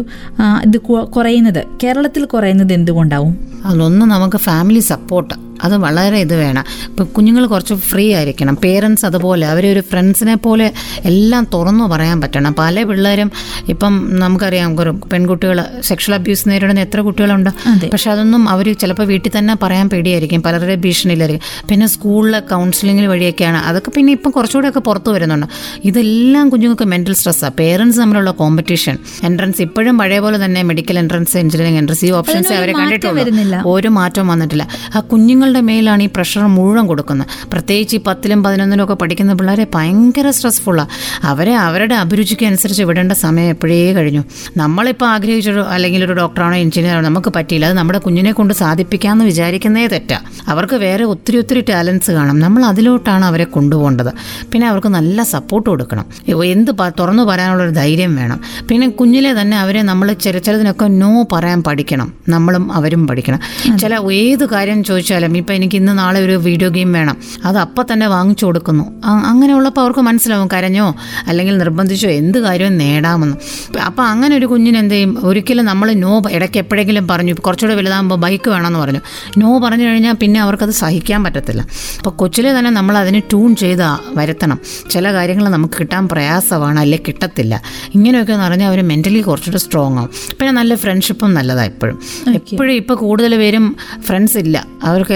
ഇത് 0.66 0.79
കുറയുന്നത് 1.16 1.61
കേരളത്തിൽ 1.85 2.25
കുറയുന്നത് 2.25 2.73
എന്തുകൊണ്ടാവും? 2.73 3.23
അതിലൊന്ന് 3.64 4.06
നമുക്ക് 4.06 4.37
ഫാമിലി 4.37 4.80
സപ്പോർട്ട് 4.80 5.34
അത് 5.62 5.77
വളരെ 5.77 6.19
ഇത് 6.19 6.37
വേണം. 6.37 6.64
ഇപ്പം 6.88 7.05
കുഞ്ഞുങ്ങൾ 7.05 7.47
കുറച്ച് 7.47 7.75
ഫ്രീ 7.75 8.14
ആയിരിക്കണം. 8.14 8.55
പേരൻസ് 8.55 9.07
അതുപോലെ 9.07 9.47
അവരെ 9.47 9.73
ഒരു 9.73 9.81
ഫ്രണ്ട്സിനെ 9.81 10.35
പോലെ 10.35 10.73
എല്ലാം 11.05 11.47
തുറന്നു 11.55 11.85
പറയാൻ 11.85 12.21
പറ്റണം. 12.21 12.55
പല 12.59 12.83
പിള്ളേരും 12.83 13.33
ഇപ്പം 13.69 14.11
നമുക്കറിയാം 14.19 14.77
പെൺകുട്ടികൾ 15.12 15.64
സെക്ഷൽ 15.81 16.14
അബ്യൂസ് 16.14 16.49
നേരിടുന്ന 16.49 16.81
എത്ര 16.81 17.01
കുട്ടികളുണ്ട്. 17.01 17.51
പക്ഷെ 17.93 18.11
അതൊന്നും 18.11 18.49
അവർ 18.49 18.75
ചിലപ്പോൾ 18.75 19.03
വീട്ടിൽ 19.03 19.33
തന്നെ 19.38 19.57
പറയാൻ 19.62 19.88
പേടിയായിരിക്കും. 19.88 20.43
പലരുടെ 20.43 20.75
ഭീഷണിയിലായിരിക്കും. 20.75 21.67
പിന്നെ 21.69 21.87
സ്കൂളിലെ 21.87 22.40
കൗൺസിലിംഗ് 22.40 23.07
വഴിയൊക്കെയാണ്. 23.07 23.57
അതൊക്കെ 23.57 23.90
പിന്നെ 23.90 24.12
ഇപ്പം 24.12 24.31
കുറച്ചുകൂടെയൊക്കെ 24.31 24.81
പുറത്തു 24.81 25.11
വരുന്നുണ്ട്. 25.11 25.47
ഇതെല്ലാം 25.85 26.49
കുഞ്ഞുങ്ങൾക്ക് 26.49 26.85
മെന്റൽ 26.85 27.14
സ്ട്രെസ്സാണ് 27.14 27.53
പേരൻസ് 27.53 27.99
തമ്മിലുള്ള 27.99 28.31
കോമ്പറ്റീഷൻ 28.31 28.99
എൻട്രൻസ് 29.25 29.62
ഇപ്പോഴും 29.62 29.99
പഴയ 29.99 30.19
പോലെ 30.19 30.45
തന്നെ 30.45 30.62
മെഡിക്കൽ 30.62 30.99
എൻട്രൻസ് 30.99 31.37
എഞ്ചിനീയറിംഗ് 31.37 31.79
എൻട്രൻസ് 31.79 32.05
ഈ 32.05 32.11
ഓപ്ഷൻസ് 32.11 32.53
അവരെ 32.53 32.73
കണ്ടിട്ടുള്ളൂ. 32.73 33.23
വരുന്നില്ല. 33.23 33.62
ഒരു 33.67 33.88
മാറ്റവും 33.88 34.29
വന്നിട്ടില്ല. 34.29 34.69
ആ 34.95 35.01
കുഞ്ഞുങ്ങളുടെ 35.44 35.72
മേലാണ് 35.72 36.02
ഈ 36.02 36.09
പ്രഷർ 36.16 36.42
മുഴുവൻ 36.57 36.87
കൊടുക്കുന്നത്. 36.87 37.26
പ്രത്യേകിച്ച് 37.52 37.94
ഈ 37.96 38.00
പത്തിലും 38.07 38.42
പതിനൊന്നിലും 38.44 38.83
ഒക്കെ 38.85 38.94
പഠിക്കുന്ന 39.00 39.33
പിള്ളേരെ 39.33 39.66
ഭയങ്കര 39.74 40.30
സ്ട്രെസ്ഫുള്ളാണ് 40.37 40.88
അവരെ 41.26 41.54
അവരുടെ 41.57 41.94
അഭിരുചിക്ക് 41.94 42.44
അനുസരിച്ച് 42.46 42.83
വിടേണ്ട 42.88 43.12
സമയം 43.12 43.48
എപ്പോഴേ 43.54 43.92
കഴിഞ്ഞു. 43.92 44.22
നമ്മളിപ്പോൾ 44.57 45.07
ആഗ്രഹിച്ചൊരു 45.07 45.62
അല്ലെങ്കിൽ 45.74 46.04
ഒരു 46.04 46.14
ഡോക്ടറാണോ 46.20 46.57
എഞ്ചിനീയറാണോ 46.57 47.07
നമുക്ക് 47.09 47.33
പറ്റിയില്ല. 47.37 47.66
അത് 47.66 47.76
നമ്മുടെ 47.80 47.98
കുഞ്ഞിനെ 47.98 48.33
കൊണ്ട് 48.33 48.54
സാധിപ്പിക്കാമെന്ന് 48.54 49.24
വിചാരിക്കുന്നേ 49.24 49.87
തെറ്റാ. 49.87 50.18
അവർക്ക് 50.48 50.78
വേറെ 50.85 51.04
ഒത്തിരി 51.04 51.38
ഒത്തിരി 51.38 51.62
ടാലൻസ് 51.70 52.11
കാണും. 52.11 52.38
നമ്മൾ 52.44 52.64
അതിലോട്ടാണ് 52.64 53.24
അവരെ 53.24 53.44
കൊണ്ടുപോകേണ്ടത്. 53.57 54.12
പിന്നെ 54.52 54.66
അവർക്ക് 54.68 54.90
നല്ല 54.98 55.22
സപ്പോർട്ട് 55.35 55.68
കൊടുക്കണം. 55.70 56.07
എന്ത് 56.54 56.72
തുറന്നു 57.00 57.22
പറയാനുള്ളൊരു 57.22 57.74
ധൈര്യം 57.80 58.16
വേണം. 58.16 58.40
പിന്നെ 58.68 58.88
കുഞ്ഞിലെ 59.02 59.33
തന്നെ 59.40 59.57
അവരെ 59.59 59.83
നമ്മൾ 59.83 60.12
ചില 60.24 60.38
ചിലതിനൊക്കെ 60.38 60.88
നോ 61.02 61.12
പറയാൻ 61.33 61.62
പഠിക്കണം. 61.62 62.09
നമ്മളും 62.28 62.72
അവരും 62.72 63.07
പഠിക്കണം. 63.07 63.40
ചില 63.78 63.94
ഏത് 64.12 64.44
കാര്യം 64.50 64.80
ചോദിച്ചാലും 64.85 65.34
ഇപ്പം 65.38 65.55
എനിക്ക് 65.55 65.77
ഇന്ന് 65.77 65.99
നാളെ 65.99 66.20
ഒരു 66.20 66.33
വീഡിയോ 66.33 66.68
ഗെയിം 66.68 66.92
വേണം. 66.92 67.16
അത് 67.44 67.59
അപ്പം 67.59 67.87
തന്നെ 67.92 68.07
വാങ്ങിച്ചു 68.07 68.47
കൊടുക്കുന്നു. 68.47 69.03
അങ്ങനെയുള്ളപ്പോൾ 69.05 69.81
അവർക്ക് 69.81 70.01
മനസ്സിലാവും 70.01 70.49
കരഞ്ഞോ? 70.53 70.94
അല്ലെങ്കിൽ 71.27 71.59
നിർബന്ധിച്ചോ? 71.59 72.09
എന്ത് 72.09 72.38
കാര്യവും 72.38 72.79
നേടാമെന്ന്. 72.79 73.37
അപ്പം 73.85 74.05
അങ്ങനെ 74.07 74.37
ഒരു 74.37 74.47
കുഞ്ഞിന് 74.47 74.79
എന്ത് 74.79 74.94
ചെയ്യും? 74.94 75.18
ഒരിക്കലും 75.23 75.64
നമ്മൾ 75.64 75.92
നോ 75.92 76.23
ഇടയ്ക്ക് 76.31 76.59
എപ്പോഴെങ്കിലും 76.59 77.09
പറഞ്ഞു 77.09 77.35
കുറച്ചുകൂടെ 77.35 77.75
വലുതാകുമ്പോൾ 77.75 78.16
ബൈക്ക് 78.16 78.51
വേണമെന്ന് 78.51 78.79
പറഞ്ഞു. 78.79 79.01
നോ 79.38 79.59
പറഞ്ഞു 79.59 79.85
കഴിഞ്ഞാൽ 79.85 80.12
പിന്നെ 80.12 80.40
അവർക്കത് 80.40 80.70
സഹിക്കാൻ 80.70 81.25
പറ്റത്തില്ല. 81.25 81.62
അപ്പോൾ 81.99 82.11
കൊച്ചിലെ 82.11 82.59
തന്നെ 82.59 82.70
നമ്മൾ 82.70 82.99
അതിന് 82.99 83.20
ട്യൂൺ 83.20 83.57
ചെയ്ത് 83.57 83.85
വരുത്തണം. 84.16 84.59
ചില 84.90 85.12
കാര്യങ്ങൾ 85.12 85.49
നമുക്ക് 85.49 85.75
കിട്ടാൻ 85.81 86.09
പ്രയാസമാണ് 86.09 86.81
അല്ലെങ്കിൽ 86.81 87.05
കിട്ടത്തില്ല. 87.09 87.62
ഇങ്ങനെയൊക്കെ 87.94 88.33
എന്ന് 88.33 88.44
പറഞ്ഞാൽ 88.44 88.68
അവർ 88.68 88.81
മെന്റലി 88.81 89.20
കുറച്ചുകൂടെ 89.20 89.59
സ്ട്രോങ് 89.59 89.99
ആവും. 89.99 90.11
പിന്നെ 90.40 90.53
നല്ല 90.53 90.75
ഫ്രണ്ട്ഷിപ്പും 90.75 91.35
നല്ലതാണ് 91.35 91.66
എപ്പോഴും 91.66 91.99
എപ്പോഴും 92.35 92.73
ഇപ്പോൾ 92.73 92.94
കൂടുതൽ 92.94 93.37
പേരും 93.37 93.77
ഫ്രണ്ട്സ് 94.07 94.38
ഇല്ല. 94.38 94.64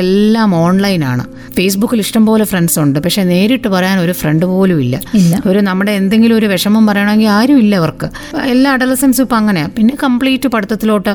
അവർക്കെല്ലാം 0.08 0.50
ഓൺലൈനാണ് 0.64 1.24
ഫേസ്ബുക്കിൽ 1.56 1.98
ഇഷ്ടംപോലെ 2.04 2.44
ഫ്രണ്ട്സ് 2.50 2.76
ഉണ്ട്. 2.82 2.98
പക്ഷെ 3.04 3.22
നേരിട്ട് 3.30 3.68
പറയാൻ 3.74 3.96
ഒരു 4.04 4.12
ഫ്രണ്ട് 4.18 4.44
പോലും 4.50 4.78
ഇല്ല. 4.84 4.96
ഒരു 5.50 5.60
നമ്മുടെ 5.68 5.92
എന്തെങ്കിലും 6.00 6.34
ഒരു 6.40 6.46
വിഷമം 6.52 6.84
പറയണമെങ്കിൽ 6.88 7.28
ആരും 7.36 7.58
ഇല്ല 7.62 7.72
അവർക്ക്. 7.82 8.06
എല്ലാ 8.52 8.68
അഡലസൻസും 8.76 9.22
ഇപ്പം 9.24 9.36
അങ്ങനെയാണ് 9.40 9.72
പിന്നെ 9.78 9.94
കംപ്ലീറ്റ് 10.02 10.48
പഠിത്തത്തിലോട്ട്. 10.54 11.12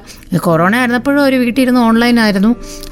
കൊറോണ 0.47 0.73
ആയിരുന്നപ്പോഴും 0.79 1.19
അവർ 1.23 1.33
വീട്ടിലിരുന്ന് 1.43 1.81
ഓൺലൈൻ 1.89 2.17
ആയിരുന്നു. 2.25 2.51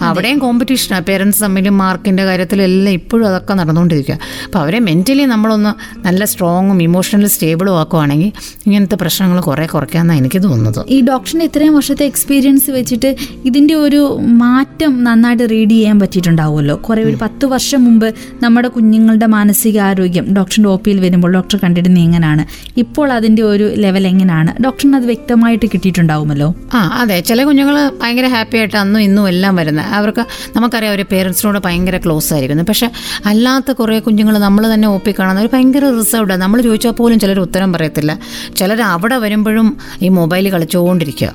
അവിടെയും 0.09 0.39
കോമ്പറ്റീഷനാണ് 0.45 1.05
പേരൻസ് 1.09 1.41
തമ്മിലും 1.45 1.75
മാർക്കിന്റെ 1.83 2.25
കാര്യത്തിലും 2.29 2.65
എല്ലാം 2.69 2.93
ഇപ്പോഴും 2.99 3.25
അതൊക്കെ 3.31 3.55
നടന്നുകൊണ്ടിരിക്കുക. 3.61 4.17
അപ്പോൾ 4.45 4.59
അവരെ 4.63 4.79
മെന്റലി 4.87 5.25
നമ്മളൊന്ന് 5.33 5.73
നല്ല 6.07 6.21
സ്ട്രോങ്ങും 6.33 6.79
ഇമോഷണലി 6.87 7.31
സ്റ്റേബിളും 7.35 7.75
ആക്കുവാണെങ്കിൽ 7.81 8.31
ഇങ്ങനത്തെ 8.65 8.99
പ്രശ്നങ്ങൾ 9.03 9.39
കുറേ 9.49 9.67
കുറയ്ക്കാമെന്നാണ് 9.75 10.19
എനിക്ക് 10.23 10.41
തോന്നുന്നത്. 10.47 10.81
ഈ 10.95 10.99
ഡോക്ടറിന്റെ 11.11 11.47
ഇത്രയും 11.51 11.75
വർഷത്തെ 11.79 12.05
എക്സ്പീരിയൻസ് 12.13 12.69
വെച്ചിട്ട് 12.79 13.11
ഇതിന്റെ 13.45 13.77
ഒരു 13.85 14.01
മാറ്റം 14.43 14.91
നന്നായിട്ട് 15.03 15.45
റീഡ് 15.55 15.71
ചെയ്യാൻ 15.71 15.90
പറ്റിയിട്ടുണ്ടാവുമല്ലോ. 15.99 16.75
കുറെ 16.75 17.03
ഒരു 17.03 17.17
പത്ത് 17.21 17.45
വർഷം 17.45 17.83
മുമ്പ് 17.83 18.15
നമ്മുടെ 18.43 18.67
കുഞ്ഞുങ്ങളുടെ 18.67 19.25
മാനസികാരോഗ്യം 19.25 20.33
ഡോക്ടറിന്റെ 20.33 20.69
ഒ 20.69 20.75
പിയിൽ 20.75 20.99
വരുമ്പോൾ 20.99 21.33
ഡോക്ടർ 21.33 21.59
കണ്ടിരുന്നത് 21.63 22.01
എങ്ങനെയാണ് 22.01 22.45
ഇപ്പോൾ 22.77 23.13
അതിന്റെ 23.13 23.41
ഒരു 23.41 23.73
ലെവൽ 23.75 24.07
എങ്ങനെയാണ് 24.07 24.63
ഡോക്ടറിന് 24.63 24.95
അത് 24.95 25.05
വ്യക്തമായിട്ട് 25.05 25.65
കിട്ടിയിട്ടുണ്ടാവുമല്ലോ? 25.65 26.55
ആ 26.73 26.97
അതെ. 27.01 27.19
ചില 27.19 27.43
കുഞ്ഞുങ്ങൾ 27.43 27.91
ഭയങ്കര 28.03 28.27
ഹാപ്പി 28.27 28.57
ആയിട്ട് 28.57 28.77
അന്നും 28.77 28.99
ഇന്നും 28.99 29.27
എല്ലാം 29.27 29.55
വരുന്നത്. 29.55 29.85
അവർക്ക് 29.85 30.25
നമുക്കറിയാം 30.55 30.91
അവർ 30.91 31.05
പേരൻസിനോട് 31.11 31.59
ഭയങ്കര 31.65 31.97
ക്ലോസ് 31.97 32.33
ആയിരിക്കുന്നു. 32.33 32.63
പക്ഷെ 32.63 32.91
അല്ലാത്ത 33.25 33.71
കുറേ 33.71 33.99
കുഞ്ഞുങ്ങൾ 33.99 34.37
നമ്മൾ 34.37 34.73
തന്നെ 34.73 34.87
ഒപ്പി 34.87 35.11
കാണുന്ന 35.19 35.41
ഒരു 35.41 35.49
ഭയങ്കര 35.53 35.89
റിസർവ്ഡ്. 35.89 36.33
നമ്മൾ 36.33 36.61
ചോദിച്ചാൽ 36.61 36.91
പോലും 36.91 37.19
ചിലർ 37.19 37.39
ഉത്തരം 37.39 37.73
പറയത്തില്ല. 37.73 38.19
ചിലർ 38.55 38.81
അവിടെ 38.81 39.17
വരുമ്പോഴും 39.17 39.77
ഈ 40.01 40.09
മൊബൈൽ 40.09 40.49
കളിച്ചുകൊണ്ടിരിക്കുക. 40.49 41.33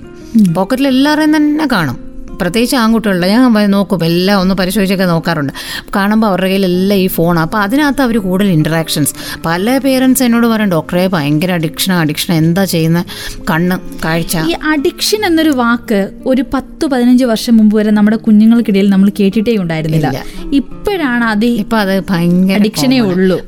പോക്കറ്റിൽ 0.55 0.89
എല്ലാവരെയും 0.89 1.37
തന്നെ 1.37 1.69
കാണും. 1.73 2.06
പ്രത്യേകിച്ച് 2.41 2.77
ആൺകുട്ടികളുടെ 2.77 3.29
ഞാൻ 3.29 3.71
നോക്കും. 3.71 4.05
എല്ലാം 4.05 4.41
ഒന്ന് 4.41 4.55
പരിശോധിച്ചൊക്കെ 4.55 5.05
നോക്കാറുണ്ട്. 5.05 5.53
കാണുമ്പോൾ 5.97 6.27
അവരുടെ 6.27 6.49
കയ്യിലെല്ലാം 6.49 7.01
ഈ 7.01 7.07
ഫോണാണ് 7.07 7.45
അപ്പോൾ 7.47 7.59
അതിനകത്ത് 7.59 8.03
അവർ 8.03 8.19
കൂടുതൽ 8.19 8.51
ഇന്ററാക്ഷൻസ് 8.51 9.15
പല 9.45 9.79
പേരൻസ് 9.79 10.23
എന്നോട് 10.23 10.47
പറയും 10.47 10.71
ഡോക്ടറെ 10.71 11.07
ഭയങ്കര 11.07 11.53
അഡിക്ഷൻ 11.53 11.93
അഡിക്ഷൻ 11.93 12.35
എന്താ 12.35 12.65
ചെയ്യുന്നത് 12.65 13.05
കണ്ണ് 13.51 13.77
കാഴ്ച. 14.05 14.37
ഈ 14.37 14.55
അഡിക്ഷൻ 14.73 15.27
എന്നൊരു 15.27 15.51
വാക്ക് 15.51 16.11
ഒരു 16.27 16.45
പത്ത് 16.55 16.87
പതിനഞ്ച് 16.87 17.25
വർഷം 17.25 17.57
മുമ്പ് 17.57 17.77
വരെ 17.77 17.91
നമ്മുടെ 17.91 18.17
കുഞ്ഞുങ്ങൾക്കിടയിൽ 18.17 18.91
നമ്മൾ 18.91 19.11
കേട്ടിട്ടേ 19.21 19.57
ഉണ്ടായിരുന്നില്ല. 19.57 20.25
ഇപ്പോഴാണ് 20.53 21.25
അത് 21.25 21.45
ഇപ്പം 21.45 21.79
അത് 21.79 22.01
ഭയങ്കര 22.11 22.59
അഡിക്ഷനേ 22.59 22.99
ഉള്ളൂ. 22.99 23.41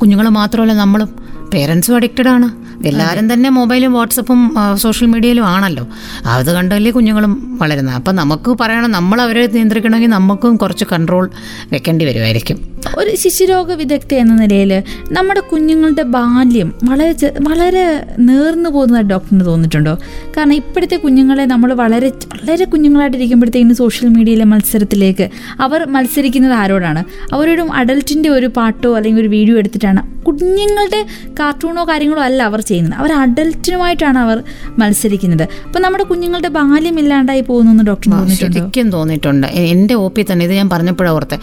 കുഞ്ഞുങ്ങൾ 0.00 0.28
മാത്രമല്ല 0.28 0.72
നമ്മളും. 0.72 1.10
പേരൻസും 1.54 1.96
അഡിക്റ്റഡ് 1.96 2.28
ആണ്. 2.28 2.65
എല്ലാവരും 2.84 3.32
തന്നെ 3.32 3.50
മൊബൈലും 3.50 3.92
വാട്സപ്പും 3.92 4.54
സോഷ്യൽ 4.74 5.08
മീഡിയയിലും 5.08 5.46
ആണല്ലോ. 5.46 5.86
അത് 6.26 6.54
കണ്ടല്ലേ 6.54 6.90
കുഞ്ഞുങ്ങളും 6.90 7.58
വളരുന്നത്. 7.62 7.94
അപ്പം 7.94 8.16
നമുക്ക് 8.16 8.56
പറയണം 8.60 8.92
നമ്മൾ 8.92 9.20
അവരെ 9.20 9.46
നിയന്ത്രിക്കണമെങ്കിൽ 9.46 10.10
നമുക്കും 10.10 10.56
കുറച്ച് 10.56 10.84
കൺട്രോൾ 10.92 11.30
വെക്കേണ്ടി 11.72 12.04
വരുമായിരിക്കും. 12.04 12.76
ഒരു 12.98 13.16
ശിശുരോഗ 13.16 13.72
വിദഗ്ധ 13.72 14.14
എന്ന 14.14 14.34
നിലയിൽ 14.34 14.82
നമ്മുടെ 15.12 15.40
കുഞ്ഞുങ്ങളുടെ 15.40 16.02
ബാല്യം 16.02 16.74
വളരെ 16.84 17.32
വളരെ 17.48 18.06
നേർന്നു 18.18 18.70
പോകുന്നതായിട്ട് 18.70 19.10
ഡോക്ടറിന് 19.10 19.44
തോന്നിയിട്ടുണ്ടോ? 19.46 19.98
കാരണം 20.36 20.54
ഇപ്പോഴത്തെ 20.54 20.96
കുഞ്ഞുങ്ങളെ 20.96 21.44
നമ്മൾ 21.44 21.72
വളരെ 21.72 22.08
വളരെ 22.08 22.64
കുഞ്ഞുങ്ങളായിട്ടിരിക്കുമ്പോഴത്തേക്കിന് 22.64 23.74
സോഷ്യൽ 23.74 24.08
മീഡിയയിലെ 24.08 24.44
മത്സരത്തിലേക്ക് 24.44 25.30
അവർ 25.60 25.86
മത്സരിക്കുന്നത് 25.88 26.52
ആരോടാണ്? 26.52 27.04
അവരോടും 27.34 27.72
അഡൽറ്റിന്റെ 27.72 28.28
ഒരു 28.28 28.46
പാട്ടോ 28.46 28.96
അല്ലെങ്കിൽ 28.96 29.20
ഒരു 29.20 29.28
വീഡിയോ 29.28 29.58
എടുത്തിട്ടാണ്. 29.58 30.16
കുഞ്ഞുങ്ങളുടെ 30.22 31.06
കാർട്ടൂണോ 31.40 31.88
കാര്യങ്ങളോ 31.88 32.22
അല്ല 32.22 32.42
അവർ 32.42 32.60
ചെയ്യുന്നത്. 32.68 32.94
അവർ 33.00 33.12
അഡൽറ്റിനുമായിട്ടാണ് 33.22 34.18
അവർ 34.24 34.38
മത്സരിക്കുന്നത്. 34.78 35.44
അപ്പം 35.66 35.80
നമ്മുടെ 35.82 36.04
കുഞ്ഞുങ്ങളുടെ 36.04 36.50
ബാല്യം 36.58 36.98
ഇല്ലാണ്ടായി 37.02 37.42
പോകുന്നു 37.50 37.84
ഡോക്ടർ 37.90 38.12
ശരിക്കും 38.40 38.90
തോന്നിയിട്ടുണ്ട്. 38.96 39.46
എന്റെ 39.46 39.94
ഒ 39.94 40.06
പി 40.08 40.22
തന്നെ 40.30 40.44
ഇത് 40.46 40.54
ഞാൻ 40.60 40.68
പറഞ്ഞപ്പോഴാണ് 40.70 41.14
ഓർത്തെ. 41.16 41.38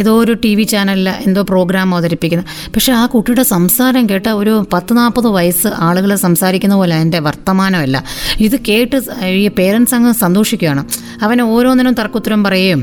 ഏതോ 0.00 0.12
ഒരു 0.24 0.32
ടി 0.44 0.52
വി 0.54 0.64
ചാനലിൽ 0.72 1.08
എന്തോ 1.26 1.42
പ്രോഗ്രാം 1.42 1.94
അവതരിപ്പിക്കുന്നത് 1.94 2.48
പക്ഷേ 2.74 2.92
ആ 3.00 3.02
കുട്ടിയുടെ 3.06 3.44
സംസാരം 3.54 4.04
കേട്ട 4.10 4.28
ഒരു 4.40 4.54
പത്ത് 4.72 4.92
നാൽപ്പത് 4.96 5.28
വയസ്സ് 5.36 5.70
ആളുകൾ 5.88 6.10
സംസാരിക്കുന്ന 6.24 6.74
പോലെ 6.80 6.96
എന്റെ 7.04 7.18
വർത്തമാനമല്ല. 7.26 7.96
ഇത് 8.46 8.56
കേട്ട് 8.68 8.98
ഈ 9.42 9.48
പേരൻസ് 9.58 9.94
അങ്ങ് 9.94 10.12
സന്തോഷിക്കുകയാണ്. 10.24 10.82
അവൻ 11.22 11.38
ഓരോന്നിനും 11.42 11.94
തർക്കുത്തരം 12.00 12.40
പറയുകയും 12.44 12.80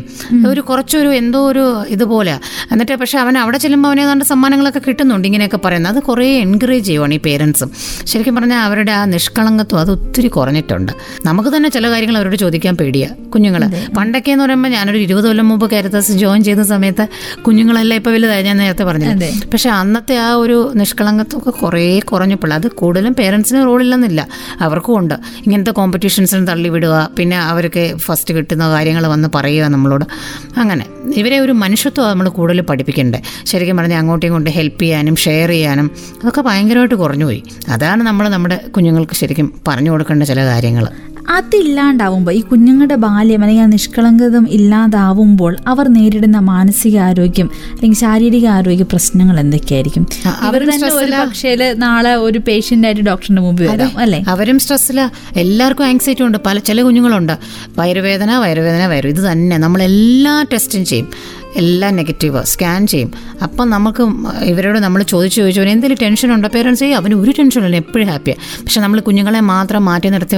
ഒരു 0.49 0.61
കുറച്ചൊരു 0.61 1.09
എന്തോ 1.21 1.39
ഒരു 1.51 1.65
ഇതുപോലെ 1.95 2.35
എന്നിട്ട് 2.71 2.95
പക്ഷേ 3.01 3.17
അവൻ 3.19 3.37
അവിടെ 3.37 3.57
ചെല്ലുമ്പോൾ 3.63 3.89
അവനെ 3.89 4.25
സമ്മാനങ്ങളൊക്കെ 4.33 4.81
കിട്ടുന്നുണ്ട് 4.87 5.27
ഇങ്ങനെയൊക്കെ 5.27 5.59
പറയുന്നത്. 5.65 5.95
അത് 5.95 6.03
കുറേ 6.03 6.27
എൻകറേജ് 6.45 6.85
ചെയ്യുവാണ് 6.87 7.13
ഈ 7.13 7.19
പേരൻസും 7.25 7.58
ശരിക്കും 8.05 8.35
പറഞ്ഞാൽ 8.35 8.59
അവരുടെ 8.59 8.91
ആ 8.91 9.05
നിഷ്കളങ്കത്വം 9.05 9.79
അത് 9.79 9.91
ഒത്തിരി 9.91 10.27
കുറഞ്ഞിട്ടുണ്ട്. 10.27 10.91
നമുക്ക് 11.25 11.49
തന്നെ 11.49 11.69
ചില 11.69 11.89
കാര്യങ്ങൾ 11.89 12.17
അവരോട് 12.17 12.35
ചോദിക്കാൻ 12.35 12.77
പേടിയാ. 12.77 13.09
കുഞ്ഞുങ്ങൾ 13.33 13.63
പണ്ടൊക്കെ 13.97 14.31
എന്ന് 14.31 14.43
പറയുമ്പോൾ 14.43 14.69
ഞാനൊരു 14.69 14.97
ഇരുപത് 14.97 15.25
കൊല്ലം 15.25 15.49
മുമ്പ് 15.49 15.71
കാരത്താസ് 15.71 16.11
ജോയിൻ 16.11 16.43
ചെയ്ത 16.43 16.61
സമയത്ത് 16.61 17.07
കുഞ്ഞുങ്ങളെല്ലാം 17.41 17.97
ഇപ്പോൾ 17.97 18.11
വലുതായി 18.11 18.43
ഞാൻ 18.43 18.57
നേരത്തെ 18.57 18.83
പറഞ്ഞത് 18.83 19.29
പക്ഷെ 19.51 19.59
പക്ഷേ 19.59 19.69
അന്നത്തെ 19.69 20.15
ആ 20.15 20.33
ഒരു 20.33 20.71
നിഷ്കളങ്കത്വമൊക്കെ 20.75 21.49
കുറേ 21.49 21.99
കുറഞ്ഞപ്പോൾ 21.99 22.53
അത് 22.53 22.67
കൂടുതലും 22.67 23.13
പേരൻസിന് 23.13 23.65
റോളില്ലെന്നില്ല 23.65 24.27
അവർക്കും 24.61 24.97
ഉണ്ട്. 24.97 25.13
ഇങ്ങനത്തെ 25.13 25.71
കോമ്പറ്റീഷൻസിന് 25.71 26.47
തള്ളിവിടുക 26.47 27.09
പിന്നെ 27.17 27.39
അവർക്ക് 27.39 27.93
ഫസ്റ്റ് 27.97 28.33
കിട്ടുന്ന 28.33 28.69
കാര്യങ്ങൾ 28.69 29.07
വന്ന് 29.07 29.29
പറയുക 29.35 29.65
നമ്മളോട്. 29.65 30.05
അങ്ങനെ. 30.57 30.85
ഇവരെ 31.15 31.39
ഒരു 31.39 31.51
മനുഷ്യത്വം 31.51 32.09
നമ്മൾ 32.09 32.29
കൂടുതൽ 32.29 32.61
പഠിപ്പിക്കണ്ടേ. 32.61 33.21
ശരിക്കും 33.45 33.77
പറഞ്ഞാൽ 33.77 33.97
അങ്ങോട്ടും 33.97 34.27
ഇങ്ങോട്ടും 34.27 34.51
ഹെൽപ്പ് 34.51 34.81
ചെയ്യാനും 34.81 35.15
ഷെയർ 35.15 35.49
ചെയ്യാനും 35.49 35.91
അതൊക്കെ 36.17 36.41
ഭയങ്കരമായിട്ട് 36.41 36.95
കുറഞ്ഞുപോയി. 36.95 37.43
അതാണ് 37.69 38.03
നമ്മൾ 38.03 38.29
നമ്മുടെ 38.29 38.55
കുഞ്ഞുങ്ങൾക്ക് 38.55 39.15
ശരിക്കും 39.15 39.53
പറഞ്ഞു 39.67 39.91
കൊടുക്കേണ്ട 39.91 40.23
ചില 40.23 40.45
കാര്യങ്ങൾ. 40.45 40.87
അതില്ലാണ്ടാവുമ്പോൾ 41.29 42.31
ഈ 42.31 42.41
കുഞ്ഞുങ്ങളുടെ 42.41 42.95
ബാല്യം 42.95 43.41
അല്ലെങ്കിൽ 43.41 43.63
ആ 43.63 43.65
നിഷ്കളങ്കതം 43.65 44.47
ഇല്ലാതാവുമ്പോൾ 44.49 45.57
അവർ 45.67 45.87
നേരിടുന്ന 45.87 46.39
മാനസികാരോഗ്യം 46.39 47.49
അല്ലെങ്കിൽ 47.69 47.97
ശാരീരിക 47.97 48.47
ആരോഗ്യ 48.47 48.83
പ്രശ്നങ്ങൾ 48.83 49.39
എന്തൊക്കെയായിരിക്കും? 49.39 50.07
അവർ 50.41 50.63
തന്നെ 50.63 50.87
ഒരു. 50.87 51.11
പക്ഷേ 51.11 51.73
നാളെ 51.77 52.15
ഒരു 52.15 52.39
പേഷ്യന്റ് 52.39 52.87
ആയിട്ട് 52.87 53.01
ഡോക്ടറിന്റെ 53.01 53.41
മുമ്പിൽ 53.41 53.67
വരാം 53.67 53.97
അല്ലേ? 53.97 54.23
അവരും 54.27 54.59
സ്ട്രെസ്സില 54.59 55.09
എല്ലാവർക്കും 55.35 55.85
ആങ്സൈറ്റി 55.85 56.23
ഉണ്ട്. 56.23 56.37
പല 56.45 56.59
ചില 56.59 56.81
കുഞ്ഞുങ്ങളുണ്ട്. 56.81 57.33
വയറുവേദന 57.77 58.37
വയറുവേദന 58.37 58.85
വയറു. 58.85 59.07
ഇത് 59.07 59.31
തന്നെ. 59.31 59.57
നമ്മളെല്ലാ 59.57 60.45
ടെസ്റ്റും 60.53 60.85
ചെയ്യും. 60.85 61.07
എല്ലാം 61.55 61.95
നെഗറ്റീവ് 61.95 62.43
സ്കാൻ 62.43 62.87
ചെയ്യും. 62.87 63.11
അപ്പം 63.43 63.69
നമുക്ക് 63.69 64.03
ഇവരോട് 64.43 64.79
നമ്മൾ 64.79 65.03
ചോദിച്ചു 65.03 65.41
ചോദിച്ചു 65.41 65.61
"അവന് 65.61 65.69
എന്തെങ്കിലും 65.69 65.99
ടെൻഷൻ 66.01 66.33
ഉണ്ടോ? 66.33 66.49
പേരൻസ് 66.53 66.79
ചെയ്യും 66.79 66.97
അവന് 66.97 67.15
ഒരു 67.15 67.31
ടെൻഷൻ 67.31 67.37
ടെൻഷനില്ല 67.39 67.75
എപ്പോഴും 67.75 68.07
ഹാപ്പിയാണ് 68.07 68.63
പക്ഷെ 68.63 68.81
നമ്മൾ 68.81 68.99
കുഞ്ഞുങ്ങളെ 68.99 69.39
മാത്രം 69.39 69.85
മാറ്റി 69.85 70.09
നിർത്തി 70.09 70.37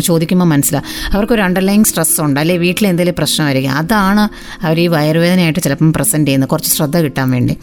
ചോദിക്കുമ്പോൾ 0.00 0.44
മനസ്സിലാവും 0.44 1.12
അവർക്കൊരു 1.14 1.42
അണ്ടർലൈൻ 1.42 1.84
സ്ട്രെസ് 1.84 2.20
ഉണ്ട്. 2.20 2.40
അല്ലെങ്കിൽ 2.40 2.62
വീട്ടിൽ 2.66 2.86
എന്തെങ്കിലും 2.86 3.14
പ്രശ്നമായിരിക്കും. 3.18 3.72
അതാണ് 3.72 4.22
അവർ 4.66 4.80
ഈ 4.80 4.86
വയറുവേദനയായിട്ട് 4.86 5.60
ചിലപ്പം 5.60 5.92
പ്രസന്റ് 5.92 6.26
ചെയ്യുന്നത്. 6.26 6.48
കുറച്ച് 6.48 6.70
ശ്രദ്ധ 6.70 6.96
കിട്ടാൻ 6.98 7.30
വേണ്ടി. 7.30 7.56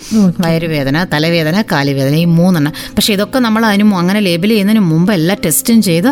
വയറുവേദന 0.45 1.05
തലവേദന 1.13 1.63
കാലുവേദന 1.71 2.15
ഈ 2.15 2.25
മൂന്നെണ്ണം. 2.25 2.73
പക്ഷേ 2.95 3.13
ഇതൊക്കെ 3.13 3.39
നമ്മൾ 3.39 3.65
അതിന് 3.65 3.95
അങ്ങനെ 3.95 4.19
ലേബിൾ 4.19 4.47
ചെയ്യുന്നതിന് 4.47 4.83
മുമ്പ് 4.83 5.13
എല്ലാ 5.13 5.35
ടെസ്റ്റും 5.45 5.81
ചെയ്ത് 5.81 6.09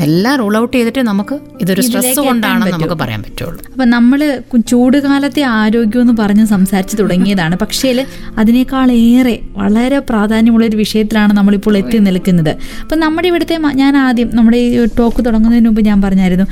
എല്ലാം 0.00 0.36
റൂൾ 0.38 0.56
ഔട്ട് 0.56 0.76
ചെയ്തിട്ട് 0.76 1.02
നമുക്ക് 1.02 1.38
ഇതൊരു 1.60 1.80
സ്ട്രെസ് 1.82 2.20
കൊണ്ടാണെന്ന് 2.20 2.72
നമുക്ക് 2.72 2.94
പറയാൻ 2.94 3.22
പറ്റുള്ളൂ. 3.22 3.60
അപ്പം 3.72 3.90
നമ്മൾ 3.90 4.20
ചൂടുകാലത്തെ 4.66 5.42
ആരോഗ്യം 5.58 6.00
എന്ന് 6.00 6.16
പറഞ്ഞ് 6.24 6.46
സംസാരിച്ചു 6.46 6.96
തുടങ്ങിയതാണ്. 6.96 7.56
പക്ഷേ 7.56 8.06
അതിനേക്കാൾ 8.38 8.92
ഏറെ 8.92 9.40
വളരെ 9.52 9.98
പ്രാധാന്യമുള്ള 9.98 10.66
ഒരു 10.66 10.76
വിഷയത്തിലാണ് 10.76 11.32
നമ്മളിപ്പോൾ 11.32 11.76
എത്തി 11.76 11.98
നിൽക്കുന്നത്. 11.98 12.56
അപ്പം 12.82 13.00
നമ്മുടെ 13.00 13.28
ഇവിടുത്തെ 13.28 13.58
ഞാൻ 13.74 13.96
ആദ്യം 13.96 14.30
നമ്മുടെ 14.34 14.56
ഈ 14.56 14.86
ടോക്ക് 14.98 15.24
തുടങ്ങുന്നതിന് 15.24 15.66
മുമ്പ് 15.66 15.82
ഞാൻ 15.82 16.02
പറഞ്ഞായിരുന്നു 16.02 16.46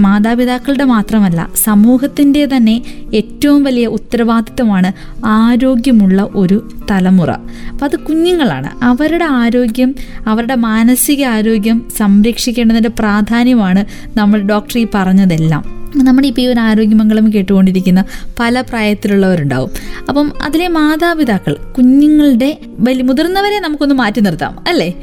മാതാപിതാക്കളുടെ 0.00 0.84
മാത്രമല്ല 0.84 1.50
സമൂഹത്തിന്റെ 1.64 2.46
തന്നെ 2.46 2.82
ഏറ്റവും 3.14 3.64
വലിയ 3.64 3.86
ഉത്തരവാദിത്തമാണ് 3.86 4.92
ആരോഗ്യമുള്ള 5.26 6.28
ഒരു 6.34 6.72
തലമുറ. 6.90 7.30
അപ്പം 7.30 7.84
അത് 7.84 7.98
കുഞ്ഞുങ്ങളാണ്. 7.98 8.84
അവരുടെ 8.84 9.24
ആരോഗ്യം 9.24 9.94
അവരുടെ 10.26 10.54
മാനസിക 10.54 11.24
ആരോഗ്യം 11.24 11.88
സംരക്ഷിക്കേണ്ടതിന്റെ 11.98 12.88
പ്രാധാന്യമാണ് 12.88 13.84
നമ്മൾ 14.18 14.40
ഡോക്ടർ 14.40 14.78
ഈ 14.78 14.86
പറഞ്ഞതെല്ലാം. 14.94 15.77
നമ്മുടെ 15.96 16.28
ഇപ്പോൾ 16.28 16.40
ഈ 16.40 16.46
ഒരു 16.46 16.60
ആരോഗ്യമംഗളം 16.60 17.32
കേട്ടുകൊണ്ടിരിക്കുന്ന 17.32 18.04
പല 18.40 18.60
പ്രായത്തിലുള്ളവരുണ്ടാവും. 18.60 19.70
അപ്പം 20.08 20.32
അതിലെ 20.42 20.68
മാതാപിതാക്കൾ 20.68 21.56
കുഞ്ഞുങ്ങളുടെ 21.76 22.58
വലിയ 22.78 23.02
മുതിർന്നവരെ 23.02 23.58
നമുക്കൊന്ന് 23.58 23.94
മാറ്റി 23.94 24.20
നിർത്താം 24.20 24.68
അല്ലേ? 24.68 24.94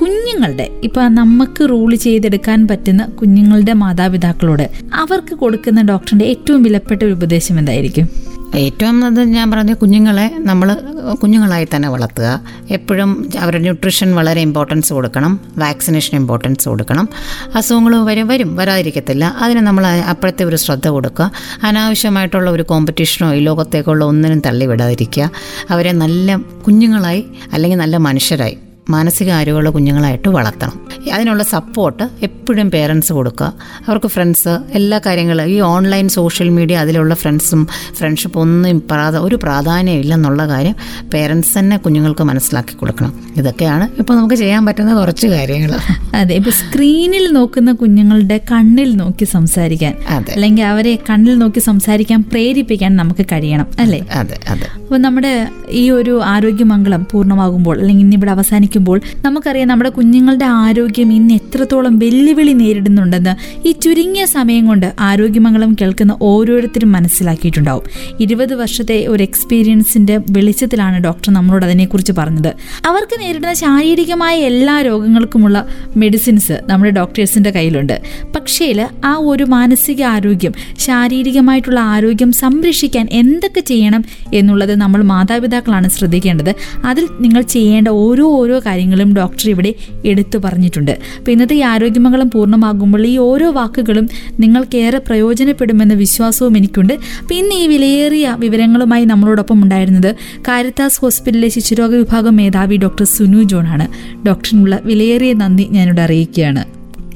കുഞ്ഞുങ്ങളുടെ 0.00 0.70
ഇപ്പൊ 0.84 1.08
നമുക്ക് 1.08 1.70
റൂൾ 1.70 1.94
ചെയ്തെടുക്കാൻ 1.94 2.68
പറ്റുന്ന 2.68 3.04
കുഞ്ഞുങ്ങളുടെ 3.04 3.72
മാതാപിതാക്കളോട് 3.72 4.70
അവർക്ക് 4.94 5.34
കൊടുക്കുന്ന 5.34 5.82
ഡോക്ടറിന്റെ 5.82 6.24
ഏറ്റവും 6.24 6.62
വിലപ്പെട്ട 6.62 7.04
ഒരു 7.04 7.12
ഉപദേശം 7.12 7.58
എന്തായിരിക്കും? 7.58 8.08
ഏറ്റവും 8.54 9.04
അത് 9.04 9.20
ഞാൻ 9.20 9.50
പറഞ്ഞ 9.50 9.72
കുഞ്ഞുങ്ങളെ 9.72 10.34
നമ്മൾ 10.38 10.74
കുഞ്ഞുങ്ങളായി 11.22 11.68
തന്നെ 11.76 11.88
വളർത്തുക. 11.88 12.40
എപ്പോഴും 12.70 13.30
അവരുടെ 13.38 13.62
ന്യൂട്രീഷൻ 13.62 14.14
വളരെ 14.14 14.40
ഇമ്പോർട്ടൻസ് 14.40 14.92
കൊടുക്കണം. 14.92 15.40
വാക്സിനേഷൻ 15.58 16.18
ഇമ്പോർട്ടൻസ് 16.18 16.68
കൊടുക്കണം. 16.68 17.08
അസുഖങ്ങൾ 17.54 18.04
വരും 18.04 18.28
വരും 18.28 18.56
വരാതിരിക്കത്തില്ല. 18.56 19.24
അതിന് 19.24 19.58
നമ്മൾ 19.58 19.86
അപ്പോഴത്തെ 19.86 20.44
ഒരു 20.44 20.56
ശ്രദ്ധ 20.56 20.88
കൊടുക്കുക. 20.88 21.30
അനാവശ്യമായിട്ടുള്ള 21.62 22.50
ഒരു 22.50 22.62
കോമ്പറ്റീഷനോ 22.62 23.34
ഈ 23.34 23.40
ലോകത്തേക്കുള്ള 23.40 24.04
ഒന്നിനും 24.04 24.40
തള്ളിവിടാതിരിക്കുക. 24.40 25.30
അവരെ 25.70 25.92
നല്ല 25.92 26.36
കുഞ്ഞുങ്ങളായി 26.36 27.26
അല്ലെങ്കിൽ 27.52 27.78
നല്ല 27.78 27.96
മനുഷ്യരായി 27.96 28.58
മാനസിക 28.90 29.30
ആരോഗ്യമുള്ള 29.30 29.70
കുഞ്ഞുങ്ങളായിട്ട് 29.70 30.28
വളർത്തണം. 30.28 30.88
അതിനുള്ള 31.14 31.42
സപ്പോർട്ട് 31.42 32.08
എപ്പോഴും 32.22 32.70
പേരൻസ് 32.70 33.12
കൊടുക്കുക. 33.12 33.52
അവർക്ക് 33.88 34.06
ഫ്രണ്ട്സ് 34.06 34.58
എല്ലാ 34.72 35.00
കാര്യങ്ങളും 35.06 35.46
ഈ 35.46 35.60
ഓൺലൈൻ 35.60 36.08
സോഷ്യൽ 36.08 36.48
മീഡിയ 36.48 36.76
അതിലുള്ള 36.76 37.14
ഫ്രണ്ട്സും 37.14 37.68
ഫ്രണ്ട്ഷിപ്പ് 37.94 38.38
ഒന്നും 38.38 38.80
പ്രാധാ 38.80 39.18
ഒരു 39.18 39.36
പ്രാധാന്യം 39.36 39.94
ഇല്ലെന്നുള്ള 39.94 40.48
കാര്യം 40.48 40.74
പേരൻസ് 41.14 41.58
തന്നെ 41.58 41.76
കുഞ്ഞുങ്ങൾക്ക് 41.76 42.22
മനസ്സിലാക്കി 42.22 42.74
കൊടുക്കണം. 42.74 43.12
ഇതൊക്കെയാണ് 43.36 43.88
ഇപ്പോൾ 43.98 44.14
നമുക്ക് 44.14 44.34
ചെയ്യാൻ 44.34 44.66
പറ്റുന്ന 44.66 44.94
കുറച്ച് 44.94 45.26
കാര്യങ്ങൾ. 45.26 45.72
അതെ 46.14 46.34
ഇപ്പോൾ 46.34 46.50
സ്ക്രീനിൽ 46.50 47.32
നോക്കുന്ന 47.32 47.72
കുഞ്ഞുങ്ങളുടെ 47.72 48.40
കണ്ണിൽ 48.52 48.96
നോക്കി 48.96 49.24
സംസാരിക്കാൻ 49.24 49.94
അതെ. 50.08 50.32
അല്ലെങ്കിൽ 50.32 50.64
അവരെ 50.64 50.98
കണ്ണിൽ 51.10 51.38
നോക്കി 51.38 51.58
സംസാരിക്കാൻ 51.58 52.22
പ്രേരിപ്പിക്കാൻ 52.22 52.96
നമുക്ക് 52.96 53.26
കഴിയണം 53.32 53.66
അല്ലേ? 53.78 54.00
അതെ 54.14 54.38
അതെ. 54.48 54.66
അപ്പോൾ 54.80 54.98
നമ്മുടെ 54.98 55.48
ഈ 55.70 55.90
ഒരു 55.90 56.22
ആരോഗ്യമംഗളം 56.24 57.06
പൂർണമാകുമ്പോൾ 57.10 57.78
അല്ലെങ്കിൽ 57.78 58.04
ഇന്നിവിടെ 58.04 58.30
അവസാനിക്കുമ്പോൾ 58.78 59.00
നമുക്കറിയാം 59.24 59.68
നമ്മുടെ 59.68 59.90
കുഞ്ഞുങ്ങളുടെ 59.90 60.44
ആരോഗ്യം 60.44 61.12
ഇന്ന് 61.12 61.34
എത്രത്തോളം 61.34 61.98
വെല്ലുവിളി 61.98 62.52
നേരിടുന്നുണ്ടെന്ന്. 62.52 63.32
ഈ 63.68 63.70
ചുരുങ്ങിയ 63.72 64.24
സമയം 64.24 64.66
കൊണ്ട് 64.66 64.88
ആരോഗ്യമംഗളം 65.00 65.70
കേൾക്കുന്ന 65.80 66.12
ഓരോരുത്തരും 66.22 66.92
മനസ്സിലാക്കിയിട്ടുണ്ടാവും. 66.92 67.84
ഇരുപത് 68.20 68.54
വർഷത്തെ 68.54 69.06
ഒരു 69.06 69.22
എക്സ്പീരിയൻസിന്റെ 69.22 70.16
വെളിച്ചത്തിലാണ് 70.30 70.98
ഡോക്ടർ 71.04 71.30
നമ്മളോട് 71.32 71.64
അതിനെക്കുറിച്ച് 71.64 72.12
പറഞ്ഞത്. 72.18 72.50
അവർക്ക് 72.86 73.20
നേരിടുന്ന 73.20 73.54
ശാരീരികമായ 73.54 74.36
എല്ലാ 74.50 74.76
രോഗങ്ങൾക്കുമുള്ള 74.82 75.66
മെഡിസിൻസ് 75.96 76.56
നമ്മുടെ 76.68 76.90
ഡോക്ടേഴ്സിന്റെ 76.90 77.50
കയ്യിലുണ്ട്. 77.50 77.96
പക്ഷേ 78.36 78.66
ആ 79.04 79.12
ഒരു 79.30 79.44
മാനസിക 79.44 80.02
ആരോഗ്യം 80.02 80.52
ശാരീരികമായിട്ടുള്ള 80.78 81.80
ആരോഗ്യം 81.80 82.30
സംരക്ഷിക്കാൻ 82.32 83.06
എന്തൊക്കെ 83.10 83.60
ചെയ്യണം 83.60 84.04
എന്നുള്ളത് 84.34 84.74
നമ്മൾ 84.82 85.00
മാതാപിതാക്കളാണ് 85.02 85.88
ശ്രദ്ധിക്കേണ്ടത്. 85.90 86.52
അതിൽ 86.84 87.04
നിങ്ങൾ 87.20 87.42
ചെയ്യേണ്ട 87.42 87.88
ഓരോ 87.88 88.24
ഓരോ 88.40 88.56
കാര്യങ്ങളും 88.68 89.10
ഡോക്ടർ 89.16 89.46
ഇവിടെ 89.50 89.72
എടുത്തു 90.04 90.38
പറഞ്ഞിട്ടുണ്ട്. 90.44 90.94
അപ്പോൾ 91.18 91.32
ഇന്നത്തെ 91.32 91.56
ഈ 91.60 91.62
ആരോഗ്യമംഗളം 91.72 92.30
പൂർണമാകുമ്പോൾ 92.34 93.04
ഈ 93.06 93.16
ഓരോ 93.28 93.50
വാക്കുകളും 93.58 94.08
നിങ്ങൾക്കേറെ 94.40 94.98
പ്രയോജനപ്പെടുമെന്ന 94.98 95.94
വിശ്വാസവും 95.94 96.56
എനിക്കുണ്ട്. 96.56 96.94
അപ്പോൾ 97.20 97.34
ഇന്ന് 97.34 97.54
ഈ 97.54 97.66
വിലയേറിയ 97.66 98.36
വിവരങ്ങളുമായി 98.38 99.04
നമ്മളോടൊപ്പം 99.04 99.58
ഉണ്ടായിരുന്നത് 99.62 100.10
കാരിത്താസ് 100.48 101.00
ഹോസ്പിറ്റലിലെ 101.00 101.48
ശിശുരോഗ 101.48 101.92
വിഭാഗം 101.94 102.36
മേധാവി 102.36 102.76
ഡോക്ടർ 102.76 103.06
സുനു 103.16 103.42
ജോണാണ്. 103.42 103.86
ഡോക്ടറിനുള്ള 104.26 104.74
വിലയേറിയ 104.84 105.32
നന്ദി 105.32 105.66
ഞാനിവിടെ 105.70 106.02
അറിയിക്കുകയാണ്. 106.02 106.64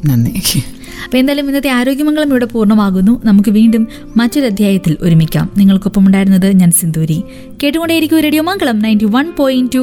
നന്ദി. 0.09 0.35
അപ്പോൾ 1.05 1.19
എന്തായാലും 1.19 1.47
ഇന്നത്തെ 1.49 1.71
ആരോഗ്യമംഗളം 1.71 2.29
ഇവിടെ 2.29 2.45
പൂർണമാകുന്നു. 2.45 3.13
നമുക്ക് 3.25 3.51
വീണ്ടും 3.51 3.83
മറ്റൊരു 4.17 4.47
അധ്യായത്തിൽ 4.47 4.93
ഒരുമിക്കാം. 5.01 5.47
നിങ്ങൾക്കൊപ്പം 5.59 6.03
ഉണ്ടായിരുന്നത് 6.07 6.49
ഞാൻ 6.61 6.71
Sinduri. 6.71 7.19
കേട്ടുകൊണ്ടേയിരിക്കും 7.63 8.21
radio 8.27 8.43
Mangalam 8.43 8.79
ninety 8.79 9.05
one 9.05 9.27
point 9.39 9.73
two 9.75 9.83